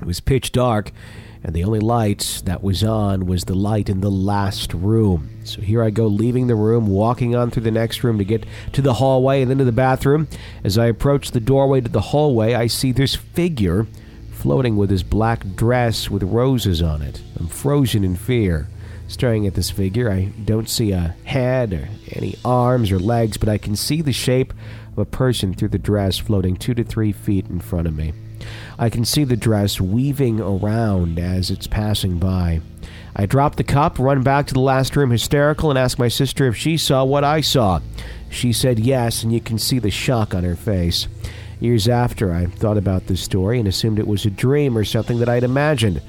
It 0.00 0.06
was 0.06 0.20
pitch 0.20 0.52
dark, 0.52 0.92
and 1.42 1.54
the 1.54 1.64
only 1.64 1.80
light 1.80 2.42
that 2.44 2.62
was 2.62 2.84
on 2.84 3.26
was 3.26 3.44
the 3.44 3.54
light 3.54 3.88
in 3.88 4.00
the 4.00 4.10
last 4.10 4.74
room. 4.74 5.30
So 5.44 5.60
here 5.60 5.82
I 5.82 5.90
go, 5.90 6.06
leaving 6.06 6.46
the 6.46 6.54
room, 6.54 6.86
walking 6.86 7.34
on 7.34 7.50
through 7.50 7.62
the 7.62 7.70
next 7.70 8.04
room 8.04 8.18
to 8.18 8.24
get 8.24 8.44
to 8.72 8.82
the 8.82 8.94
hallway 8.94 9.42
and 9.42 9.50
then 9.50 9.58
to 9.58 9.64
the 9.64 9.72
bathroom. 9.72 10.28
As 10.64 10.78
I 10.78 10.86
approach 10.86 11.30
the 11.30 11.40
doorway 11.40 11.80
to 11.80 11.88
the 11.88 12.00
hallway, 12.00 12.54
I 12.54 12.66
see 12.66 12.92
this 12.92 13.14
figure 13.14 13.86
floating 14.32 14.76
with 14.76 14.90
his 14.90 15.02
black 15.02 15.44
dress 15.54 16.10
with 16.10 16.22
roses 16.22 16.80
on 16.80 17.02
it. 17.02 17.22
I'm 17.38 17.48
frozen 17.48 18.04
in 18.04 18.16
fear. 18.16 18.68
Staring 19.06 19.46
at 19.46 19.54
this 19.54 19.70
figure, 19.70 20.10
I 20.10 20.26
don't 20.44 20.68
see 20.68 20.92
a 20.92 21.16
head 21.24 21.72
or 21.72 21.88
any 22.12 22.36
arms 22.44 22.92
or 22.92 22.98
legs, 23.00 23.36
but 23.38 23.48
I 23.48 23.58
can 23.58 23.74
see 23.74 24.02
the 24.02 24.12
shape 24.12 24.52
of 24.92 24.98
a 24.98 25.04
person 25.04 25.52
through 25.52 25.70
the 25.70 25.78
dress 25.78 26.16
floating 26.16 26.56
two 26.56 26.74
to 26.74 26.84
three 26.84 27.12
feet 27.12 27.46
in 27.48 27.60
front 27.60 27.88
of 27.88 27.96
me. 27.96 28.12
I 28.78 28.88
can 28.90 29.04
see 29.04 29.24
the 29.24 29.36
dress 29.36 29.80
weaving 29.80 30.40
around 30.40 31.18
as 31.18 31.50
it's 31.50 31.66
passing 31.66 32.18
by. 32.18 32.60
I 33.14 33.26
drop 33.26 33.56
the 33.56 33.64
cup, 33.64 33.98
run 33.98 34.22
back 34.22 34.46
to 34.46 34.54
the 34.54 34.60
last 34.60 34.96
room 34.96 35.10
hysterical, 35.10 35.70
and 35.70 35.78
ask 35.78 35.98
my 35.98 36.08
sister 36.08 36.46
if 36.46 36.56
she 36.56 36.76
saw 36.76 37.04
what 37.04 37.24
I 37.24 37.40
saw. 37.40 37.80
She 38.30 38.52
said 38.52 38.78
yes, 38.78 39.22
and 39.22 39.32
you 39.32 39.40
can 39.40 39.58
see 39.58 39.78
the 39.78 39.90
shock 39.90 40.34
on 40.34 40.44
her 40.44 40.56
face. 40.56 41.08
Years 41.58 41.88
after, 41.88 42.32
I 42.32 42.46
thought 42.46 42.78
about 42.78 43.06
this 43.06 43.20
story 43.20 43.58
and 43.58 43.68
assumed 43.68 43.98
it 43.98 44.06
was 44.06 44.24
a 44.24 44.30
dream 44.30 44.78
or 44.78 44.84
something 44.84 45.18
that 45.18 45.28
I'd 45.28 45.44
imagined. 45.44 46.00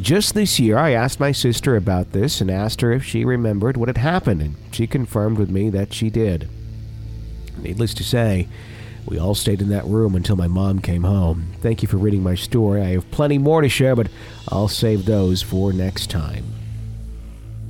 Just 0.00 0.34
this 0.34 0.60
year, 0.60 0.78
I 0.78 0.92
asked 0.92 1.18
my 1.18 1.32
sister 1.32 1.74
about 1.74 2.12
this 2.12 2.40
and 2.40 2.50
asked 2.50 2.80
her 2.80 2.92
if 2.92 3.04
she 3.04 3.24
remembered 3.24 3.76
what 3.76 3.88
had 3.88 3.96
happened, 3.96 4.40
and 4.40 4.54
she 4.70 4.86
confirmed 4.86 5.38
with 5.38 5.50
me 5.50 5.68
that 5.70 5.92
she 5.92 6.10
did. 6.10 6.48
Needless 7.58 7.92
to 7.94 8.04
say, 8.04 8.46
we 9.06 9.18
all 9.18 9.34
stayed 9.34 9.60
in 9.60 9.68
that 9.70 9.84
room 9.86 10.14
until 10.14 10.36
my 10.36 10.46
mom 10.48 10.80
came 10.80 11.02
home. 11.02 11.46
Thank 11.60 11.82
you 11.82 11.88
for 11.88 11.96
reading 11.96 12.22
my 12.22 12.34
story. 12.34 12.82
I 12.82 12.90
have 12.90 13.10
plenty 13.10 13.38
more 13.38 13.60
to 13.62 13.68
share, 13.68 13.96
but 13.96 14.08
I'll 14.48 14.68
save 14.68 15.04
those 15.06 15.42
for 15.42 15.72
next 15.72 16.10
time. 16.10 16.44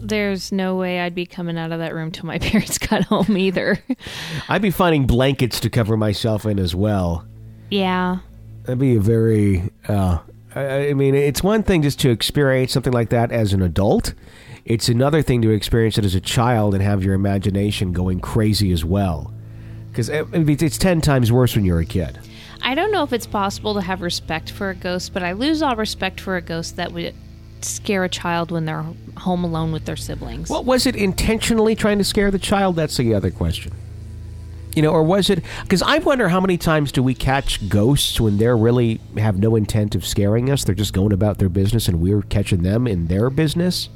There's 0.03 0.51
no 0.51 0.77
way 0.77 1.01
I'd 1.01 1.15
be 1.15 1.27
coming 1.27 1.59
out 1.59 1.73
of 1.73 1.79
that 1.79 1.95
room 1.95 2.11
till 2.11 2.27
my 2.27 2.39
parents 2.41 2.79
got 2.79 3.05
home 3.05 3.37
either. 3.37 3.79
I'd 4.49 4.63
be 4.63 4.71
finding 4.71 5.07
blankets 5.07 5.61
to 5.61 5.71
cover 5.71 5.97
myself 5.97 6.47
in 6.47 6.59
as 6.59 6.75
well. 6.75 7.27
yeah. 7.71 8.19
That'd 8.65 8.79
be 8.79 8.95
a 8.97 9.01
very 9.01 9.71
uh, 9.89 10.19
I 10.55 10.89
I 10.89 10.95
mean, 10.95 11.15
it's 11.15 11.43
one 11.43 11.63
thing 11.63 11.81
just 11.83 11.99
to 12.01 12.11
experience 12.11 12.73
something 12.73 12.93
like 12.93 13.09
that 13.09 13.33
as 13.33 13.53
an 13.55 13.63
adult. 13.63 14.13
It's 14.67 14.89
another 14.89 15.23
thing 15.23 15.41
to 15.43 15.51
experience 15.51 15.97
it 15.97 16.05
as 16.05 16.15
a 16.15 16.21
child 16.21 16.75
and 16.75 16.83
have 16.83 17.03
your 17.03 17.15
imagination 17.15 17.93
going 17.93 18.21
crazy 18.21 18.71
as 18.71 18.85
well. 18.85 19.33
Because 19.91 20.09
it's 20.09 20.79
ten 20.79 21.01
times 21.01 21.33
worse 21.33 21.57
when 21.57 21.65
you're 21.65 21.81
a 21.81 21.87
kid. 21.87 22.19
I 22.63 22.75
don't 22.75 22.93
know 22.93 23.03
if 23.03 23.13
it's 23.13 23.27
possible 23.27 23.75
to 23.75 23.81
have 23.81 24.03
respect 24.03 24.51
for 24.51 24.71
a 24.71 24.75
ghost, 24.75 25.13
but 25.13 25.23
I 25.23 25.33
lose 25.33 25.63
all 25.63 25.77
respect 25.77 26.21
for 26.21 26.37
a 26.37 26.43
ghost 26.43 26.77
that 26.77 26.93
would 26.93 27.15
scare 27.63 28.05
a 28.05 28.09
child 28.09 28.51
when 28.51 28.65
they're 28.65 28.85
home 29.17 29.45
alone 29.45 29.73
with 29.73 29.85
their 29.85 29.97
siblings. 29.97 30.49
What 30.49 30.65
was 30.65 30.87
it 30.87 30.97
intentionally 30.97 31.75
trying 31.75 31.99
to 31.99 32.05
scare 32.05 32.31
the 32.31 32.39
child? 32.39 32.77
That's 32.77 32.97
the 32.97 33.15
other 33.15 33.31
question. 33.31 33.73
You 34.77 34.83
know, 34.83 34.93
or 34.93 35.03
was 35.03 35.31
it? 35.31 35.43
Because 35.63 35.83
I 35.83 35.99
wonder 35.99 36.29
how 36.29 36.41
many 36.41 36.57
times 36.57 36.93
do 36.93 37.03
we 37.03 37.15
catch 37.15 37.69
ghosts 37.69 38.21
when 38.21 38.39
they're 38.39 38.57
really 38.57 39.01
have 39.17 39.39
no 39.39 39.57
intent 39.57 39.95
of 39.95 40.07
scaring 40.07 40.49
us? 40.49 40.65
They're 40.65 40.75
just 40.75 40.93
going 40.93 41.13
about 41.13 41.39
their 41.39 41.49
business, 41.49 41.89
and 41.89 42.01
we're 42.01 42.23
catching 42.23 42.63
them 42.63 42.87
in 42.87 43.09
their 43.09 43.31
business. 43.31 43.89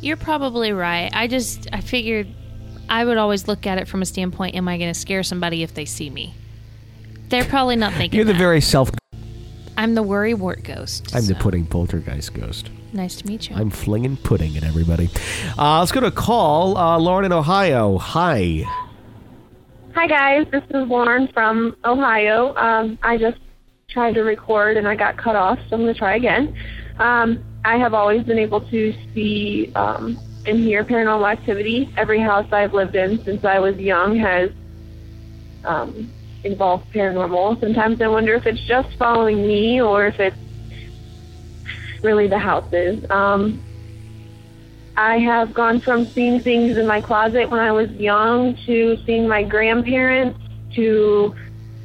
You're 0.00 0.16
probably 0.16 0.72
right. 0.72 1.10
I 1.12 1.26
just 1.26 1.68
I 1.72 1.80
figured 1.82 2.28
I 2.90 3.04
would 3.04 3.16
always 3.16 3.48
look 3.48 3.66
at 3.66 3.78
it 3.78 3.88
from 3.88 4.02
a 4.02 4.06
standpoint: 4.06 4.56
Am 4.56 4.68
I 4.68 4.76
going 4.76 4.92
to 4.92 4.98
scare 4.98 5.22
somebody 5.22 5.62
if 5.62 5.72
they 5.72 5.84
see 5.84 6.10
me? 6.10 6.34
They're 7.28 7.44
probably 7.44 7.76
not 7.76 7.94
thinking. 7.94 8.16
You're 8.16 8.26
the 8.26 8.32
that. 8.32 8.38
very 8.38 8.60
self. 8.60 8.90
I'm 9.78 9.94
the 9.94 10.02
worry 10.02 10.34
wart 10.34 10.64
ghost. 10.64 11.14
I'm 11.14 11.24
the 11.24 11.36
pudding 11.36 11.64
poltergeist 11.64 12.34
ghost. 12.34 12.70
Nice 12.92 13.16
to 13.16 13.26
meet 13.26 13.48
you. 13.48 13.56
I'm 13.56 13.70
flinging 13.70 14.16
pudding 14.16 14.56
at 14.56 14.64
everybody. 14.64 15.08
Uh, 15.56 15.78
let's 15.78 15.92
go 15.92 16.00
to 16.00 16.06
a 16.08 16.10
call. 16.10 16.76
Uh, 16.76 16.98
Lauren 16.98 17.24
in 17.24 17.32
Ohio. 17.32 17.96
Hi. 17.98 18.64
Hi 19.94 20.06
guys, 20.06 20.46
this 20.50 20.62
is 20.70 20.88
Lauren 20.88 21.28
from 21.28 21.76
Ohio. 21.84 22.54
Um, 22.56 22.98
I 23.02 23.16
just 23.16 23.38
tried 23.88 24.14
to 24.14 24.22
record 24.22 24.76
and 24.76 24.86
I 24.86 24.94
got 24.94 25.16
cut 25.16 25.36
off, 25.36 25.58
so 25.68 25.76
I'm 25.76 25.82
going 25.82 25.92
to 25.92 25.98
try 25.98 26.16
again. 26.16 26.54
Um, 26.98 27.44
I 27.64 27.76
have 27.76 27.92
always 27.92 28.22
been 28.24 28.38
able 28.38 28.60
to 28.70 28.94
see 29.14 29.72
um, 29.74 30.18
and 30.46 30.58
hear 30.58 30.84
paranormal 30.84 31.30
activity. 31.30 31.92
Every 31.96 32.20
house 32.20 32.46
I've 32.52 32.72
lived 32.72 32.96
in 32.96 33.22
since 33.24 33.44
I 33.44 33.58
was 33.58 33.76
young 33.76 34.18
has 34.18 34.50
um, 35.64 36.12
involved 36.44 36.84
paranormal. 36.94 37.60
Sometimes 37.60 38.00
I 38.00 38.08
wonder 38.08 38.34
if 38.34 38.46
it's 38.46 38.62
just 38.66 38.88
following 38.98 39.46
me 39.46 39.80
or 39.80 40.06
if 40.06 40.18
it's 40.18 40.36
really 42.02 42.28
the 42.28 42.38
houses. 42.38 43.04
Um, 43.10 43.62
I 44.96 45.18
have 45.18 45.54
gone 45.54 45.80
from 45.80 46.10
seeing 46.14 46.42
things 46.42 46.76
in 46.76 46.86
my 46.86 47.00
closet 47.00 47.50
when 47.50 47.60
I 47.60 47.72
was 47.72 47.90
young 47.92 48.56
to 48.66 48.96
seeing 49.06 49.28
my 49.28 49.42
grandparents 49.42 50.38
to 50.74 51.34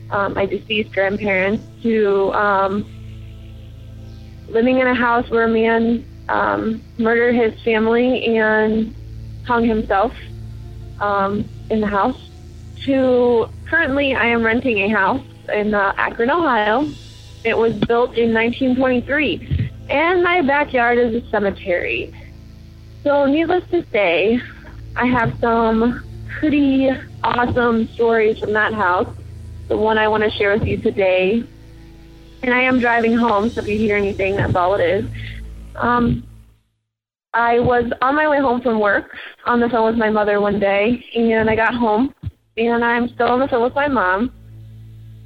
um, 0.09 0.33
my 0.33 0.45
deceased 0.45 0.91
grandparents 0.93 1.63
to 1.83 2.31
um, 2.33 2.85
living 4.49 4.79
in 4.79 4.87
a 4.87 4.95
house 4.95 5.29
where 5.29 5.45
a 5.45 5.47
man 5.47 6.05
um, 6.29 6.83
murdered 6.97 7.35
his 7.35 7.59
family 7.63 8.37
and 8.37 8.93
hung 9.45 9.65
himself 9.65 10.13
um, 10.99 11.47
in 11.69 11.81
the 11.81 11.87
house 11.87 12.29
to 12.85 13.49
currently 13.67 14.15
I 14.15 14.27
am 14.27 14.43
renting 14.43 14.79
a 14.79 14.89
house 14.89 15.25
in 15.53 15.73
uh, 15.73 15.93
Akron, 15.97 16.29
Ohio. 16.29 16.89
It 17.43 17.57
was 17.57 17.73
built 17.73 18.17
in 18.17 18.33
1923, 18.33 19.71
and 19.89 20.23
my 20.23 20.41
backyard 20.41 20.97
is 20.97 21.23
a 21.23 21.29
cemetery. 21.29 22.13
So, 23.03 23.25
needless 23.25 23.63
to 23.69 23.85
say, 23.91 24.41
I 24.95 25.05
have 25.05 25.37
some 25.39 26.03
pretty 26.39 26.89
awesome 27.23 27.87
stories 27.89 28.39
from 28.39 28.53
that 28.53 28.73
house. 28.73 29.13
The 29.67 29.77
one 29.77 29.97
I 29.97 30.07
want 30.07 30.23
to 30.23 30.31
share 30.31 30.57
with 30.57 30.67
you 30.67 30.77
today. 30.77 31.43
And 32.41 32.53
I 32.53 32.61
am 32.61 32.79
driving 32.79 33.15
home, 33.15 33.49
so 33.49 33.61
if 33.61 33.67
you 33.67 33.77
hear 33.77 33.95
anything, 33.95 34.35
that's 34.35 34.55
all 34.55 34.75
it 34.75 34.83
is. 34.83 35.05
Um, 35.77 36.27
I 37.33 37.59
was 37.59 37.91
on 38.01 38.15
my 38.15 38.29
way 38.29 38.39
home 38.39 38.61
from 38.61 38.79
work 38.79 39.15
on 39.45 39.59
the 39.59 39.67
phone 39.67 39.87
with 39.87 39.99
my 39.99 40.09
mother 40.09 40.39
one 40.39 40.59
day, 40.59 41.03
and 41.15 41.49
I 41.49 41.55
got 41.55 41.75
home, 41.75 42.13
and 42.55 42.83
I'm 42.83 43.09
still 43.09 43.27
on 43.27 43.39
the 43.39 43.47
phone 43.47 43.63
with 43.63 43.75
my 43.75 43.89
mom, 43.89 44.31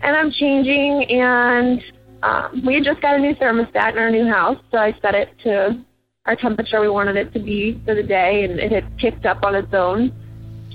and 0.01 0.15
I'm 0.15 0.31
changing, 0.31 1.03
and 1.11 1.83
um, 2.23 2.63
we 2.65 2.73
had 2.73 2.83
just 2.83 3.01
got 3.01 3.15
a 3.15 3.19
new 3.19 3.35
thermostat 3.35 3.91
in 3.91 3.99
our 3.99 4.09
new 4.09 4.27
house, 4.27 4.57
so 4.71 4.77
I 4.77 4.93
set 5.01 5.13
it 5.13 5.29
to 5.43 5.85
our 6.25 6.35
temperature 6.35 6.81
we 6.81 6.89
wanted 6.89 7.15
it 7.15 7.33
to 7.33 7.39
be 7.39 7.81
for 7.85 7.95
the 7.95 8.03
day, 8.03 8.43
and 8.43 8.59
it 8.59 8.71
had 8.71 8.99
kicked 8.99 9.25
up 9.25 9.43
on 9.43 9.55
its 9.55 9.73
own 9.73 10.11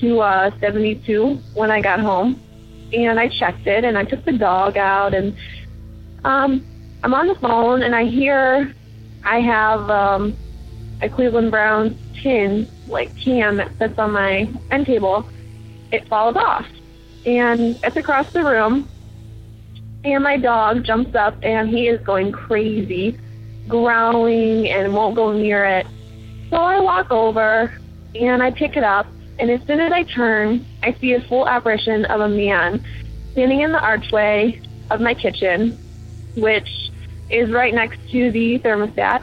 to 0.00 0.20
uh, 0.20 0.50
72 0.60 1.38
when 1.54 1.70
I 1.70 1.80
got 1.80 2.00
home. 2.00 2.40
And 2.92 3.18
I 3.18 3.28
checked 3.28 3.66
it, 3.66 3.84
and 3.84 3.98
I 3.98 4.04
took 4.04 4.24
the 4.24 4.36
dog 4.38 4.76
out, 4.76 5.14
and 5.14 5.36
um, 6.24 6.64
I'm 7.02 7.12
on 7.12 7.26
the 7.26 7.34
phone, 7.36 7.82
and 7.82 7.94
I 7.94 8.04
hear 8.04 8.74
I 9.24 9.40
have 9.40 9.90
um, 9.90 10.36
a 11.00 11.08
Cleveland 11.08 11.50
Browns 11.50 11.96
tin, 12.22 12.70
like 12.86 13.16
can 13.16 13.56
that 13.56 13.72
sits 13.78 13.98
on 13.98 14.12
my 14.12 14.48
end 14.70 14.86
table. 14.86 15.28
It 15.92 16.08
falls 16.08 16.36
off, 16.36 16.66
and 17.24 17.78
it's 17.82 17.96
across 17.96 18.30
the 18.32 18.44
room. 18.44 18.88
And 20.04 20.22
my 20.22 20.36
dog 20.36 20.84
jumps 20.84 21.14
up, 21.14 21.36
and 21.42 21.68
he 21.68 21.88
is 21.88 22.00
going 22.04 22.32
crazy 22.32 23.18
growling 23.68 24.68
and 24.68 24.92
won't 24.92 25.16
go 25.16 25.32
near 25.32 25.64
it. 25.64 25.86
So 26.50 26.56
I 26.56 26.80
walk 26.80 27.10
over 27.10 27.72
and 28.14 28.42
I 28.42 28.50
pick 28.50 28.76
it 28.76 28.84
up, 28.84 29.06
and 29.38 29.50
as 29.50 29.60
soon 29.66 29.80
as 29.80 29.92
I 29.92 30.04
turn, 30.04 30.64
I 30.82 30.96
see 31.00 31.14
a 31.14 31.20
full 31.28 31.48
apparition 31.48 32.04
of 32.06 32.20
a 32.20 32.28
man 32.28 32.84
standing 33.32 33.62
in 33.62 33.72
the 33.72 33.80
archway 33.80 34.60
of 34.90 35.00
my 35.00 35.14
kitchen, 35.14 35.78
which 36.36 36.68
is 37.30 37.50
right 37.50 37.74
next 37.74 37.98
to 38.10 38.30
the 38.30 38.58
thermostat. 38.58 39.22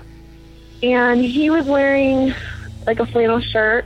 And 0.83 1.23
he 1.23 1.49
was 1.49 1.65
wearing 1.65 2.33
like 2.87 2.99
a 2.99 3.05
flannel 3.05 3.39
shirt, 3.39 3.85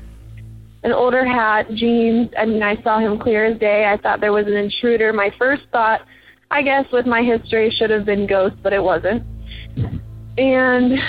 an 0.83 0.91
older 0.91 1.25
hat, 1.25 1.73
jeans. 1.73 2.29
I 2.37 2.45
mean, 2.45 2.63
I 2.63 2.81
saw 2.81 2.99
him 2.99 3.19
clear 3.19 3.45
as 3.45 3.59
day. 3.59 3.85
I 3.85 3.97
thought 3.97 4.21
there 4.21 4.31
was 4.31 4.47
an 4.47 4.53
intruder. 4.53 5.11
My 5.11 5.31
first 5.37 5.63
thought, 5.71 6.05
I 6.49 6.61
guess, 6.61 6.89
with 6.91 7.05
my 7.05 7.21
history, 7.21 7.69
should 7.71 7.89
have 7.89 8.05
been 8.05 8.27
ghost, 8.27 8.55
but 8.63 8.71
it 8.71 8.81
wasn't. 8.81 9.23
And 10.37 10.99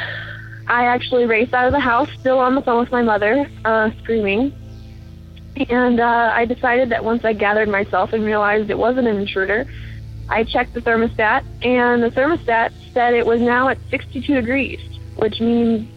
I 0.68 0.86
actually 0.86 1.26
raced 1.26 1.54
out 1.54 1.66
of 1.66 1.72
the 1.72 1.80
house, 1.80 2.08
still 2.18 2.38
on 2.38 2.54
the 2.54 2.62
phone 2.62 2.80
with 2.80 2.90
my 2.90 3.02
mother, 3.02 3.48
uh, 3.64 3.90
screaming. 4.02 4.52
And 5.70 6.00
uh, 6.00 6.32
I 6.34 6.44
decided 6.44 6.90
that 6.90 7.04
once 7.04 7.24
I 7.24 7.32
gathered 7.32 7.68
myself 7.68 8.12
and 8.12 8.24
realized 8.24 8.70
it 8.70 8.78
wasn't 8.78 9.06
an 9.06 9.16
intruder, 9.16 9.66
I 10.28 10.44
checked 10.44 10.74
the 10.74 10.80
thermostat, 10.80 11.44
and 11.64 12.02
the 12.02 12.10
thermostat 12.10 12.72
said 12.92 13.14
it 13.14 13.26
was 13.26 13.40
now 13.40 13.68
at 13.68 13.78
62 13.90 14.34
degrees, 14.34 14.80
which 15.16 15.40
means 15.40 15.88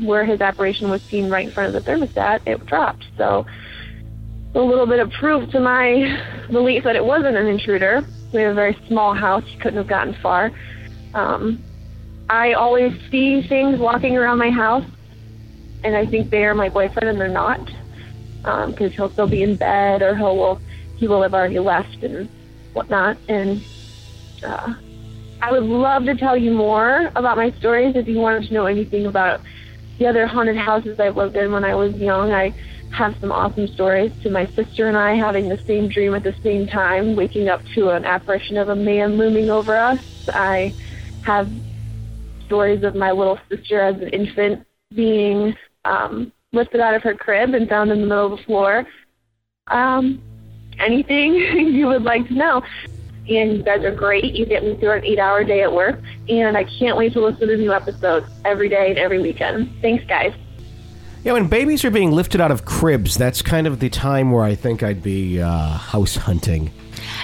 where 0.00 0.24
his 0.24 0.40
apparition 0.40 0.90
was 0.90 1.00
seen 1.10 1.30
right 1.30 1.46
in 1.46 1.52
front 1.52 1.74
of 1.74 1.84
the 1.84 1.90
thermostat, 1.90 2.40
it 2.46 2.64
dropped. 2.66 3.04
So 3.16 3.46
a 4.54 4.60
little 4.60 4.86
bit 4.86 5.00
of 5.00 5.10
proof 5.12 5.50
to 5.50 5.60
my 5.60 6.44
belief 6.50 6.84
that 6.84 6.96
it 6.96 7.04
wasn't 7.04 7.36
an 7.36 7.46
intruder. 7.46 8.06
We 8.32 8.42
have 8.42 8.52
a 8.52 8.54
very 8.54 8.76
small 8.88 9.14
house; 9.14 9.44
he 9.46 9.56
couldn't 9.58 9.78
have 9.78 9.88
gotten 9.88 10.16
far. 10.22 10.50
Um, 11.14 11.62
I 12.28 12.52
always 12.54 12.92
see 13.10 13.46
things 13.48 13.78
walking 13.78 14.16
around 14.16 14.38
my 14.38 14.50
house, 14.50 14.84
and 15.84 15.96
I 15.96 16.06
think 16.06 16.30
they 16.30 16.44
are 16.44 16.54
my 16.54 16.68
boyfriend, 16.68 17.08
and 17.08 17.20
they're 17.20 17.28
not, 17.28 17.64
because 18.42 18.80
um, 18.80 18.90
he'll 18.90 19.12
still 19.12 19.28
be 19.28 19.42
in 19.42 19.56
bed, 19.56 20.02
or 20.02 20.14
he'll 20.16 20.36
will 20.36 20.60
he 20.96 21.06
will 21.08 21.22
have 21.22 21.34
already 21.34 21.58
left 21.58 22.02
and 22.02 22.28
whatnot. 22.76 23.16
And 23.28 23.64
uh, 24.44 24.74
I 25.40 25.50
would 25.50 25.64
love 25.64 26.04
to 26.04 26.14
tell 26.14 26.36
you 26.36 26.52
more 26.52 27.10
about 27.16 27.36
my 27.36 27.50
stories 27.52 27.96
if 27.96 28.06
you 28.06 28.18
wanted 28.18 28.48
to 28.48 28.54
know 28.54 28.66
anything 28.66 29.06
about 29.06 29.40
the 29.98 30.06
other 30.06 30.26
haunted 30.26 30.56
houses 30.56 31.00
I've 31.00 31.16
lived 31.16 31.36
in 31.36 31.50
when 31.52 31.64
I 31.64 31.74
was 31.74 31.94
young. 31.94 32.32
I 32.32 32.54
have 32.92 33.16
some 33.20 33.32
awesome 33.32 33.66
stories 33.66 34.12
to 34.22 34.30
my 34.30 34.46
sister 34.46 34.88
and 34.88 34.96
I 34.96 35.14
having 35.14 35.48
the 35.48 35.58
same 35.58 35.88
dream 35.88 36.14
at 36.14 36.22
the 36.22 36.34
same 36.42 36.66
time, 36.66 37.16
waking 37.16 37.48
up 37.48 37.62
to 37.74 37.90
an 37.90 38.04
apparition 38.04 38.56
of 38.56 38.68
a 38.68 38.76
man 38.76 39.16
looming 39.16 39.50
over 39.50 39.76
us. 39.76 40.28
I 40.32 40.74
have 41.24 41.50
stories 42.44 42.84
of 42.84 42.94
my 42.94 43.10
little 43.10 43.38
sister 43.48 43.80
as 43.80 43.96
an 43.96 44.08
infant 44.08 44.66
being 44.94 45.56
um, 45.84 46.32
lifted 46.52 46.80
out 46.80 46.94
of 46.94 47.02
her 47.02 47.14
crib 47.14 47.54
and 47.54 47.68
found 47.68 47.90
in 47.90 48.00
the 48.00 48.06
middle 48.06 48.32
of 48.32 48.38
the 48.38 48.44
floor. 48.44 48.86
Um, 49.68 50.22
anything 50.78 51.34
you 51.74 51.86
would 51.86 52.02
like 52.02 52.26
to 52.28 52.34
know. 52.34 52.62
And 53.28 53.56
you 53.56 53.62
guys 53.62 53.82
are 53.82 53.94
great. 53.94 54.34
You 54.34 54.46
get 54.46 54.62
me 54.62 54.76
through 54.76 54.92
an 54.92 55.04
eight 55.04 55.18
hour 55.18 55.42
day 55.42 55.62
at 55.62 55.72
work. 55.72 56.00
And 56.28 56.56
I 56.56 56.64
can't 56.64 56.96
wait 56.96 57.12
to 57.14 57.20
listen 57.20 57.48
to 57.48 57.56
new 57.56 57.72
episodes 57.72 58.28
every 58.44 58.68
day 58.68 58.90
and 58.90 58.98
every 58.98 59.20
weekend. 59.20 59.72
Thanks, 59.82 60.04
guys. 60.04 60.32
Yeah, 61.24 61.32
when 61.32 61.48
babies 61.48 61.84
are 61.84 61.90
being 61.90 62.12
lifted 62.12 62.40
out 62.40 62.52
of 62.52 62.64
cribs, 62.64 63.16
that's 63.16 63.42
kind 63.42 63.66
of 63.66 63.80
the 63.80 63.88
time 63.88 64.30
where 64.30 64.44
I 64.44 64.54
think 64.54 64.84
I'd 64.84 65.02
be 65.02 65.40
uh, 65.40 65.70
house 65.70 66.14
hunting. 66.14 66.70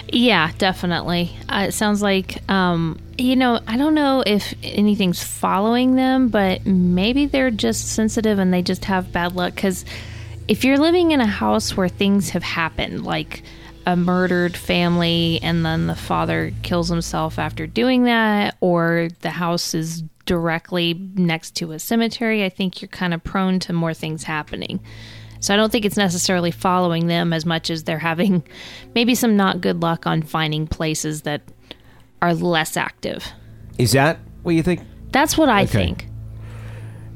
Yeah, 0.08 0.50
definitely. 0.58 1.36
Uh, 1.48 1.66
it 1.68 1.72
sounds 1.72 2.02
like, 2.02 2.38
um, 2.50 2.98
you 3.16 3.36
know, 3.36 3.60
I 3.68 3.76
don't 3.76 3.94
know 3.94 4.22
if 4.26 4.54
anything's 4.62 5.22
following 5.22 5.94
them, 5.94 6.28
but 6.28 6.66
maybe 6.66 7.26
they're 7.26 7.52
just 7.52 7.92
sensitive 7.92 8.40
and 8.40 8.52
they 8.52 8.62
just 8.62 8.86
have 8.86 9.12
bad 9.12 9.36
luck. 9.36 9.54
Because 9.54 9.84
if 10.52 10.64
you're 10.66 10.76
living 10.76 11.12
in 11.12 11.20
a 11.22 11.26
house 11.26 11.78
where 11.78 11.88
things 11.88 12.28
have 12.28 12.42
happened, 12.42 13.06
like 13.06 13.42
a 13.86 13.96
murdered 13.96 14.54
family 14.54 15.40
and 15.42 15.64
then 15.64 15.86
the 15.86 15.96
father 15.96 16.52
kills 16.62 16.90
himself 16.90 17.38
after 17.38 17.66
doing 17.66 18.04
that, 18.04 18.54
or 18.60 19.08
the 19.22 19.30
house 19.30 19.72
is 19.72 20.02
directly 20.26 20.92
next 21.14 21.52
to 21.56 21.72
a 21.72 21.78
cemetery, 21.78 22.44
I 22.44 22.50
think 22.50 22.82
you're 22.82 22.88
kind 22.90 23.14
of 23.14 23.24
prone 23.24 23.60
to 23.60 23.72
more 23.72 23.94
things 23.94 24.24
happening. 24.24 24.78
So 25.40 25.54
I 25.54 25.56
don't 25.56 25.72
think 25.72 25.86
it's 25.86 25.96
necessarily 25.96 26.50
following 26.50 27.06
them 27.06 27.32
as 27.32 27.46
much 27.46 27.70
as 27.70 27.84
they're 27.84 27.98
having 27.98 28.42
maybe 28.94 29.14
some 29.14 29.38
not 29.38 29.62
good 29.62 29.80
luck 29.80 30.06
on 30.06 30.20
finding 30.20 30.66
places 30.66 31.22
that 31.22 31.40
are 32.20 32.34
less 32.34 32.76
active. 32.76 33.26
Is 33.78 33.92
that 33.92 34.18
what 34.42 34.54
you 34.54 34.62
think? 34.62 34.82
That's 35.12 35.38
what 35.38 35.48
I 35.48 35.62
Okay. 35.62 35.70
think. 35.72 36.08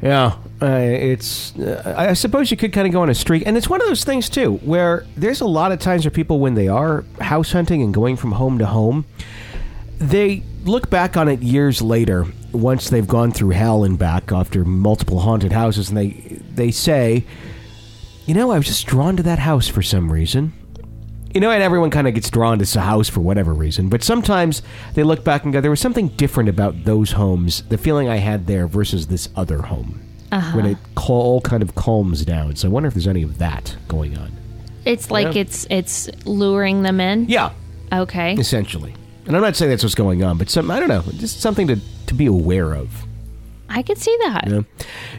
Yeah, 0.00 0.36
uh, 0.62 0.66
it's. 0.66 1.54
Uh, 1.56 1.94
I 1.96 2.14
suppose 2.14 2.50
you 2.50 2.56
could 2.56 2.72
kind 2.72 2.86
of 2.86 2.92
go 2.92 3.02
on 3.02 3.10
a 3.10 3.14
streak, 3.14 3.46
and 3.46 3.56
it's 3.56 3.68
one 3.68 3.80
of 3.80 3.86
those 3.86 4.04
things 4.04 4.30
too, 4.30 4.54
where 4.58 5.04
there's 5.16 5.40
a 5.40 5.46
lot 5.46 5.72
of 5.72 5.78
times 5.78 6.04
where 6.04 6.10
people, 6.10 6.38
when 6.40 6.54
they 6.54 6.68
are 6.68 7.04
house 7.20 7.52
hunting 7.52 7.82
and 7.82 7.92
going 7.92 8.16
from 8.16 8.32
home 8.32 8.58
to 8.58 8.66
home, 8.66 9.04
they 9.98 10.42
look 10.64 10.88
back 10.88 11.16
on 11.16 11.28
it 11.28 11.42
years 11.42 11.82
later, 11.82 12.26
once 12.52 12.88
they've 12.88 13.06
gone 13.06 13.32
through 13.32 13.50
hell 13.50 13.84
and 13.84 13.98
back 13.98 14.32
after 14.32 14.64
multiple 14.64 15.20
haunted 15.20 15.52
houses, 15.52 15.88
and 15.90 15.98
they 15.98 16.40
they 16.54 16.70
say, 16.70 17.24
you 18.24 18.34
know, 18.34 18.50
I 18.50 18.56
was 18.56 18.66
just 18.66 18.86
drawn 18.86 19.16
to 19.18 19.22
that 19.24 19.38
house 19.38 19.68
for 19.68 19.82
some 19.82 20.10
reason. 20.10 20.52
You 21.34 21.40
know, 21.40 21.50
and 21.50 21.62
everyone 21.62 21.90
kind 21.90 22.08
of 22.08 22.14
gets 22.14 22.30
drawn 22.30 22.58
to 22.58 22.78
a 22.78 22.82
house 22.82 23.10
for 23.10 23.20
whatever 23.20 23.52
reason. 23.52 23.90
But 23.90 24.02
sometimes 24.02 24.62
they 24.94 25.02
look 25.02 25.22
back 25.22 25.44
and 25.44 25.52
go, 25.52 25.60
there 25.60 25.70
was 25.70 25.80
something 25.80 26.08
different 26.08 26.48
about 26.48 26.84
those 26.84 27.12
homes, 27.12 27.60
the 27.64 27.76
feeling 27.76 28.08
I 28.08 28.16
had 28.16 28.46
there 28.46 28.66
versus 28.66 29.08
this 29.08 29.28
other 29.36 29.60
home. 29.60 30.00
When 30.54 30.66
it 30.66 30.76
uh-huh. 30.96 31.12
all 31.12 31.40
kind 31.40 31.62
of 31.62 31.74
calms 31.74 32.24
down. 32.24 32.56
So 32.56 32.68
I 32.68 32.70
wonder 32.70 32.86
if 32.88 32.94
there's 32.94 33.06
any 33.08 33.22
of 33.22 33.38
that 33.38 33.76
going 33.88 34.16
on. 34.18 34.32
It's 34.84 35.10
like 35.10 35.34
Yeah. 35.34 35.40
it's 35.42 35.66
it's 35.70 36.08
luring 36.26 36.82
them 36.82 37.00
in. 37.00 37.26
Yeah, 37.28 37.50
Okay. 37.92 38.34
essentially. 38.34 38.94
And 39.26 39.34
I'm 39.34 39.42
not 39.42 39.56
saying 39.56 39.70
that's 39.70 39.82
what's 39.82 39.94
going 39.96 40.22
on, 40.22 40.38
but 40.38 40.48
some 40.50 40.70
I 40.70 40.78
don't 40.78 40.88
know, 40.88 41.02
just 41.16 41.40
something 41.40 41.66
to, 41.68 41.78
to 42.06 42.14
be 42.14 42.26
aware 42.26 42.74
of. 42.74 43.05
I 43.68 43.82
can 43.82 43.96
see 43.96 44.16
that. 44.20 44.44
Yeah. 44.46 44.60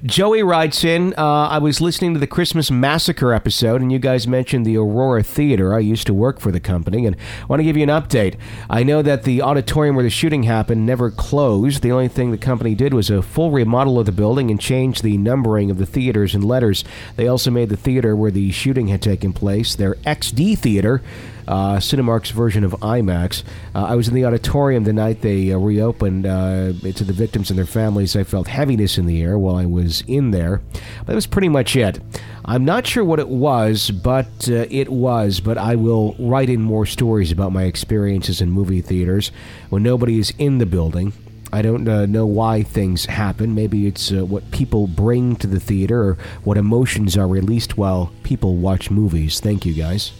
Joey 0.04 0.44
writes 0.44 0.84
in, 0.84 1.14
uh, 1.18 1.48
I 1.48 1.58
was 1.58 1.82
listening 1.82 2.14
to 2.14 2.20
the 2.20 2.28
Christmas 2.28 2.72
Massacre 2.72 3.34
episode, 3.34 3.82
and 3.82 3.92
you 3.92 4.00
guys 4.00 4.28
mentioned 4.28 4.66
the 4.66 4.78
Aurora 4.78 5.24
Theater. 5.24 5.74
I 5.74 5.80
used 5.80 6.08
to 6.08 6.14
work 6.14 6.40
for 6.40 6.52
the 6.52 6.60
company, 6.60 7.06
and 7.06 7.16
I 7.16 7.46
want 7.46 7.60
to 7.60 7.64
give 7.64 7.76
you 7.76 7.84
an 7.84 7.90
update. 7.90 8.38
I 8.70 8.84
know 8.84 9.02
that 9.02 9.24
the 9.24 9.42
auditorium 9.42 9.96
where 9.96 10.04
the 10.04 10.10
shooting 10.10 10.44
happened 10.44 10.86
never 10.86 11.12
closed. 11.12 11.82
The 11.82 11.92
only 11.92 12.08
thing 12.08 12.32
the 12.32 12.38
company 12.38 12.74
did 12.74 12.94
was 12.94 13.10
a 13.10 13.22
full 13.22 13.52
remodel 13.52 14.00
of 14.00 14.06
the 14.06 14.12
building 14.12 14.50
and 14.50 14.60
changed 14.60 15.04
the 15.04 15.18
numbering 15.18 15.70
of 15.70 15.78
the 15.78 15.86
theaters 15.86 16.34
and 16.34 16.44
letters. 16.44 16.84
They 17.16 17.28
also 17.28 17.52
made 17.52 17.70
the 17.70 17.78
theater 17.78 18.16
where 18.16 18.32
the 18.32 18.52
shooting 18.52 18.88
had 18.88 19.02
taken 19.02 19.34
place 19.34 19.76
their 19.76 19.96
XD 19.96 20.58
Theater. 20.58 21.02
Uh, 21.48 21.78
Cinemark's 21.78 22.32
version 22.32 22.64
of 22.64 22.72
IMAX. 22.74 23.44
Uh, 23.74 23.86
I 23.86 23.96
was 23.96 24.08
in 24.08 24.14
the 24.14 24.26
auditorium 24.26 24.84
the 24.84 24.94
night 24.94 25.22
they 25.22 25.52
uh, 25.52 25.58
reopened 25.58 26.24
to 26.24 27.04
the 27.04 27.14
victims 27.14 27.50
and 27.50 27.58
their 27.58 27.66
families. 27.66 28.16
I 28.16 28.24
felt 28.24 28.48
heaviness 28.48 28.98
in 28.98 29.06
the 29.06 29.22
air 29.22 29.38
while 29.38 29.56
I 29.56 29.66
was 29.66 30.04
in 30.08 30.32
there. 30.32 30.62
But 31.00 31.08
that 31.08 31.16
was 31.16 31.28
pretty 31.28 31.50
much 31.50 31.76
it. 31.76 32.00
I'm 32.46 32.66
not 32.66 32.88
sure 32.88 33.04
what 33.04 33.20
it 33.20 33.30
was, 33.30 33.92
but 33.92 34.48
it 34.48 34.90
was. 34.90 35.40
But 35.40 35.58
I 35.58 35.76
will 35.76 36.16
write 36.20 36.50
in 36.50 36.62
more 36.62 36.86
stories 36.86 37.32
about 37.32 37.52
my 37.52 37.64
experiences 37.64 38.42
in 38.42 38.52
movie 38.52 38.82
theaters 38.82 39.32
when 39.70 39.84
nobody 39.84 40.20
is 40.20 40.34
in 40.38 40.58
the 40.58 40.66
building. 40.66 41.14
I 41.52 41.62
don't 41.62 41.88
uh, 41.88 42.06
know 42.06 42.26
why 42.26 42.64
things 42.64 43.06
happen. 43.06 43.56
Maybe 43.56 43.88
it's 43.88 44.12
uh, 44.12 44.26
what 44.26 44.50
people 44.52 44.88
bring 44.88 45.38
to 45.38 45.48
the 45.48 45.60
theater 45.60 46.02
or 46.02 46.18
what 46.44 46.58
emotions 46.58 47.16
are 47.16 47.28
released 47.28 47.78
while 47.78 48.12
people 48.24 48.58
watch 48.58 48.92
movies. 48.92 49.40
Thank 49.40 49.66
you, 49.66 49.74
guys. 49.74 50.12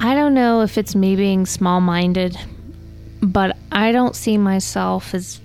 I 0.00 0.14
don't 0.14 0.34
know 0.34 0.62
if 0.62 0.78
it's 0.78 0.94
me 0.94 1.16
being 1.16 1.44
small 1.44 1.80
minded, 1.80 2.38
but 3.20 3.56
I 3.72 3.92
don't 3.92 4.14
see 4.14 4.38
myself 4.38 5.12
as 5.14 5.40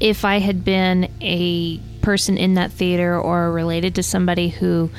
if 0.00 0.24
I 0.24 0.38
had 0.38 0.64
been 0.64 1.10
a 1.20 1.78
person 2.00 2.38
in 2.38 2.54
that 2.54 2.72
theater 2.72 3.18
or 3.18 3.52
related 3.52 3.94
to 3.96 4.02
somebody 4.02 4.48
who 4.48 4.90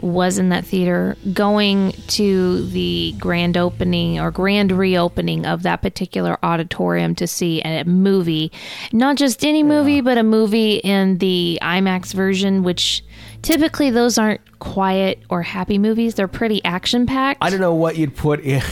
was 0.00 0.38
in 0.38 0.50
that 0.50 0.66
theater 0.66 1.16
going 1.32 1.92
to 2.08 2.66
the 2.66 3.14
grand 3.18 3.56
opening 3.56 4.20
or 4.20 4.30
grand 4.30 4.70
reopening 4.70 5.46
of 5.46 5.62
that 5.62 5.80
particular 5.80 6.36
auditorium 6.42 7.14
to 7.14 7.26
see 7.26 7.62
a 7.62 7.84
movie 7.84 8.52
not 8.92 9.16
just 9.16 9.44
any 9.44 9.62
movie 9.62 10.00
but 10.02 10.18
a 10.18 10.22
movie 10.22 10.74
in 10.76 11.16
the 11.18 11.58
IMAX 11.62 12.12
version 12.12 12.62
which 12.62 13.02
typically 13.44 13.90
those 13.90 14.18
aren't 14.18 14.40
quiet 14.58 15.22
or 15.28 15.42
happy 15.42 15.78
movies 15.78 16.14
they're 16.14 16.26
pretty 16.26 16.64
action 16.64 17.06
packed 17.06 17.38
I 17.42 17.50
don't 17.50 17.60
know 17.60 17.74
what 17.74 17.96
you'd 17.96 18.16
put 18.16 18.40
in. 18.40 18.62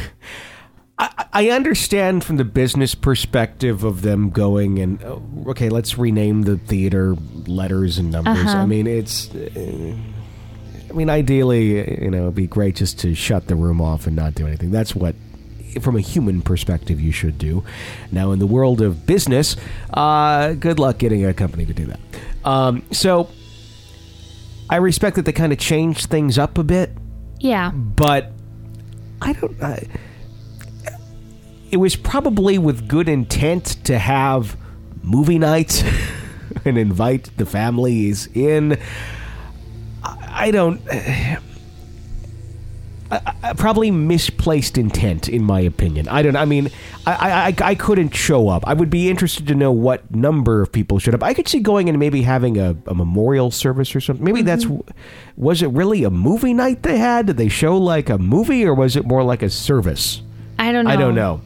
I, 0.99 1.27
I 1.33 1.51
understand 1.51 2.23
from 2.23 2.37
the 2.37 2.45
business 2.45 2.95
perspective 2.95 3.83
of 3.83 4.03
them 4.03 4.31
going 4.31 4.79
and 4.79 5.03
oh, 5.03 5.23
okay, 5.49 5.69
let's 5.69 5.99
rename 5.99 6.43
the 6.43 6.59
theater 6.59 7.17
letters 7.47 7.99
and 7.99 8.13
numbers. 8.13 8.47
Uh-huh. 8.47 8.59
I 8.59 8.67
mean, 8.67 8.87
it's. 8.87 9.35
uh, 9.35 9.97
I 10.89 10.95
mean, 10.95 11.09
ideally, 11.09 12.03
you 12.05 12.11
know, 12.11 12.25
it'd 12.25 12.35
be 12.35 12.47
great 12.47 12.77
just 12.77 12.99
to 13.01 13.15
shut 13.15 13.47
the 13.47 13.57
room 13.57 13.81
off 13.81 14.07
and 14.07 14.15
not 14.15 14.35
do 14.35 14.47
anything. 14.47 14.71
That's 14.71 14.95
what, 14.95 15.15
from 15.81 15.97
a 15.97 16.01
human 16.01 16.43
perspective, 16.43 17.01
you 17.01 17.13
should 17.13 17.39
do. 17.39 17.65
Now, 18.11 18.33
in 18.33 18.39
the 18.39 18.47
world 18.47 18.83
of 18.83 19.07
business, 19.07 19.57
uh, 19.95 20.53
good 20.53 20.79
luck 20.79 20.99
getting 20.99 21.25
a 21.25 21.33
company 21.33 21.65
to 21.65 21.73
do 21.73 21.87
that. 21.87 22.01
Um, 22.45 22.85
so, 22.93 23.31
I 24.73 24.77
respect 24.77 25.17
that 25.17 25.25
they 25.25 25.33
kind 25.33 25.53
of 25.53 25.59
changed 25.59 26.07
things 26.07 26.39
up 26.39 26.59
a 26.59 26.65
bit 26.65 26.91
yeah 27.41 27.71
but 27.73 28.33
I 29.23 29.33
don't. 29.35 29.63
I 29.63 29.87
it 31.71 31.77
was 31.77 31.97
probably 31.97 32.59
with 32.59 32.89
good 32.89 33.09
intent 33.09 33.65
to 33.85 33.99
have 33.99 34.57
movie 35.03 35.39
nights 35.39 35.83
and 36.65 36.77
invite 36.77 37.31
the 37.37 37.47
families 37.47 38.27
in. 38.35 38.79
I, 40.03 40.47
I 40.47 40.51
don't. 40.51 40.81
I, 43.13 43.53
probably 43.55 43.91
misplaced 43.91 44.79
intent, 44.79 45.29
in 45.29 45.45
my 45.45 45.61
opinion. 45.61 46.09
I 46.09 46.23
don't. 46.23 46.37
I 46.37 46.45
mean, 46.45 46.71
I, 47.07 47.13
I 47.13 47.47
I 47.47 47.71
I 47.71 47.75
couldn't 47.75 48.15
show 48.15 48.49
up. 48.49 48.67
I 48.67 48.75
would 48.75 48.91
be 48.91 49.11
interested 49.11 49.47
to 49.49 49.55
know 49.55 49.71
what 49.71 50.15
number 50.15 50.63
of 50.63 50.73
people 50.73 50.99
showed 50.99 51.15
up. 51.15 51.23
I 51.23 51.35
could 51.35 51.49
see 51.49 51.61
going 51.61 51.89
and 51.89 51.99
maybe 51.99 52.23
having 52.23 52.59
a, 52.59 52.77
a 52.87 52.95
memorial 52.95 53.51
service 53.51 53.95
or 53.95 54.01
something. 54.01 54.25
Maybe 54.25 54.43
mm-hmm. 54.43 54.47
that's. 54.47 54.95
Was 55.37 55.63
it 55.63 55.69
really 55.69 56.05
a 56.05 56.11
movie 56.11 56.55
night 56.55 56.83
they 56.83 56.99
had? 56.99 57.27
Did 57.27 57.37
they 57.37 57.49
show 57.49 57.77
like 57.77 58.09
a 58.09 58.19
movie, 58.19 58.65
or 58.65 58.75
was 58.75 58.97
it 58.97 59.07
more 59.07 59.23
like 59.23 59.43
a 59.43 59.51
service? 59.51 60.23
I 60.59 60.73
don't 60.73 60.85
know 60.85 60.91
I 60.91 60.97
don't 60.97 61.15
know. 61.15 61.41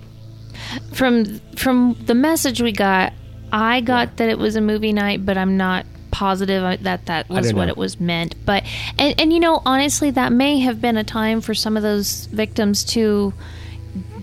from 0.92 1.40
from 1.56 1.96
the 2.06 2.14
message 2.14 2.60
we 2.60 2.72
got 2.72 3.12
i 3.52 3.80
got 3.80 4.16
that 4.16 4.28
it 4.28 4.38
was 4.38 4.56
a 4.56 4.60
movie 4.60 4.92
night 4.92 5.24
but 5.24 5.38
i'm 5.38 5.56
not 5.56 5.86
positive 6.16 6.62
uh, 6.64 6.76
that 6.80 7.04
that 7.04 7.28
was 7.28 7.52
what 7.52 7.68
it 7.68 7.76
was 7.76 8.00
meant 8.00 8.34
but 8.46 8.64
and, 8.98 9.20
and 9.20 9.34
you 9.34 9.38
know 9.38 9.60
honestly 9.66 10.10
that 10.10 10.32
may 10.32 10.58
have 10.60 10.80
been 10.80 10.96
a 10.96 11.04
time 11.04 11.42
for 11.42 11.52
some 11.52 11.76
of 11.76 11.82
those 11.82 12.24
victims 12.32 12.82
to 12.82 13.34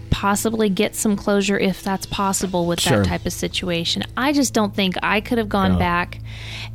possibly 0.10 0.70
get 0.70 0.96
some 0.96 1.16
closure 1.16 1.58
if 1.58 1.84
that's 1.84 2.08
possible 2.08 2.66
with 2.66 2.80
Sure. 2.80 2.98
that 2.98 3.06
type 3.06 3.26
of 3.28 3.34
situation 3.34 4.04
i 4.18 4.34
just 4.34 4.56
don't 4.56 4.74
think 4.76 4.96
i 5.04 5.22
could 5.22 5.38
have 5.38 5.50
gone 5.50 5.74
No. 5.74 5.78
back 5.80 6.20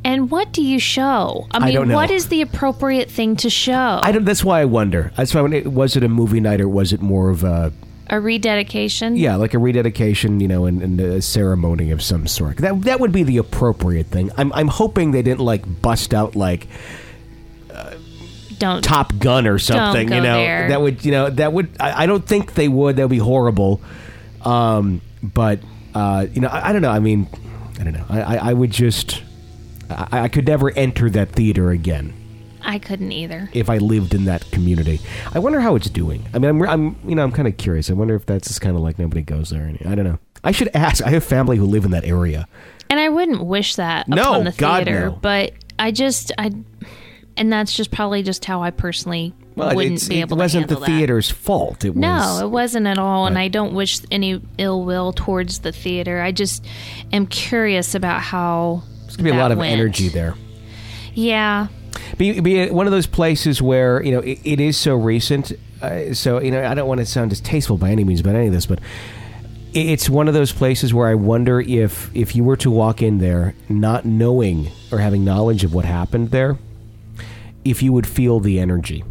and 0.05 0.31
what 0.31 0.53
do 0.53 0.63
you 0.63 0.79
show 0.79 1.47
i 1.51 1.59
mean 1.59 1.89
know. 1.89 1.95
what 1.95 2.11
is 2.11 2.29
the 2.29 2.41
appropriate 2.41 3.11
thing 3.11 3.35
to 3.37 3.49
show 3.49 3.99
I 4.01 4.13
don't. 4.13 4.23
That's 4.23 4.45
why 4.45 4.61
I 4.61 4.65
wonder. 4.65 5.11
That's 5.17 5.35
why. 5.35 5.41
When 5.41 5.51
it, 5.51 5.67
was 5.73 5.97
it 5.97 6.03
a 6.03 6.07
movie 6.07 6.39
night 6.39 6.61
or 6.61 6.69
was 6.69 6.93
it 6.93 7.01
more 7.01 7.29
of 7.29 7.43
a 7.43 7.73
a 8.09 8.19
rededication 8.19 9.15
yeah, 9.15 9.35
like 9.35 9.53
a 9.53 9.59
rededication, 9.59 10.39
you 10.39 10.47
know, 10.47 10.65
and, 10.65 10.81
and 10.81 10.99
a 10.99 11.21
ceremony 11.21 11.91
of 11.91 12.01
some 12.01 12.27
sort? 12.27 12.57
That 12.57 12.81
that 12.83 12.99
would 12.99 13.11
be 13.11 13.23
the 13.23 13.37
appropriate 13.37 14.07
thing. 14.07 14.31
I'm 14.37 14.51
I'm 14.53 14.67
hoping 14.67 15.11
they 15.11 15.21
didn't 15.21 15.41
like 15.41 15.81
bust 15.81 16.13
out 16.13 16.35
like 16.35 16.67
don't 18.59 18.83
Top 18.83 19.17
Gun 19.17 19.47
or 19.47 19.57
something. 19.57 20.11
you 20.11 20.21
know, 20.21 20.37
there. 20.37 20.69
that 20.69 20.81
would 20.81 21.03
you 21.03 21.11
know 21.11 21.29
that 21.29 21.53
would. 21.53 21.69
I, 21.79 22.03
I 22.03 22.05
don't 22.05 22.25
think 22.25 22.53
they 22.53 22.67
would. 22.67 22.97
That 22.97 23.03
would 23.03 23.09
be 23.09 23.17
horrible. 23.17 23.81
Um, 24.43 25.01
but 25.23 25.59
uh, 25.95 26.27
you 26.31 26.41
know, 26.41 26.49
I, 26.49 26.69
I 26.69 26.73
don't 26.73 26.81
know. 26.81 26.91
I 26.91 26.99
mean, 26.99 27.27
I 27.79 27.83
don't 27.83 27.93
know. 27.93 28.05
I 28.09 28.21
I, 28.21 28.49
I 28.49 28.53
would 28.53 28.71
just. 28.71 29.23
I, 29.89 30.23
I 30.23 30.27
could 30.27 30.45
never 30.45 30.69
enter 30.71 31.09
that 31.09 31.29
theater 31.29 31.71
again 31.71 32.13
i 32.61 32.77
couldn't 32.79 33.11
either 33.11 33.49
if 33.53 33.69
I 33.69 33.77
lived 33.77 34.13
in 34.13 34.25
that 34.25 34.49
community. 34.51 34.99
I 35.33 35.39
wonder 35.39 35.59
how 35.61 35.75
it's 35.75 35.89
doing. 35.89 36.25
I 36.33 36.39
mean, 36.39 36.49
I'm, 36.49 36.69
I'm 36.69 36.95
you 37.07 37.15
know, 37.15 37.23
I'm 37.23 37.31
kind 37.31 37.47
of 37.47 37.57
curious. 37.57 37.89
I 37.89 37.93
wonder 37.93 38.15
if 38.15 38.25
that's 38.25 38.47
just 38.47 38.61
kind 38.61 38.75
of 38.75 38.81
like 38.81 38.99
nobody 38.99 39.21
goes 39.21 39.49
there. 39.49 39.71
I 39.85 39.95
don't 39.95 40.05
know. 40.05 40.19
I 40.43 40.51
should 40.51 40.69
ask. 40.73 41.03
I 41.03 41.09
have 41.09 41.23
family 41.23 41.57
who 41.57 41.65
live 41.65 41.85
in 41.85 41.91
that 41.91 42.05
area. 42.05 42.47
And 42.89 42.99
I 42.99 43.09
wouldn't 43.09 43.43
wish 43.45 43.75
that 43.75 44.07
No, 44.07 44.31
upon 44.33 44.43
the 44.45 44.51
God, 44.51 44.85
theater, 44.85 45.07
no. 45.07 45.19
but 45.21 45.53
I 45.77 45.91
just 45.91 46.31
I 46.37 46.51
and 47.37 47.51
that's 47.53 47.73
just 47.73 47.91
probably 47.91 48.23
just 48.23 48.43
how 48.45 48.61
I 48.63 48.71
personally 48.71 49.33
wouldn't 49.55 50.07
be 50.09 50.21
it 50.21 50.29
wasn't 50.31 50.67
to 50.69 50.75
the 50.75 50.79
that. 50.79 50.85
theater's 50.85 51.29
fault. 51.29 51.83
It 51.85 51.95
No, 51.95 52.09
was. 52.09 52.41
it 52.41 52.49
wasn't 52.49 52.87
at 52.87 52.97
all, 52.97 53.27
and 53.27 53.37
I 53.37 53.47
don't 53.47 53.73
wish 53.73 53.99
any 54.11 54.41
ill 54.57 54.83
will 54.85 55.13
towards 55.13 55.59
the 55.59 55.71
theater. 55.71 56.21
I 56.21 56.31
just 56.31 56.65
am 57.11 57.27
curious 57.27 57.93
about 57.95 58.21
how 58.21 58.83
There's 59.03 59.17
gonna 59.17 59.31
be 59.31 59.35
a 59.37 59.39
lot 59.39 59.51
of 59.51 59.59
energy 59.59 60.09
there. 60.09 60.35
Yeah, 61.13 61.67
Be, 62.17 62.39
be 62.39 62.69
one 62.69 62.85
of 62.85 62.91
those 62.91 63.07
places 63.07 63.61
where 63.61 64.03
you 64.03 64.11
know 64.11 64.19
it, 64.19 64.39
it 64.43 64.59
is 64.59 64.77
so 64.77 64.95
recent. 64.95 65.51
uh, 65.81 66.13
so 66.13 66.41
you 66.41 66.51
know, 66.51 66.63
I 66.63 66.73
don't 66.73 66.87
want 66.87 66.99
to 66.99 67.05
sound 67.05 67.29
distasteful 67.29 67.77
by 67.77 67.91
any 67.91 68.03
means 68.03 68.19
about 68.19 68.35
any 68.35 68.47
of 68.47 68.53
this, 68.53 68.65
but 68.65 68.79
it's 69.73 70.09
one 70.09 70.27
of 70.27 70.33
those 70.33 70.51
places 70.51 70.93
where 70.93 71.07
I 71.07 71.15
wonder 71.15 71.61
if 71.61 72.09
if 72.15 72.35
you 72.35 72.43
were 72.43 72.57
to 72.57 72.71
walk 72.71 73.01
in 73.01 73.19
there 73.19 73.55
not 73.67 74.05
knowing 74.05 74.69
or 74.91 74.97
having 74.97 75.23
knowledge 75.23 75.63
of 75.63 75.73
what 75.73 75.85
happened 75.85 76.31
there, 76.31 76.57
if 77.63 77.83
you 77.83 77.93
would 77.93 78.07
feel 78.07 78.39
the 78.39 78.59
energy 78.59 79.03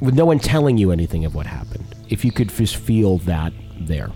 with 0.00 0.14
no 0.14 0.24
one 0.24 0.38
telling 0.38 0.76
you 0.78 0.90
anything 0.90 1.24
of 1.24 1.34
what 1.34 1.46
happened. 1.46 1.84
If 2.08 2.24
you 2.24 2.32
could 2.32 2.50
just 2.50 2.76
feel 2.76 3.18
that 3.18 3.52
there. 3.78 4.10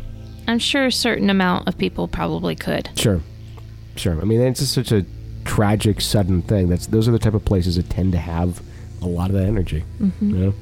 I'm 0.48 0.58
sure 0.58 0.86
a 0.86 0.92
certain 0.92 1.30
amount 1.30 1.68
of 1.68 1.78
people 1.78 2.08
probably 2.08 2.56
could. 2.56 2.90
Sure. 2.96 3.20
Sure. 3.94 4.20
I 4.20 4.24
mean, 4.24 4.40
it's 4.40 4.60
just 4.60 4.74
such 4.74 4.92
a 4.92 5.06
tragic, 5.46 6.00
sudden 6.00 6.42
thing. 6.42 6.68
That's 6.68 6.86
those 6.86 7.08
are 7.08 7.12
the 7.12 7.18
type 7.18 7.34
of 7.34 7.44
places 7.44 7.76
that 7.76 7.88
tend 7.88 8.12
to 8.12 8.18
have 8.18 8.60
a 9.02 9.06
lot 9.06 9.30
of 9.30 9.36
that 9.36 9.46
energy. 9.46 9.84
Mm-hmm. 10.00 10.30
You 10.30 10.36
know? 10.46 10.54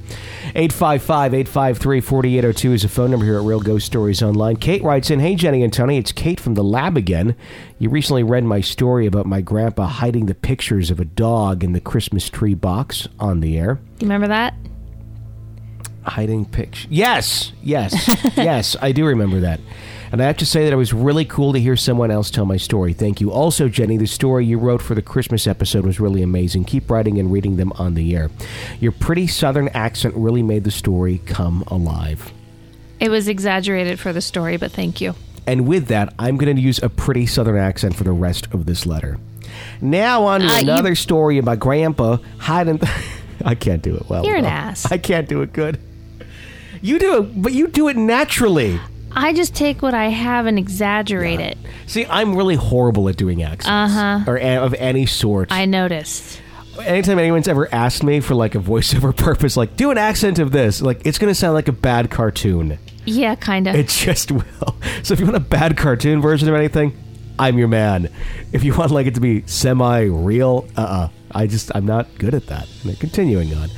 855-853-4802 0.53 2.73
is 2.73 2.83
a 2.83 2.89
phone 2.89 3.11
number 3.11 3.25
here 3.25 3.37
at 3.37 3.43
Real 3.43 3.61
Ghost 3.61 3.85
Stories 3.85 4.21
Online. 4.21 4.57
Kate 4.57 4.83
writes 4.83 5.09
in, 5.09 5.19
Hey 5.19 5.35
Jenny 5.35 5.63
and 5.63 5.73
Tony, 5.73 5.97
it's 5.97 6.11
Kate 6.11 6.39
from 6.39 6.53
the 6.53 6.63
lab 6.63 6.97
again. 6.97 7.35
You 7.79 7.89
recently 7.89 8.23
read 8.23 8.43
my 8.43 8.61
story 8.61 9.05
about 9.05 9.25
my 9.25 9.41
grandpa 9.41 9.87
hiding 9.87 10.27
the 10.27 10.35
pictures 10.35 10.91
of 10.91 10.99
a 10.99 11.05
dog 11.05 11.63
in 11.63 11.73
the 11.73 11.81
Christmas 11.81 12.29
tree 12.29 12.53
box 12.53 13.07
on 13.19 13.39
the 13.39 13.57
air. 13.57 13.75
Do 13.75 14.05
you 14.05 14.09
remember 14.09 14.27
that? 14.27 14.53
hiding 16.07 16.45
pictures. 16.45 16.87
Yes, 16.89 17.51
yes, 17.61 18.07
yes. 18.37 18.75
I 18.81 18.91
do 18.91 19.05
remember 19.05 19.41
that. 19.41 19.59
And 20.15 20.23
I 20.23 20.27
have 20.27 20.37
to 20.37 20.45
say 20.45 20.63
that 20.63 20.71
it 20.71 20.77
was 20.77 20.93
really 20.93 21.25
cool 21.25 21.51
to 21.51 21.59
hear 21.59 21.75
someone 21.75 22.09
else 22.09 22.31
tell 22.31 22.45
my 22.45 22.55
story. 22.55 22.93
Thank 22.93 23.19
you. 23.19 23.33
Also, 23.33 23.67
Jenny, 23.67 23.97
the 23.97 24.07
story 24.07 24.45
you 24.45 24.57
wrote 24.57 24.81
for 24.81 24.95
the 24.95 25.01
Christmas 25.01 25.45
episode 25.45 25.85
was 25.85 25.99
really 25.99 26.21
amazing. 26.21 26.63
Keep 26.63 26.89
writing 26.89 27.19
and 27.19 27.29
reading 27.33 27.57
them 27.57 27.73
on 27.73 27.95
the 27.95 28.15
air. 28.15 28.31
Your 28.79 28.93
pretty 28.93 29.27
southern 29.27 29.67
accent 29.73 30.15
really 30.15 30.41
made 30.41 30.63
the 30.63 30.71
story 30.71 31.17
come 31.25 31.65
alive. 31.67 32.31
It 33.01 33.09
was 33.09 33.27
exaggerated 33.27 33.99
for 33.99 34.13
the 34.13 34.21
story, 34.21 34.55
but 34.55 34.71
thank 34.71 35.01
you. 35.01 35.15
And 35.45 35.67
with 35.67 35.87
that, 35.87 36.13
I'm 36.17 36.37
going 36.37 36.55
to 36.55 36.61
use 36.61 36.79
a 36.81 36.87
pretty 36.87 37.25
southern 37.25 37.57
accent 37.57 37.97
for 37.97 38.05
the 38.05 38.13
rest 38.13 38.47
of 38.53 38.65
this 38.67 38.85
letter. 38.85 39.19
Now 39.81 40.23
on 40.23 40.39
to 40.39 40.47
Uh, 40.47 40.53
you- 40.59 40.63
another 40.63 40.95
story 40.95 41.39
about 41.39 41.59
Grandpa 41.59 42.19
hiding. 42.37 42.79
I 43.43 43.55
can't 43.55 43.81
do 43.81 43.93
it 43.95 44.09
well. 44.09 44.25
You're 44.25 44.37
an 44.37 44.43
though. 44.43 44.49
ass. 44.49 44.89
I 44.89 44.97
can't 44.97 45.27
do 45.27 45.41
it 45.41 45.51
good. 45.51 45.77
You 46.81 46.99
do 46.99 47.17
it, 47.21 47.41
but 47.41 47.51
you 47.51 47.67
do 47.67 47.89
it 47.89 47.97
naturally. 47.97 48.79
I 49.15 49.33
just 49.33 49.55
take 49.55 49.81
what 49.81 49.93
I 49.93 50.09
have 50.09 50.45
and 50.45 50.59
exaggerate 50.59 51.39
it. 51.39 51.57
See, 51.87 52.05
I'm 52.05 52.35
really 52.35 52.55
horrible 52.55 53.07
at 53.09 53.15
doing 53.17 53.41
accents 53.43 53.67
Uh-huh. 53.95 54.19
or 54.27 54.37
a- 54.37 54.57
of 54.57 54.73
any 54.75 55.05
sort. 55.05 55.51
I 55.51 55.65
noticed. 55.65 56.41
Anytime 56.81 57.19
anyone's 57.19 57.47
ever 57.47 57.73
asked 57.73 58.03
me 58.03 58.19
for 58.19 58.35
like 58.35 58.53
a 58.55 58.59
voiceover 58.59 59.15
purpose, 59.25 59.55
like 59.55 59.77
do 59.77 59.91
an 59.91 59.97
accent 59.97 60.39
of 60.39 60.51
this, 60.51 60.81
like 60.81 61.01
it's 61.05 61.17
going 61.17 61.31
to 61.31 61.35
sound 61.35 61.53
like 61.53 61.67
a 61.69 61.71
bad 61.73 62.11
cartoon. 62.11 62.77
Yeah, 63.05 63.35
kind 63.35 63.67
of. 63.67 63.75
It 63.75 63.87
just 63.87 64.31
will. 64.31 64.43
So 65.03 65.13
if 65.13 65.19
you 65.19 65.25
want 65.25 65.37
a 65.37 65.39
bad 65.41 65.77
cartoon 65.77 66.21
version 66.21 66.49
of 66.49 66.55
anything, 66.55 66.97
I'm 67.39 67.57
your 67.57 67.67
man. 67.67 68.09
If 68.51 68.63
you 68.63 68.73
want 68.75 68.91
like 68.91 69.07
it 69.07 69.13
to 69.15 69.19
be 69.21 69.43
semi-real, 69.45 70.67
uh-uh. 70.75 71.09
I 71.35 71.47
just 71.47 71.69
I'm 71.75 71.85
not 71.85 72.07
good 72.17 72.33
at 72.33 72.47
that. 72.47 72.67
Continuing 72.99 73.53
on. 73.53 73.69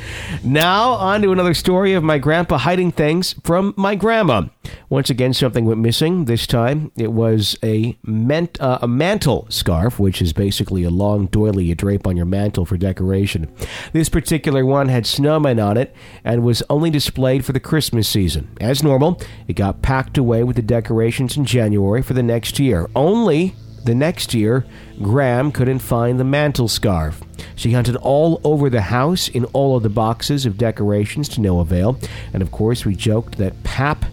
Now 0.43 0.91
on 0.91 1.23
to 1.23 1.31
another 1.31 1.55
story 1.55 1.93
of 1.93 2.03
my 2.03 2.19
grandpa 2.19 2.59
hiding 2.59 2.91
things 2.91 3.33
from 3.43 3.73
my 3.75 3.95
grandma. 3.95 4.43
Once 4.89 5.09
again, 5.09 5.33
something 5.33 5.65
went 5.65 5.79
missing. 5.79 6.25
This 6.25 6.45
time 6.45 6.91
it 6.95 7.11
was 7.11 7.57
a 7.63 7.97
ment- 8.03 8.61
uh, 8.61 8.77
a 8.81 8.87
mantle 8.87 9.47
scarf, 9.49 9.99
which 9.99 10.21
is 10.21 10.33
basically 10.33 10.83
a 10.83 10.91
long 10.91 11.25
doily 11.25 11.65
you 11.65 11.73
drape 11.75 12.05
on 12.05 12.15
your 12.15 12.27
mantle 12.27 12.63
for 12.63 12.77
decoration. 12.77 13.51
This 13.91 14.07
particular 14.07 14.63
one 14.63 14.89
had 14.89 15.05
snowmen 15.05 15.63
on 15.63 15.77
it 15.77 15.95
and 16.23 16.43
was 16.43 16.61
only 16.69 16.91
displayed 16.91 17.43
for 17.43 17.53
the 17.53 17.59
Christmas 17.59 18.07
season. 18.07 18.55
As 18.61 18.83
normal, 18.83 19.19
it 19.47 19.53
got 19.53 19.81
packed 19.81 20.17
away 20.17 20.43
with 20.43 20.57
the 20.57 20.61
decorations 20.61 21.35
in 21.35 21.45
January 21.45 22.03
for 22.03 22.13
the 22.13 22.23
next 22.23 22.59
year. 22.59 22.87
Only 22.95 23.55
the 23.83 23.95
next 23.95 24.33
year, 24.33 24.65
Gram 25.01 25.51
couldn't 25.51 25.79
find 25.79 26.19
the 26.19 26.23
mantle 26.23 26.67
scarf. 26.67 27.21
She 27.57 27.73
hunted 27.73 27.95
all 27.97 28.39
over 28.43 28.69
the 28.69 28.81
house 28.81 29.27
in 29.27 29.43
all 29.45 29.75
of 29.75 29.83
the 29.83 29.89
boxes 29.89 30.45
of 30.45 30.59
decorations 30.59 31.27
to 31.29 31.41
no 31.41 31.59
avail, 31.59 31.99
and 32.31 32.41
of 32.41 32.51
course, 32.51 32.85
we 32.85 32.95
joked 32.95 33.39
that 33.39 33.63
Pap 33.63 34.05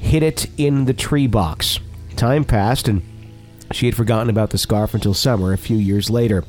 hid 0.00 0.22
it 0.22 0.46
in 0.58 0.84
the 0.84 0.92
tree 0.92 1.28
box. 1.28 1.78
Time 2.16 2.44
passed, 2.44 2.88
and 2.88 3.02
she 3.70 3.86
had 3.86 3.94
forgotten 3.94 4.28
about 4.28 4.50
the 4.50 4.58
scarf 4.58 4.94
until 4.94 5.14
summer, 5.14 5.52
a 5.52 5.58
few 5.58 5.76
years 5.76 6.10
later. 6.10 6.44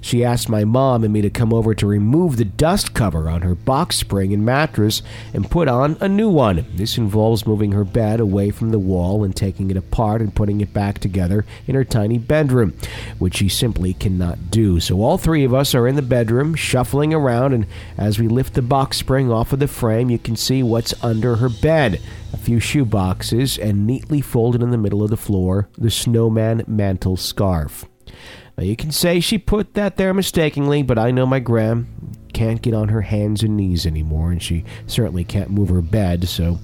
She 0.00 0.24
asked 0.24 0.48
my 0.48 0.64
mom 0.64 1.04
and 1.04 1.12
me 1.12 1.22
to 1.22 1.30
come 1.30 1.52
over 1.52 1.74
to 1.74 1.86
remove 1.86 2.36
the 2.36 2.44
dust 2.44 2.94
cover 2.94 3.28
on 3.28 3.42
her 3.42 3.54
box 3.54 3.96
spring 3.96 4.32
and 4.32 4.44
mattress 4.44 5.02
and 5.32 5.50
put 5.50 5.68
on 5.68 5.96
a 6.00 6.08
new 6.08 6.28
one. 6.28 6.66
This 6.74 6.98
involves 6.98 7.46
moving 7.46 7.72
her 7.72 7.84
bed 7.84 8.20
away 8.20 8.50
from 8.50 8.70
the 8.70 8.78
wall 8.78 9.24
and 9.24 9.34
taking 9.34 9.70
it 9.70 9.76
apart 9.76 10.20
and 10.20 10.34
putting 10.34 10.60
it 10.60 10.72
back 10.72 10.98
together 10.98 11.44
in 11.66 11.74
her 11.74 11.84
tiny 11.84 12.18
bedroom, 12.18 12.76
which 13.18 13.36
she 13.36 13.48
simply 13.48 13.94
cannot 13.94 14.50
do. 14.50 14.80
So 14.80 15.02
all 15.02 15.18
three 15.18 15.44
of 15.44 15.54
us 15.54 15.74
are 15.74 15.88
in 15.88 15.96
the 15.96 16.02
bedroom, 16.02 16.54
shuffling 16.54 17.12
around, 17.12 17.52
and 17.52 17.66
as 17.96 18.18
we 18.18 18.28
lift 18.28 18.54
the 18.54 18.62
box 18.62 18.96
spring 18.96 19.30
off 19.30 19.52
of 19.52 19.58
the 19.58 19.68
frame, 19.68 20.10
you 20.10 20.18
can 20.18 20.36
see 20.36 20.62
what's 20.62 20.94
under 21.02 21.36
her 21.36 21.48
bed 21.48 22.00
a 22.32 22.36
few 22.36 22.60
shoe 22.60 22.84
boxes, 22.84 23.58
and 23.58 23.86
neatly 23.86 24.20
folded 24.20 24.62
in 24.62 24.70
the 24.70 24.76
middle 24.76 25.02
of 25.02 25.10
the 25.10 25.16
floor, 25.16 25.68
the 25.78 25.90
snowman 25.90 26.62
mantle 26.66 27.16
scarf. 27.16 27.86
Now 28.56 28.64
you 28.64 28.76
can 28.76 28.90
say 28.90 29.20
she 29.20 29.38
put 29.38 29.74
that 29.74 29.96
there 29.96 30.14
mistakenly, 30.14 30.82
but 30.82 30.98
I 30.98 31.10
know 31.10 31.26
my 31.26 31.40
Gram 31.40 31.88
can't 32.32 32.60
get 32.60 32.74
on 32.74 32.88
her 32.88 33.02
hands 33.02 33.42
and 33.42 33.56
knees 33.56 33.86
anymore, 33.86 34.30
and 34.30 34.42
she 34.42 34.64
certainly 34.86 35.24
can't 35.24 35.50
move 35.50 35.68
her 35.68 35.82
bed, 35.82 36.28
so 36.28 36.58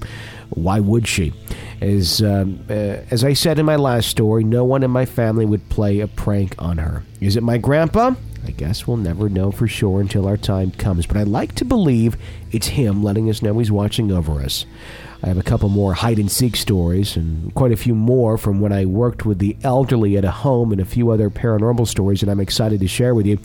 why 0.51 0.81
would 0.81 1.09
she? 1.09 1.33
As 1.81 2.23
um, 2.23 2.65
uh, 2.69 3.01
as 3.11 3.25
I 3.25 3.33
said 3.33 3.59
in 3.59 3.67
my 3.67 3.77
last 3.77 4.09
story, 4.09 4.45
no 4.45 4.65
one 4.65 4.83
in 4.83 4.91
my 4.91 5.07
family 5.07 5.47
would 5.47 5.69
play 5.71 6.01
a 6.01 6.07
prank 6.07 6.55
on 6.59 6.79
her. 6.79 7.05
Is 7.21 7.37
it 7.37 7.43
my 7.43 7.59
grandpa? 7.59 8.15
I 8.45 8.51
guess 8.51 8.87
we'll 8.87 8.97
never 8.97 9.29
know 9.29 9.53
for 9.53 9.69
sure 9.69 10.01
until 10.01 10.27
our 10.27 10.37
time 10.37 10.73
comes, 10.73 11.07
but 11.07 11.17
I 11.17 11.23
like 11.23 11.55
to 11.57 11.65
believe 11.65 12.17
it's 12.51 12.67
him 12.69 13.03
letting 13.03 13.31
us 13.31 13.41
know 13.41 13.59
he's 13.59 13.71
watching 13.71 14.11
over 14.11 14.41
us. 14.41 14.67
I 15.23 15.29
have 15.29 15.39
a 15.39 15.43
couple 15.43 15.69
more 15.69 15.95
hide 15.95 16.19
and 16.19 16.31
seek 16.31 16.57
stories 16.57 17.17
and 17.17 17.55
quite 17.55 17.71
a 17.73 17.77
few 17.77 17.95
more 17.95 18.37
from 18.37 18.61
when 18.61 18.73
I 18.73 18.87
worked 18.87 19.25
with 19.25 19.39
the 19.39 19.57
elderly 19.63 20.17
at 20.17 20.25
a 20.25 20.31
home 20.33 20.73
and 20.73 20.81
a 20.81 20.85
few 20.85 21.11
other 21.11 21.31
paranormal 21.31 21.87
stories 21.87 22.21
that 22.21 22.29
I'm 22.29 22.41
excited 22.41 22.81
to 22.81 22.89
share 22.89 23.15
with 23.15 23.27
you 23.27 23.39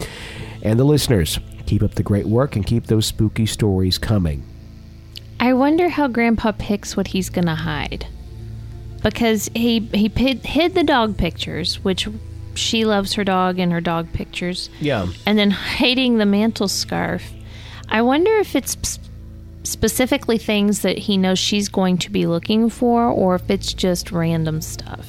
and 0.64 0.80
the 0.80 0.84
listeners. 0.84 1.40
Keep 1.68 1.84
up 1.84 1.94
the 1.96 2.02
great 2.04 2.26
work 2.26 2.56
and 2.56 2.66
keep 2.66 2.88
those 2.88 3.06
spooky 3.06 3.46
stories 3.46 3.98
coming. 4.00 4.44
I 5.40 5.54
wonder 5.54 5.90
how 5.90 6.08
Grandpa 6.08 6.54
picks 6.58 6.98
what 6.98 7.08
he's 7.08 7.30
gonna 7.30 7.56
hide, 7.56 8.08
because 9.04 9.50
he 9.54 9.80
he 9.94 10.08
hid, 10.16 10.44
hid 10.46 10.74
the 10.74 10.84
dog 10.84 11.16
pictures, 11.18 11.84
which 11.84 12.08
she 12.56 12.86
loves 12.86 13.14
her 13.14 13.24
dog 13.24 13.60
and 13.60 13.72
her 13.72 13.82
dog 13.82 14.12
pictures, 14.14 14.72
Yeah. 14.80 15.06
and 15.28 15.38
then 15.38 15.52
hiding 15.52 16.18
the 16.18 16.26
mantle 16.26 16.68
scarf. 16.68 17.34
I 17.90 18.02
wonder 18.02 18.32
if 18.38 18.56
it's 18.56 18.98
specifically 19.68 20.38
things 20.38 20.82
that 20.82 20.98
he 20.98 21.18
knows 21.18 21.40
she's 21.40 21.70
going 21.70 21.98
to 22.00 22.10
be 22.12 22.26
looking 22.26 22.70
for, 22.70 23.04
or 23.06 23.36
if 23.36 23.50
it's 23.50 23.74
just 23.74 24.12
random 24.12 24.62
stuff. 24.62 25.08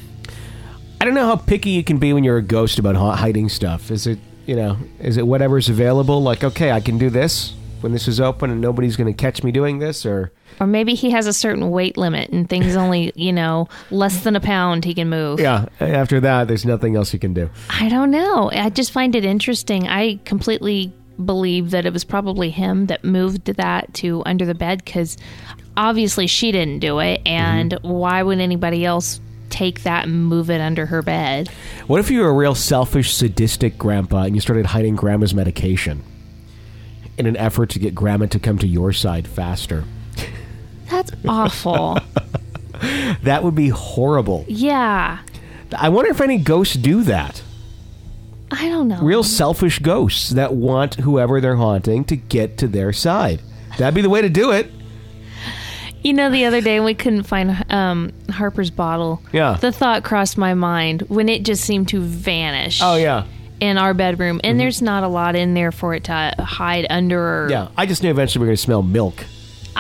I 1.01 1.05
don't 1.05 1.15
know 1.15 1.27
how 1.27 1.37
picky 1.37 1.71
you 1.71 1.85
can 1.85 1.99
be 1.99 2.13
when 2.13 2.25
you're 2.25 2.39
a 2.39 2.43
ghost 2.43 2.79
about 2.79 2.97
hiding 2.97 3.49
stuff. 3.49 3.91
Is 3.91 4.07
it, 4.07 4.19
you 4.47 4.57
know, 4.57 4.77
is 5.01 5.17
it 5.17 5.27
whatever's 5.27 5.69
available? 5.69 6.23
Like, 6.23 6.43
okay, 6.43 6.73
I 6.73 6.81
can 6.81 6.99
do 6.99 7.09
this 7.09 7.55
when 7.81 7.93
this 7.93 8.09
is 8.09 8.21
open 8.21 8.51
and 8.51 8.61
nobody's 8.61 8.97
going 8.97 9.07
to 9.07 9.17
catch 9.17 9.45
me 9.45 9.53
doing 9.53 9.79
this, 9.79 10.05
or 10.05 10.33
Or 10.59 10.67
maybe 10.67 10.95
he 10.95 11.11
has 11.13 11.29
a 11.29 11.33
certain 11.33 11.71
weight 11.71 11.97
limit 11.97 12.31
and 12.31 12.49
things 12.49 12.75
only, 12.85 13.13
you 13.15 13.33
know, 13.33 13.69
less 13.93 14.25
than 14.25 14.35
a 14.35 14.41
pound 14.41 14.85
he 14.85 14.95
can 14.95 15.09
move. 15.09 15.39
yeah, 15.39 15.67
after 15.79 16.19
that, 16.21 16.49
there's 16.49 16.65
nothing 16.65 16.97
else 16.97 17.13
you 17.13 17.21
can 17.21 17.33
do. 17.35 17.49
I 17.71 17.89
don't 17.89 18.11
know. 18.11 18.51
I 18.53 18.69
just 18.71 18.91
find 18.91 19.15
it 19.15 19.25
interesting. 19.25 19.87
I 19.87 20.19
completely 20.25 20.93
believe 21.25 21.71
that 21.73 21.85
it 21.87 21.93
was 21.93 22.05
probably 22.05 22.51
him 22.51 22.87
that 22.87 23.05
moved 23.05 23.47
that 23.47 23.93
to 23.95 24.23
under 24.27 24.45
the 24.47 24.55
bed 24.55 24.85
because 24.85 25.17
obviously 25.77 26.27
she 26.27 26.53
didn't 26.53 26.79
do 26.81 26.99
it. 27.01 27.21
Mm-hmm. 27.21 27.29
And 27.29 27.79
why 27.83 28.23
would 28.23 28.39
anybody 28.41 28.85
else 28.85 29.21
take 29.51 29.83
that 29.83 30.05
and 30.07 30.27
move 30.27 30.51
it 30.51 30.61
under 30.61 30.87
her 30.87 31.03
bed? 31.03 31.49
What 31.87 32.01
if 32.01 32.11
you 32.11 32.21
were 32.21 32.29
a 32.29 32.33
real 32.33 32.55
selfish, 32.55 33.15
sadistic 33.15 33.79
grandpa 33.79 34.25
and 34.25 34.35
you 34.35 34.41
started 34.41 34.67
hiding 34.67 34.95
grandma's 34.97 35.35
medication 35.35 36.03
in 37.17 37.27
an 37.27 37.37
effort 37.37 37.71
to 37.71 37.79
get 37.79 37.95
grandma 37.95 38.27
to 38.27 38.39
come 38.39 38.59
to 38.59 38.67
your 38.67 38.93
side 38.93 39.27
faster? 39.27 39.85
That's 40.91 41.13
awful. 41.27 41.99
That 43.25 43.43
would 43.43 43.57
be 43.57 43.71
horrible. 43.71 44.45
yeah. 44.47 45.19
I 45.77 45.89
wonder 45.89 46.13
if 46.13 46.21
any 46.21 46.39
ghosts 46.39 46.77
do 46.77 47.03
that. 47.03 47.43
I 48.51 48.69
don't 48.69 48.89
know. 48.89 49.01
Real 49.03 49.23
selfish 49.23 49.79
ghosts 49.79 50.31
that 50.31 50.55
want 50.55 50.95
whoever 50.97 51.41
they're 51.41 51.57
haunting 51.57 52.05
to 52.07 52.17
get 52.17 52.59
to 52.59 52.69
their 52.69 52.93
side. 52.93 53.41
That'd 53.79 53.95
be 53.95 54.01
the 54.03 54.09
way 54.11 54.23
to 54.23 54.29
do 54.29 54.51
it. 54.53 54.71
You 56.03 56.13
know, 56.13 56.31
the 56.31 56.45
other 56.45 56.61
day 56.61 56.81
we 56.81 56.95
couldn't 56.95 57.25
find 57.25 57.65
um, 57.71 58.13
Harper's 58.31 58.71
bottle. 58.71 59.21
Yeah. 59.33 59.55
The 59.61 59.73
thought 59.73 60.05
crossed 60.05 60.39
my 60.39 60.55
mind 60.55 61.03
when 61.03 61.29
it 61.29 61.43
just 61.43 61.65
seemed 61.65 61.89
to 61.89 62.01
vanish. 62.01 62.81
Oh, 62.83 62.97
yeah. 62.97 63.27
In 63.61 63.77
our 63.77 63.93
bedroom, 63.93 64.41
and 64.45 64.61
there's 64.61 64.81
not 64.81 65.03
a 65.03 65.09
lot 65.09 65.35
in 65.35 65.55
there 65.55 65.73
for 65.73 65.93
it 65.95 66.05
to 66.05 66.35
hide 66.39 66.87
under. 66.89 67.45
Or, 67.47 67.51
Yeah. 67.51 67.69
I 67.77 67.87
just 67.87 68.05
knew 68.05 68.11
eventually 68.11 68.41
we 68.41 68.47
are 68.47 68.51
going 68.51 68.57
to 68.57 68.63
smell 68.63 68.83
milk. 68.83 69.25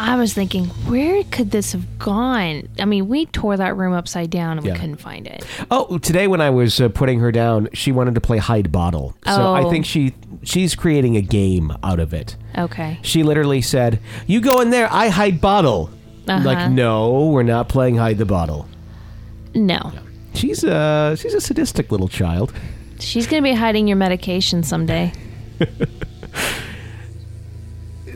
I 0.01 0.15
was 0.17 0.33
thinking, 0.33 0.67
where 0.87 1.25
could 1.25 1.51
this 1.51 1.73
have 1.73 1.99
gone? 1.99 2.69
I 2.79 2.85
mean, 2.85 3.09
we 3.09 3.27
tore 3.27 3.57
that 3.57 3.77
room 3.77 3.93
upside 3.93 4.31
down 4.31 4.57
and 4.57 4.65
Yeah. 4.67 4.75
we 4.75 4.79
couldn't 4.79 5.01
find 5.01 5.27
it. 5.27 5.45
Oh, 5.73 5.99
today 5.99 6.29
when 6.29 6.41
I 6.41 6.51
was 6.51 6.81
uh, 6.81 6.89
putting 6.89 7.19
her 7.19 7.33
down, 7.33 7.69
she 7.75 7.91
wanted 7.91 8.15
to 8.15 8.21
play 8.21 8.39
hide 8.39 8.71
bottle. 8.71 9.17
So 9.27 9.53
I 9.55 9.63
Oh. 9.65 9.71
think 9.71 9.85
she 9.85 10.15
she's 10.45 10.77
creating 10.77 11.17
a 11.17 11.21
game 11.21 11.73
out 11.83 11.99
of 11.99 12.15
it. 12.15 12.37
Okay. 12.57 13.01
She 13.03 13.25
literally 13.25 13.61
said, 13.61 13.99
"You 14.29 14.41
go 14.41 14.61
in 14.61 14.71
there, 14.71 14.89
I 14.93 15.09
hide 15.09 15.41
bottle." 15.41 15.91
I'm 16.29 16.45
Like, 16.45 16.59
Uh-huh. 16.59 16.69
no, 16.69 17.27
we're 17.31 17.43
not 17.43 17.69
playing 17.69 17.97
hide 17.97 18.19
the 18.19 18.25
bottle. 18.27 18.69
No. 19.55 19.93
She's 20.35 20.63
a 20.63 21.17
she's 21.19 21.35
a 21.35 21.41
sadistic 21.41 21.91
little 21.91 22.09
child. 22.09 22.53
She's 23.01 23.27
going 23.27 23.43
to 23.43 23.49
be 23.49 23.55
hiding 23.55 23.89
your 23.89 23.97
medication 23.97 24.63
someday. 24.63 25.13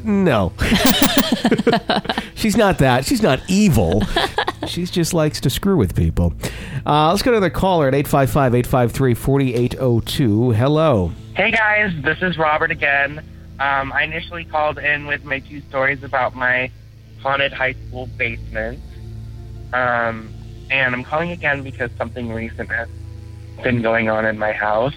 No, 0.05 0.53
she's 2.35 2.57
not 2.57 2.79
that. 2.79 3.05
She's 3.05 3.23
not 3.23 3.41
evil. 3.49 4.03
she 4.67 4.85
just 4.87 5.15
likes 5.15 5.41
to 5.41 5.51
screw 5.51 5.77
with 5.77 5.95
people. 5.95 6.35
Uh, 6.85 7.11
let's 7.11 7.23
go 7.23 7.31
to 7.31 7.37
another 7.37 7.51
caller 7.51 7.89
at 7.89 7.95
855-853-4802. 7.95 10.55
Hello. 10.55 11.13
Hey 11.35 11.51
guys, 11.51 11.93
this 12.03 12.21
is 12.23 12.37
Robert 12.37 12.71
again. 12.71 13.25
Um, 13.61 13.93
I 13.93 14.03
initially 14.03 14.45
called 14.45 14.79
in 14.79 15.07
with 15.07 15.25
my 15.25 15.39
two 15.39 15.61
stories 15.69 16.03
about 16.03 16.35
my 16.35 16.71
haunted 17.21 17.53
high 17.53 17.75
school 17.89 18.07
basement. 18.17 18.81
Um, 19.73 20.33
and 20.71 20.95
I'm 20.95 21.05
calling 21.05 21.31
again 21.31 21.63
because 21.63 21.91
something 21.97 22.33
recent 22.33 22.71
has 22.71 22.89
been 23.63 23.83
going 23.83 24.11
on 24.11 24.27
in 24.27 24.39
my 24.39 24.53
house. 24.53 24.95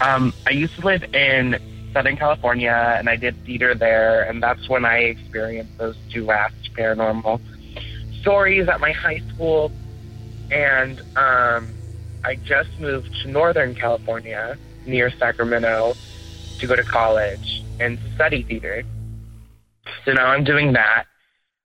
Um, 0.00 0.32
I 0.46 0.50
used 0.50 0.76
to 0.76 0.86
live 0.86 1.02
in 1.14 1.60
Southern 1.92 2.16
California 2.16 2.96
and 2.98 3.08
I 3.08 3.16
did 3.16 3.36
theater 3.44 3.74
there, 3.74 4.22
and 4.22 4.42
that's 4.42 4.68
when 4.68 4.84
I 4.84 4.98
experienced 4.98 5.76
those 5.78 5.96
two 6.12 6.24
last 6.24 6.54
paranormal 6.76 7.40
stories 8.20 8.68
at 8.68 8.80
my 8.80 8.92
high 8.92 9.20
school. 9.34 9.72
And 10.50 11.00
um, 11.16 11.74
I 12.24 12.36
just 12.44 12.70
moved 12.78 13.08
to 13.22 13.30
Northern 13.30 13.74
California 13.74 14.56
near 14.86 15.10
Sacramento 15.18 15.94
to 16.58 16.66
go 16.66 16.76
to 16.76 16.84
college 16.84 17.62
and 17.78 17.98
study 18.14 18.42
theater. 18.42 18.82
So 20.04 20.12
now 20.12 20.26
I'm 20.26 20.44
doing 20.44 20.72
that. 20.74 21.06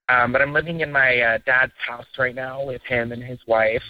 Um, 0.07 0.31
but 0.31 0.41
I'm 0.41 0.53
living 0.53 0.81
in 0.81 0.91
my 0.91 1.19
uh, 1.19 1.37
dad's 1.45 1.73
house 1.85 2.05
right 2.17 2.35
now 2.35 2.63
with 2.63 2.81
him 2.83 3.11
and 3.11 3.23
his 3.23 3.39
wife. 3.47 3.81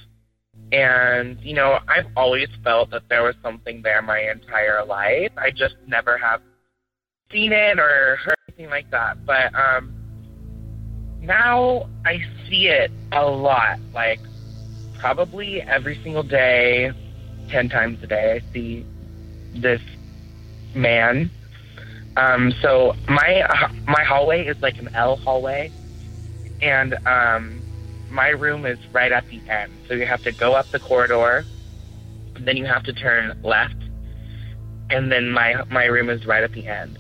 And, 0.72 1.40
you 1.42 1.54
know, 1.54 1.80
I've 1.88 2.08
always 2.18 2.48
felt 2.64 2.90
that 2.92 3.04
there 3.10 3.24
was 3.24 3.36
something 3.44 3.82
there 3.82 4.02
my 4.02 4.20
entire 4.20 4.84
life. 4.84 5.32
I 5.38 5.52
just 5.52 5.76
never 5.88 6.18
have 6.18 6.42
seen 7.32 7.54
it 7.54 7.80
or 7.80 8.18
heard 8.18 8.36
anything 8.48 8.70
like 8.70 8.90
that. 8.92 9.26
But 9.26 9.54
um, 9.56 9.94
now 11.22 11.88
I 12.06 12.20
see 12.50 12.68
it 12.68 12.92
a 13.12 13.26
lot. 13.26 13.80
Like, 13.94 14.20
probably 15.00 15.62
every 15.62 16.02
single 16.04 16.24
day, 16.24 16.92
10 17.50 17.70
times 17.70 18.00
a 18.04 18.08
day, 18.08 18.42
I 18.42 18.54
see 18.54 18.86
this 19.54 19.82
man. 20.74 21.30
Um, 22.18 22.54
so 22.62 22.96
my 23.08 23.44
my 23.88 24.04
hallway 24.04 24.46
is 24.46 24.56
like 24.62 24.78
an 24.78 24.90
L 24.96 25.18
hallway, 25.18 25.70
and 26.62 26.94
um, 27.06 27.62
my 28.16 28.30
room 28.30 28.66
is 28.66 28.80
right 28.94 29.12
at 29.12 29.28
the 29.28 29.42
end. 29.50 29.72
So 29.88 29.94
you 29.94 30.08
have 30.08 30.24
to 30.24 30.32
go 30.32 30.54
up 30.54 30.72
the 30.72 30.80
corridor, 30.80 31.46
then 32.40 32.58
you 32.58 32.66
have 32.66 32.84
to 32.84 32.94
turn 32.94 33.40
left, 33.44 33.76
and 34.90 35.12
then 35.12 35.30
my 35.32 35.56
my 35.70 35.86
room 35.86 36.10
is 36.10 36.26
right 36.26 36.44
at 36.44 36.54
the 36.54 36.66
end. 36.66 36.98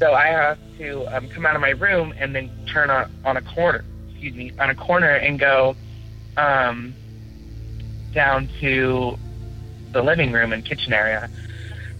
So 0.00 0.12
I 0.12 0.26
have 0.28 0.58
to 0.78 1.06
um, 1.14 1.28
come 1.28 1.46
out 1.46 1.54
of 1.54 1.60
my 1.60 1.70
room 1.70 2.12
and 2.18 2.34
then 2.34 2.50
turn 2.72 2.90
on 2.90 3.22
on 3.24 3.36
a 3.36 3.42
corner. 3.42 3.84
Excuse 4.10 4.34
me, 4.34 4.52
on 4.58 4.70
a 4.70 4.74
corner 4.74 5.14
and 5.14 5.38
go 5.38 5.76
um, 6.36 6.94
down 8.12 8.50
to 8.60 9.16
the 9.92 10.02
living 10.02 10.32
room 10.32 10.52
and 10.52 10.64
kitchen 10.64 10.92
area. 10.92 11.30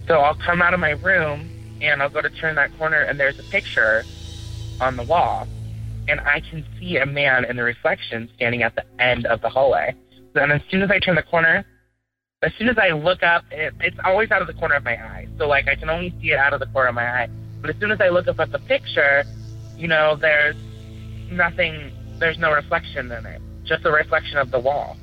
So 0.07 0.15
I'll 0.15 0.35
come 0.35 0.61
out 0.61 0.73
of 0.73 0.79
my 0.79 0.91
room 0.91 1.79
and 1.81 2.01
I'll 2.01 2.09
go 2.09 2.21
to 2.21 2.29
turn 2.29 2.55
that 2.55 2.77
corner 2.77 3.01
and 3.01 3.19
there's 3.19 3.39
a 3.39 3.43
picture 3.43 4.05
on 4.79 4.97
the 4.97 5.03
wall. 5.03 5.47
And 6.11 6.19
I 6.19 6.41
can 6.41 6.65
see 6.77 6.97
a 6.97 7.05
man 7.05 7.45
in 7.45 7.55
the 7.55 7.63
reflection 7.63 8.29
standing 8.35 8.63
at 8.63 8.75
the 8.75 8.83
end 8.99 9.25
of 9.25 9.39
the 9.39 9.47
hallway. 9.47 9.95
Then 10.33 10.51
as 10.51 10.61
soon 10.69 10.81
as 10.81 10.91
I 10.91 10.99
turn 10.99 11.15
the 11.15 11.23
corner, 11.23 11.65
as 12.41 12.51
soon 12.59 12.67
as 12.67 12.77
I 12.77 12.89
look 12.89 13.23
up, 13.23 13.45
it, 13.49 13.73
it's 13.79 13.95
always 14.03 14.29
out 14.29 14.41
of 14.41 14.47
the 14.47 14.53
corner 14.53 14.75
of 14.75 14.83
my 14.83 15.01
eye. 15.01 15.29
So 15.37 15.47
like 15.47 15.69
I 15.69 15.75
can 15.75 15.89
only 15.89 16.13
see 16.21 16.31
it 16.31 16.37
out 16.37 16.53
of 16.53 16.59
the 16.59 16.65
corner 16.65 16.89
of 16.89 16.95
my 16.95 17.09
eye. 17.09 17.29
But 17.61 17.69
as 17.69 17.77
soon 17.79 17.91
as 17.91 18.01
I 18.01 18.09
look 18.09 18.27
up 18.27 18.41
at 18.41 18.51
the 18.51 18.59
picture, 18.59 19.23
you 19.77 19.87
know, 19.87 20.17
there's 20.17 20.57
nothing, 21.31 21.93
there's 22.19 22.37
no 22.37 22.51
reflection 22.51 23.09
in 23.09 23.25
it. 23.25 23.41
Just 23.63 23.85
a 23.85 23.91
reflection 23.91 24.37
of 24.37 24.51
the 24.51 24.59
wall 24.59 24.97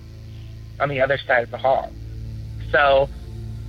on 0.78 0.90
the 0.90 1.00
other 1.00 1.16
side 1.26 1.42
of 1.42 1.50
the 1.50 1.56
hall. 1.56 1.90
So 2.70 3.09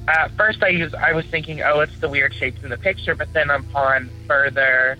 at 0.09 0.35
first 0.35 0.61
I 0.61 0.69
used 0.69 0.93
I 0.93 1.13
was 1.13 1.23
thinking, 1.27 1.61
oh, 1.61 1.79
it's 1.79 1.97
the 2.01 2.09
weird 2.09 2.33
shapes 2.33 2.61
in 2.63 2.69
the 2.69 2.77
picture, 2.77 3.15
but 3.15 3.31
then 3.31 3.49
upon 3.49 4.09
further, 4.27 4.97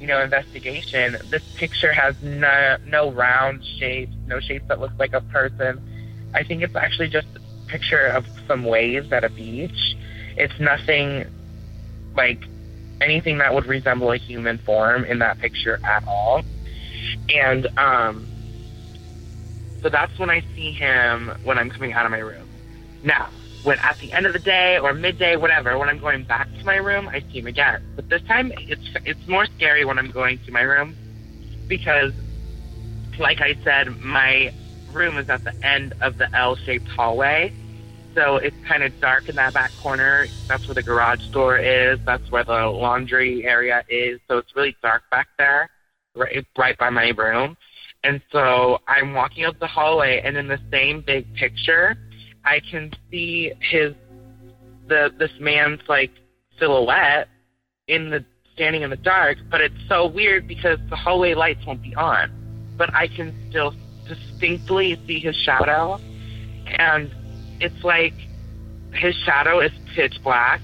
you 0.00 0.06
know, 0.06 0.22
investigation, 0.22 1.18
this 1.30 1.42
picture 1.56 1.92
has 1.92 2.14
no 2.22 2.78
no 2.86 3.12
round 3.12 3.62
shapes, 3.78 4.14
no 4.26 4.40
shapes 4.40 4.64
that 4.68 4.80
look 4.80 4.92
like 4.98 5.12
a 5.12 5.20
person. 5.20 5.78
I 6.34 6.42
think 6.42 6.62
it's 6.62 6.74
actually 6.74 7.10
just 7.10 7.26
a 7.36 7.70
picture 7.70 8.06
of 8.06 8.24
some 8.48 8.64
waves 8.64 9.12
at 9.12 9.24
a 9.24 9.28
beach. 9.28 9.96
It's 10.38 10.54
nothing 10.58 11.26
like 12.16 12.40
anything 13.02 13.38
that 13.38 13.52
would 13.52 13.66
resemble 13.66 14.12
a 14.12 14.16
human 14.16 14.58
form 14.64 15.04
in 15.04 15.18
that 15.18 15.38
picture 15.38 15.78
at 15.84 16.02
all. 16.08 16.42
And 17.28 17.68
um 17.76 18.26
so 19.82 19.90
that's 19.90 20.18
when 20.18 20.30
I 20.30 20.42
see 20.56 20.72
him 20.72 21.30
when 21.44 21.58
I'm 21.58 21.70
coming 21.70 21.92
out 21.92 22.06
of 22.06 22.10
my 22.10 22.18
room. 22.18 22.48
Now, 23.02 23.30
when 23.62 23.78
at 23.78 23.98
the 24.00 24.12
end 24.12 24.26
of 24.26 24.32
the 24.32 24.38
day 24.38 24.78
or 24.78 24.94
midday, 24.94 25.36
whatever, 25.36 25.78
when 25.78 25.88
I'm 25.88 26.00
going 26.00 26.24
back 26.24 26.48
to 26.58 26.64
my 26.64 26.76
room, 26.76 27.08
I 27.08 27.22
see 27.30 27.40
him 27.40 27.46
again. 27.46 27.80
But 27.96 28.08
this 28.08 28.22
time, 28.26 28.52
it's 28.56 28.82
it's 29.04 29.20
more 29.28 29.46
scary 29.56 29.84
when 29.84 29.98
I'm 29.98 30.10
going 30.10 30.38
to 30.46 30.52
my 30.52 30.62
room 30.62 30.96
because, 31.68 32.12
like 33.18 33.40
I 33.40 33.56
said, 33.64 33.88
my 34.02 34.52
room 34.92 35.18
is 35.18 35.28
at 35.28 35.44
the 35.44 35.52
end 35.66 35.94
of 36.00 36.16
the 36.18 36.34
L-shaped 36.36 36.88
hallway, 36.96 37.52
so 38.14 38.36
it's 38.36 38.56
kind 38.66 38.82
of 38.82 38.92
dark 39.00 39.28
in 39.28 39.36
that 39.36 39.54
back 39.54 39.72
corner. 39.80 40.28
That's 40.48 40.66
where 40.66 40.74
the 40.74 40.82
garage 40.82 41.22
door 41.32 41.58
is. 41.58 41.98
That's 42.06 42.28
where 42.30 42.44
the 42.44 42.66
laundry 42.66 43.44
area 43.46 43.84
is. 43.88 44.20
So 44.26 44.38
it's 44.38 44.54
really 44.56 44.74
dark 44.82 45.02
back 45.10 45.28
there, 45.38 45.68
right, 46.16 46.44
right 46.58 46.78
by 46.78 46.90
my 46.90 47.08
room. 47.16 47.56
And 48.02 48.20
so 48.32 48.78
I'm 48.88 49.12
walking 49.12 49.44
up 49.44 49.58
the 49.60 49.66
hallway, 49.66 50.22
and 50.24 50.36
in 50.36 50.48
the 50.48 50.58
same 50.72 51.04
big 51.06 51.32
picture, 51.34 51.96
I 52.44 52.60
can 52.60 52.92
see 53.10 53.52
his 53.60 53.94
the 54.88 55.12
this 55.18 55.30
man's 55.38 55.80
like 55.88 56.10
silhouette 56.58 57.28
in 57.86 58.10
the 58.10 58.24
standing 58.54 58.82
in 58.82 58.90
the 58.90 58.96
dark. 58.96 59.38
But 59.50 59.60
it's 59.60 59.88
so 59.88 60.06
weird 60.06 60.46
because 60.46 60.78
the 60.88 60.96
hallway 60.96 61.34
lights 61.34 61.64
won't 61.66 61.82
be 61.82 61.94
on, 61.94 62.30
but 62.76 62.92
I 62.94 63.08
can 63.08 63.34
still 63.48 63.74
distinctly 64.06 65.00
see 65.06 65.18
his 65.18 65.36
shadow, 65.36 66.00
and 66.66 67.10
it's 67.60 67.84
like 67.84 68.14
his 68.92 69.14
shadow 69.14 69.60
is 69.60 69.72
pitch 69.94 70.20
black, 70.22 70.60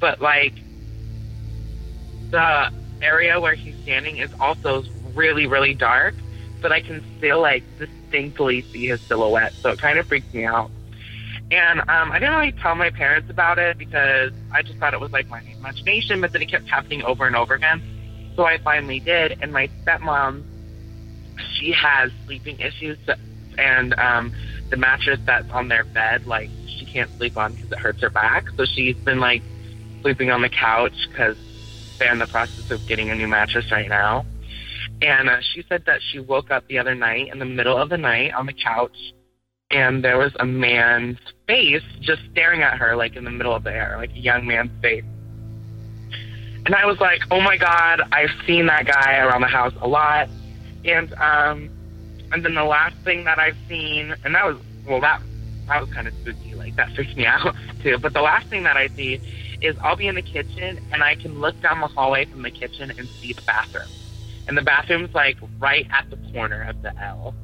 but 0.00 0.20
like 0.20 0.54
the 2.30 2.72
area 3.02 3.38
where 3.40 3.54
he's 3.54 3.76
standing 3.82 4.16
is 4.16 4.30
also 4.40 4.82
really 5.14 5.46
really 5.46 5.74
dark 5.74 6.14
but 6.64 6.72
I 6.72 6.80
can 6.80 7.04
still 7.18 7.42
like 7.42 7.62
distinctly 7.78 8.62
see 8.72 8.86
his 8.86 8.98
silhouette. 9.02 9.52
So 9.52 9.68
it 9.68 9.78
kind 9.78 9.98
of 9.98 10.06
freaks 10.06 10.32
me 10.32 10.46
out. 10.46 10.70
And 11.54 11.80
um, 11.82 12.10
I 12.10 12.18
didn't 12.18 12.34
really 12.34 12.52
tell 12.60 12.74
my 12.74 12.90
parents 12.90 13.30
about 13.30 13.60
it 13.60 13.78
because 13.78 14.32
I 14.52 14.62
just 14.62 14.76
thought 14.78 14.92
it 14.92 14.98
was 14.98 15.12
like 15.12 15.28
my 15.28 15.40
imagination, 15.40 16.20
but 16.20 16.32
then 16.32 16.42
it 16.42 16.50
kept 16.50 16.68
happening 16.68 17.02
over 17.02 17.28
and 17.28 17.36
over 17.36 17.54
again. 17.54 17.80
So 18.34 18.44
I 18.44 18.58
finally 18.58 18.98
did. 18.98 19.38
And 19.40 19.52
my 19.52 19.70
stepmom, 19.84 20.42
she 21.54 21.70
has 21.70 22.10
sleeping 22.26 22.58
issues, 22.58 22.98
and 23.56 23.94
um, 24.00 24.34
the 24.70 24.76
mattress 24.76 25.20
that's 25.26 25.48
on 25.52 25.68
their 25.68 25.84
bed, 25.84 26.26
like 26.26 26.50
she 26.66 26.86
can't 26.86 27.08
sleep 27.18 27.36
on 27.36 27.54
because 27.54 27.70
it 27.70 27.78
hurts 27.78 28.02
her 28.02 28.10
back. 28.10 28.46
So 28.56 28.64
she's 28.64 28.96
been 29.04 29.20
like 29.20 29.42
sleeping 30.02 30.32
on 30.32 30.42
the 30.42 30.48
couch 30.48 30.92
because 31.08 31.36
they're 32.00 32.12
in 32.12 32.18
the 32.18 32.26
process 32.26 32.68
of 32.70 32.84
getting 32.88 33.10
a 33.10 33.14
new 33.14 33.28
mattress 33.28 33.70
right 33.70 33.88
now. 33.88 34.26
And 35.02 35.30
uh, 35.30 35.36
she 35.52 35.62
said 35.68 35.84
that 35.86 36.00
she 36.10 36.18
woke 36.18 36.50
up 36.50 36.66
the 36.66 36.78
other 36.78 36.96
night 36.96 37.28
in 37.32 37.38
the 37.38 37.44
middle 37.44 37.76
of 37.76 37.90
the 37.90 37.98
night 37.98 38.34
on 38.34 38.46
the 38.46 38.52
couch, 38.52 38.96
and 39.74 40.04
there 40.04 40.16
was 40.16 40.32
a 40.38 40.46
man's 40.46 41.18
face 41.48 41.82
just 42.00 42.22
staring 42.30 42.62
at 42.62 42.78
her, 42.78 42.94
like 42.94 43.16
in 43.16 43.24
the 43.24 43.30
middle 43.30 43.52
of 43.52 43.64
the 43.64 43.72
air, 43.72 43.96
like 43.98 44.12
a 44.12 44.18
young 44.18 44.46
man's 44.46 44.70
face. 44.80 45.04
And 46.64 46.74
I 46.76 46.86
was 46.86 47.00
like, 47.00 47.20
oh 47.32 47.40
my 47.40 47.56
God, 47.56 48.02
I've 48.12 48.30
seen 48.46 48.66
that 48.66 48.86
guy 48.86 49.18
around 49.18 49.40
the 49.40 49.48
house 49.48 49.74
a 49.80 49.88
lot. 49.88 50.28
And, 50.84 51.12
um, 51.14 51.68
and 52.30 52.44
then 52.44 52.54
the 52.54 52.64
last 52.64 52.94
thing 53.04 53.24
that 53.24 53.38
I've 53.40 53.56
seen, 53.68 54.14
and 54.24 54.34
that 54.36 54.46
was, 54.46 54.56
well, 54.86 55.00
that, 55.00 55.20
that 55.66 55.80
was 55.80 55.92
kind 55.92 56.06
of 56.06 56.14
spooky. 56.22 56.54
Like, 56.54 56.76
that 56.76 56.94
freaked 56.94 57.16
me 57.16 57.26
out, 57.34 57.54
too. 57.82 57.98
But 57.98 58.12
the 58.14 58.22
last 58.22 58.46
thing 58.48 58.62
that 58.62 58.76
I 58.76 58.86
see 58.88 59.20
is 59.60 59.76
I'll 59.82 59.96
be 59.96 60.06
in 60.06 60.14
the 60.14 60.22
kitchen, 60.22 60.78
and 60.92 61.02
I 61.02 61.16
can 61.16 61.40
look 61.40 61.60
down 61.60 61.80
the 61.80 61.88
hallway 61.88 62.26
from 62.26 62.42
the 62.42 62.50
kitchen 62.50 62.92
and 62.96 63.08
see 63.08 63.32
the 63.32 63.42
bathroom. 63.42 63.88
and 64.46 64.56
the 64.56 64.62
bathroom's 64.62 65.12
like 65.14 65.36
right 65.58 65.86
at 65.90 66.08
the 66.10 66.16
corner 66.32 66.62
of 66.62 66.80
the 66.82 66.96
L. 67.02 67.34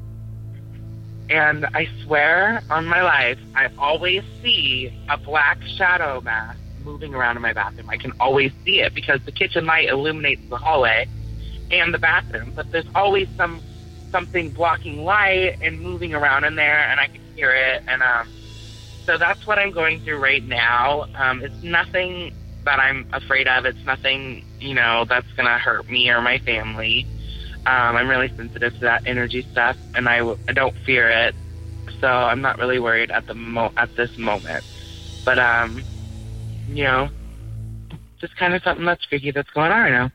And 1.30 1.64
I 1.74 1.88
swear 2.04 2.60
on 2.70 2.86
my 2.86 3.02
life, 3.02 3.38
I 3.54 3.68
always 3.78 4.22
see 4.42 4.92
a 5.08 5.16
black 5.16 5.58
shadow 5.76 6.20
mask 6.20 6.58
moving 6.82 7.14
around 7.14 7.36
in 7.36 7.42
my 7.42 7.52
bathroom. 7.52 7.88
I 7.88 7.98
can 7.98 8.12
always 8.18 8.50
see 8.64 8.80
it 8.80 8.94
because 8.96 9.20
the 9.24 9.32
kitchen 9.32 9.64
light 9.64 9.88
illuminates 9.88 10.42
the 10.50 10.56
hallway 10.56 11.06
and 11.70 11.94
the 11.94 11.98
bathroom, 11.98 12.52
but 12.56 12.66
there's 12.72 12.88
always 12.96 13.28
some 13.36 13.62
something 14.10 14.50
blocking 14.50 15.04
light 15.04 15.56
and 15.62 15.80
moving 15.80 16.14
around 16.14 16.42
in 16.42 16.56
there, 16.56 16.90
and 16.90 16.98
I 16.98 17.06
can 17.06 17.20
hear 17.36 17.54
it. 17.54 17.84
And 17.86 18.02
um, 18.02 18.28
so 19.06 19.16
that's 19.18 19.46
what 19.46 19.56
I'm 19.56 19.70
going 19.70 20.02
through 20.02 20.20
right 20.20 20.44
now. 20.44 21.06
Um, 21.14 21.42
it's 21.44 21.62
nothing 21.62 22.34
that 22.64 22.80
I'm 22.80 23.08
afraid 23.12 23.46
of. 23.46 23.66
It's 23.66 23.78
nothing, 23.86 24.44
you 24.58 24.74
know, 24.74 25.06
that's 25.08 25.26
gonna 25.36 25.58
hurt 25.58 25.88
me 25.88 26.10
or 26.10 26.20
my 26.20 26.38
family. 26.38 27.06
Um, 27.70 27.94
I'm 27.94 28.08
really 28.08 28.26
sensitive 28.36 28.72
to 28.74 28.80
that 28.80 29.06
energy 29.06 29.46
stuff, 29.52 29.76
and 29.94 30.08
I, 30.08 30.28
I 30.48 30.52
don't 30.52 30.74
fear 30.84 31.08
it. 31.08 31.36
So 32.00 32.08
I'm 32.08 32.40
not 32.40 32.58
really 32.58 32.80
worried 32.80 33.12
at 33.12 33.28
the 33.28 33.34
mo- 33.34 33.72
at 33.76 33.94
this 33.96 34.10
moment. 34.18 34.64
But 35.24 35.38
um, 35.38 35.84
you 36.66 36.82
know, 36.82 37.08
just 38.20 38.36
kind 38.36 38.54
of 38.54 38.62
something 38.64 38.84
that's 38.84 39.04
freaky 39.04 39.30
that's 39.30 39.50
going 39.50 39.70
on 39.70 39.82
right 39.82 39.92
now. 39.92 40.10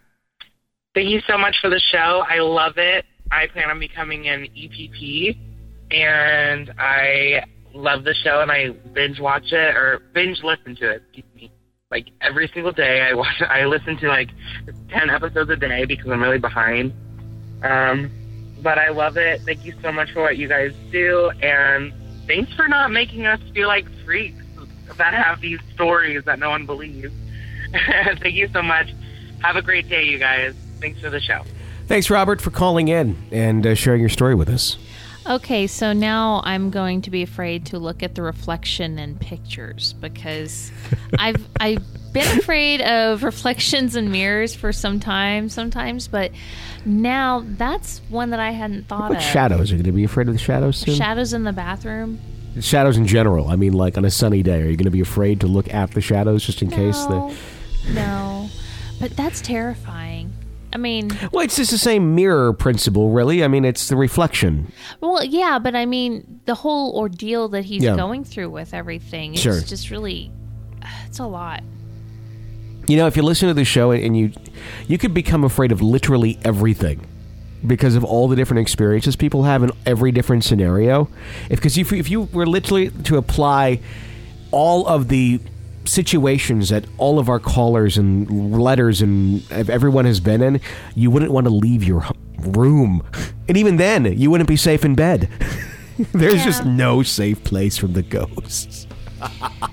Thank 0.93 1.08
you 1.08 1.22
so 1.30 1.38
much 1.38 1.56
for 1.62 1.70
the 1.70 1.80
show. 1.80 2.26
I 2.28 2.39
love 2.39 2.74
it. 2.76 3.06
I 3.32 3.47
plan 3.47 3.70
on 3.70 3.80
becoming 3.80 4.28
an 4.28 4.47
EPP, 4.53 5.38
and 5.91 6.74
I 6.78 7.45
love 7.74 8.03
the 8.03 8.16
show, 8.16 8.41
and 8.41 8.51
I 8.51 8.72
binge 8.93 9.22
watch 9.22 9.53
it 9.53 9.78
or 9.78 10.01
binge 10.14 10.43
listen 10.43 10.76
to 10.76 10.89
it. 10.89 11.03
Like 11.89 12.08
every 12.20 12.51
single 12.53 12.74
day, 12.74 13.08
I 13.10 13.14
watch. 13.14 13.41
I 13.49 13.64
listen 13.64 13.95
to 13.99 14.10
like 14.10 14.28
ten 14.89 15.10
episodes 15.10 15.49
a 15.51 15.56
day 15.56 15.86
because 15.86 16.12
I'm 16.12 16.22
really 16.22 16.39
behind. 16.39 16.91
Um, 17.66 18.11
but 18.61 18.78
I 18.78 18.89
love 18.89 19.18
it. 19.18 19.41
Thank 19.41 19.66
you 19.66 19.74
so 19.82 19.91
much 19.91 20.11
for 20.11 20.22
what 20.22 20.38
you 20.38 20.47
guys 20.47 20.74
do, 20.91 21.30
and 21.41 21.93
thanks 22.28 22.53
for 22.53 22.68
not 22.68 22.91
making 22.91 23.26
us 23.26 23.39
feel 23.53 23.68
like 23.68 23.86
freaks 24.03 24.43
that 24.97 25.13
have 25.13 25.41
these 25.41 25.59
stories 25.74 26.24
that 26.26 26.39
no 26.39 26.49
one 26.49 26.66
believes. 26.66 27.13
Thank 27.74 28.36
you 28.36 28.47
so 28.49 28.61
much. 28.61 28.93
Have 29.41 29.55
a 29.55 29.61
great 29.61 29.89
day, 29.89 30.03
you 30.05 30.18
guys. 30.18 30.55
Thanks 30.80 30.99
for 31.01 31.09
the 31.09 31.20
show. 31.20 31.43
Thanks, 31.88 32.09
Robert, 32.09 32.41
for 32.41 32.51
calling 32.51 32.88
in 32.88 33.18
and 33.32 33.66
uh, 33.66 33.76
sharing 33.76 33.99
your 33.99 34.09
story 34.09 34.36
with 34.36 34.49
us. 34.49 34.78
Okay, 35.28 35.66
so 35.66 35.91
now 35.91 36.41
I'm 36.43 36.70
going 36.70 37.01
to 37.01 37.09
be 37.09 37.24
afraid 37.24 37.66
to 37.68 37.80
look 37.80 38.03
at 38.03 38.13
the 38.13 38.22
reflection 38.22 38.99
in 38.99 39.16
pictures 39.18 39.93
because 39.93 40.72
I've 41.20 41.47
I've 41.59 41.84
been 42.16 42.39
afraid 42.39 42.82
of 42.82 43.24
reflections 43.24 43.95
and 43.95 44.11
mirrors 44.11 44.55
for 44.55 44.72
some 44.74 44.99
time 44.99 45.49
sometimes, 45.49 46.07
but 46.07 46.32
now 46.86 47.43
that's 47.45 47.99
one 48.09 48.32
that 48.32 48.39
I 48.39 48.51
hadn't 48.51 48.88
thought 48.88 49.16
of. 49.16 49.22
shadows? 49.22 49.72
Are 49.72 49.76
you 49.76 49.84
going 49.84 49.91
to 49.93 49.95
be 49.95 50.03
afraid 50.03 50.28
of 50.28 50.34
the 50.34 50.39
shadows 50.39 50.78
soon? 50.78 50.95
Shadows 50.95 51.34
in 51.34 51.43
the 51.43 51.53
bathroom. 51.53 52.20
shadows 52.59 52.97
in 52.97 53.05
general. 53.05 53.49
I 53.49 53.55
mean, 53.55 53.74
like 53.74 53.97
on 53.97 54.05
a 54.05 54.09
sunny 54.11 54.41
day, 54.41 54.61
are 54.61 54.70
you 54.70 54.78
going 54.78 54.86
to 54.86 54.89
be 54.91 55.01
afraid 55.01 55.41
to 55.41 55.47
look 55.47 55.72
at 55.74 55.91
the 55.91 56.01
shadows 56.01 56.43
just 56.45 56.61
in 56.61 56.70
case? 56.72 57.05
No, 57.09 57.34
The... 57.86 57.93
no, 57.93 58.49
but 58.99 59.16
that's 59.18 59.41
terrifying. 59.41 60.32
I 60.74 60.78
mean, 60.78 61.09
Well, 61.32 61.43
it's 61.45 61.55
just 61.55 61.72
the 61.72 61.78
same 61.78 62.16
mirror 62.16 62.51
principle, 62.53 63.09
really. 63.11 63.43
I 63.45 63.47
mean, 63.47 63.63
it's 63.66 63.88
the 63.88 63.95
reflection. 63.95 64.72
well, 65.01 65.24
yeah, 65.24 65.57
but 65.57 65.74
I 65.76 65.86
mean, 65.86 66.41
the 66.45 66.55
whole 66.55 66.97
ordeal 66.97 67.47
that 67.49 67.63
he's 67.66 67.84
Yeah. 67.84 67.95
going 67.95 68.24
through 68.26 68.49
with 68.49 68.74
everything, 68.74 69.34
it's 69.34 69.41
Sure. 69.41 69.61
just 69.61 69.89
really, 69.89 70.32
it's 71.07 71.20
a 71.20 71.26
lot. 71.28 71.61
You 72.88 72.98
know, 72.98 73.08
if 73.08 73.18
you 73.18 73.24
listen 73.24 73.48
to 73.48 73.54
the 73.54 73.66
show 73.66 73.92
and 73.92 74.16
you 74.16 74.32
you 74.88 74.98
could 74.98 75.14
become 75.14 75.44
afraid 75.44 75.72
of 75.72 75.82
literally 75.82 76.40
everything 76.44 77.06
because 77.66 77.96
of 77.96 78.04
all 78.04 78.28
the 78.28 78.36
different 78.36 78.62
experiences 78.62 79.16
people 79.16 79.44
have 79.44 79.64
in 79.64 79.72
every 79.86 80.12
different 80.12 80.44
scenario. 80.44 81.10
If 81.50 81.60
because 81.60 81.78
if, 81.78 81.92
if 81.92 82.10
you 82.10 82.22
were 82.22 82.46
literally 82.46 82.90
to 82.90 83.18
apply 83.18 83.80
all 84.52 84.88
of 84.88 85.08
the 85.08 85.40
situations 85.86 86.70
that 86.70 86.86
all 86.98 87.20
of 87.20 87.30
our 87.30 87.40
callers 87.40 87.98
and 87.98 88.54
letters 88.60 89.02
and 89.02 89.50
everyone 89.52 90.06
has 90.06 90.20
been 90.20 90.42
in, 90.42 90.62
you 90.96 91.12
wouldn't 91.12 91.32
want 91.32 91.46
to 91.46 91.54
leave 91.54 91.84
your 91.84 92.06
room. 92.40 93.04
And 93.48 93.58
even 93.58 93.78
then, 93.78 94.06
you 94.18 94.32
wouldn't 94.32 94.50
be 94.50 94.58
safe 94.58 94.86
in 94.86 94.96
bed. 94.96 95.30
There's 96.14 96.44
just 96.44 96.66
no 96.66 97.04
safe 97.04 97.44
place 97.44 97.78
from 97.78 97.94
the 97.94 98.02
ghosts. 98.02 98.88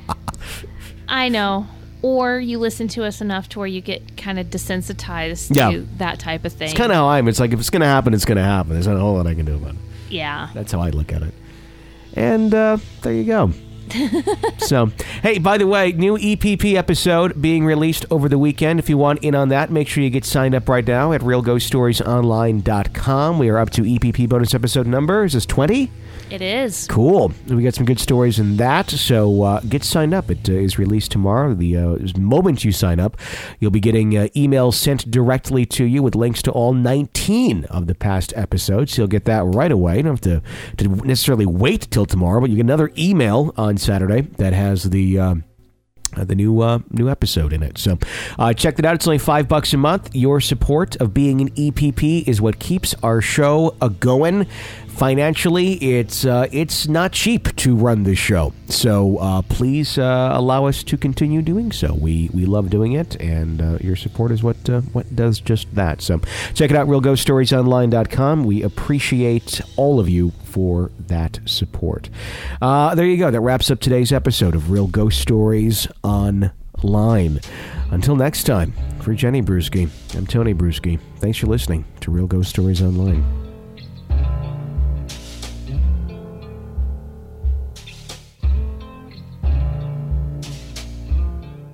I 1.08 1.28
know. 1.28 1.66
Or 2.02 2.40
you 2.40 2.58
listen 2.58 2.88
to 2.88 3.04
us 3.04 3.20
enough 3.20 3.48
to 3.50 3.60
where 3.60 3.68
you 3.68 3.80
get 3.80 4.16
kind 4.16 4.38
of 4.40 4.48
desensitized 4.48 5.54
Yeah. 5.54 5.70
to 5.70 5.86
that 5.98 6.18
type 6.18 6.44
of 6.44 6.52
thing. 6.52 6.68
It's 6.68 6.76
kind 6.76 6.90
of 6.90 6.96
how 6.96 7.08
I'm. 7.08 7.28
It's 7.28 7.38
like 7.40 7.52
if 7.52 7.60
it's 7.60 7.70
going 7.70 7.82
to 7.82 7.86
happen, 7.86 8.12
it's 8.12 8.24
going 8.24 8.38
to 8.38 8.42
happen. 8.44 8.72
There's 8.72 8.88
not 8.88 8.96
a 8.96 9.00
whole 9.00 9.14
lot 9.14 9.26
I 9.28 9.34
can 9.34 9.46
do 9.46 9.54
about 9.54 9.74
it. 9.74 9.80
yeah. 10.10 10.48
That's 10.52 10.72
how 10.72 10.80
I 10.80 10.90
look 10.90 11.12
at 11.12 11.22
it. 11.22 11.32
And 12.14 12.52
uh, 12.52 12.78
there 13.02 13.12
you 13.12 13.24
go. 13.24 13.52
so, 14.58 14.86
hey, 15.22 15.38
by 15.38 15.58
the 15.58 15.66
way, 15.66 15.92
new 15.92 16.16
EPP 16.16 16.74
episode 16.74 17.40
being 17.42 17.64
released 17.64 18.06
over 18.10 18.28
the 18.28 18.38
weekend. 18.38 18.78
If 18.80 18.88
you 18.88 18.96
want 18.98 19.22
in 19.22 19.34
on 19.34 19.48
that, 19.50 19.70
make 19.70 19.86
sure 19.88 20.02
you 20.02 20.08
get 20.10 20.24
signed 20.24 20.54
up 20.54 20.68
right 20.68 20.86
now 20.86 21.12
at 21.12 21.20
realghoststoriesonline.com. 21.20 23.38
We 23.38 23.48
are 23.48 23.58
up 23.58 23.70
to 23.70 23.82
EPP 23.82 24.28
bonus 24.28 24.54
episode 24.54 24.86
number. 24.86 25.24
Is 25.24 25.32
this 25.34 25.46
20? 25.46 25.90
It 26.30 26.40
is. 26.40 26.86
Cool. 26.88 27.32
We 27.48 27.62
got 27.62 27.74
some 27.74 27.84
good 27.84 28.00
stories 28.00 28.38
in 28.38 28.56
that. 28.56 28.90
So 28.90 29.42
uh, 29.42 29.60
get 29.60 29.84
signed 29.84 30.14
up. 30.14 30.30
It 30.30 30.48
uh, 30.48 30.52
is 30.52 30.78
released 30.78 31.12
tomorrow. 31.12 31.54
The 31.54 31.76
uh, 31.76 31.98
moment 32.18 32.64
you 32.64 32.72
sign 32.72 33.00
up, 33.00 33.16
you'll 33.60 33.70
be 33.70 33.80
getting 33.80 34.16
uh, 34.16 34.28
emails 34.34 34.74
sent 34.74 35.10
directly 35.10 35.66
to 35.66 35.84
you 35.84 36.02
with 36.02 36.14
links 36.14 36.42
to 36.42 36.50
all 36.50 36.72
19 36.72 37.64
of 37.66 37.86
the 37.86 37.94
past 37.94 38.32
episodes. 38.36 38.94
So 38.94 39.02
you'll 39.02 39.08
get 39.08 39.26
that 39.26 39.44
right 39.44 39.70
away. 39.70 39.98
You 39.98 40.02
don't 40.04 40.24
have 40.24 40.42
to, 40.42 40.42
to 40.78 40.88
necessarily 41.06 41.46
wait 41.46 41.90
till 41.90 42.06
tomorrow, 42.06 42.40
but 42.40 42.50
you 42.50 42.56
get 42.56 42.62
another 42.62 42.90
email 42.96 43.52
on 43.56 43.76
Saturday 43.76 44.22
that 44.22 44.52
has 44.52 44.84
the. 44.84 45.18
Um, 45.18 45.44
uh, 46.14 46.24
the 46.24 46.34
new 46.34 46.60
uh, 46.60 46.78
new 46.90 47.08
episode 47.08 47.54
in 47.54 47.62
it. 47.62 47.78
So 47.78 47.98
uh, 48.38 48.52
check 48.52 48.76
that 48.76 48.84
out. 48.84 48.94
It's 48.94 49.06
only 49.06 49.16
five 49.18 49.48
bucks 49.48 49.72
a 49.72 49.78
month. 49.78 50.14
Your 50.14 50.40
support 50.40 50.94
of 50.96 51.14
being 51.14 51.40
an 51.40 51.50
EPP 51.52 52.28
is 52.28 52.38
what 52.38 52.58
keeps 52.58 52.94
our 53.02 53.22
show 53.22 53.74
a 53.80 53.88
going. 53.88 54.46
Financially, 54.96 55.72
it's 55.74 56.24
uh, 56.24 56.46
it's 56.52 56.86
not 56.86 57.12
cheap 57.12 57.54
to 57.56 57.74
run 57.74 58.04
this 58.04 58.18
show. 58.18 58.52
So 58.68 59.18
uh, 59.18 59.42
please 59.42 59.98
uh, 59.98 60.30
allow 60.32 60.66
us 60.66 60.82
to 60.84 60.96
continue 60.96 61.42
doing 61.42 61.72
so. 61.72 61.94
We 61.94 62.30
we 62.32 62.44
love 62.44 62.70
doing 62.70 62.92
it, 62.92 63.16
and 63.20 63.60
uh, 63.60 63.78
your 63.80 63.96
support 63.96 64.30
is 64.30 64.42
what 64.42 64.68
uh, 64.70 64.82
what 64.92 65.16
does 65.16 65.40
just 65.40 65.74
that. 65.74 66.02
So 66.02 66.20
check 66.54 66.70
it 66.70 66.76
out, 66.76 66.86
realghoststoriesonline.com. 66.86 68.44
We 68.44 68.62
appreciate 68.62 69.60
all 69.76 69.98
of 69.98 70.08
you 70.08 70.30
for 70.44 70.90
that 71.08 71.40
support. 71.46 72.08
Uh, 72.60 72.94
there 72.94 73.06
you 73.06 73.16
go. 73.16 73.30
That 73.30 73.40
wraps 73.40 73.70
up 73.70 73.80
today's 73.80 74.12
episode 74.12 74.54
of 74.54 74.70
Real 74.70 74.86
Ghost 74.86 75.20
Stories 75.20 75.88
Online. 76.04 77.40
Until 77.90 78.14
next 78.14 78.44
time, 78.44 78.72
for 79.00 79.14
Jenny 79.14 79.42
Brueski, 79.42 79.88
I'm 80.16 80.26
Tony 80.26 80.54
Brueski. 80.54 81.00
Thanks 81.16 81.38
for 81.38 81.46
listening 81.46 81.84
to 82.00 82.10
Real 82.10 82.26
Ghost 82.26 82.50
Stories 82.50 82.80
Online. 82.82 83.41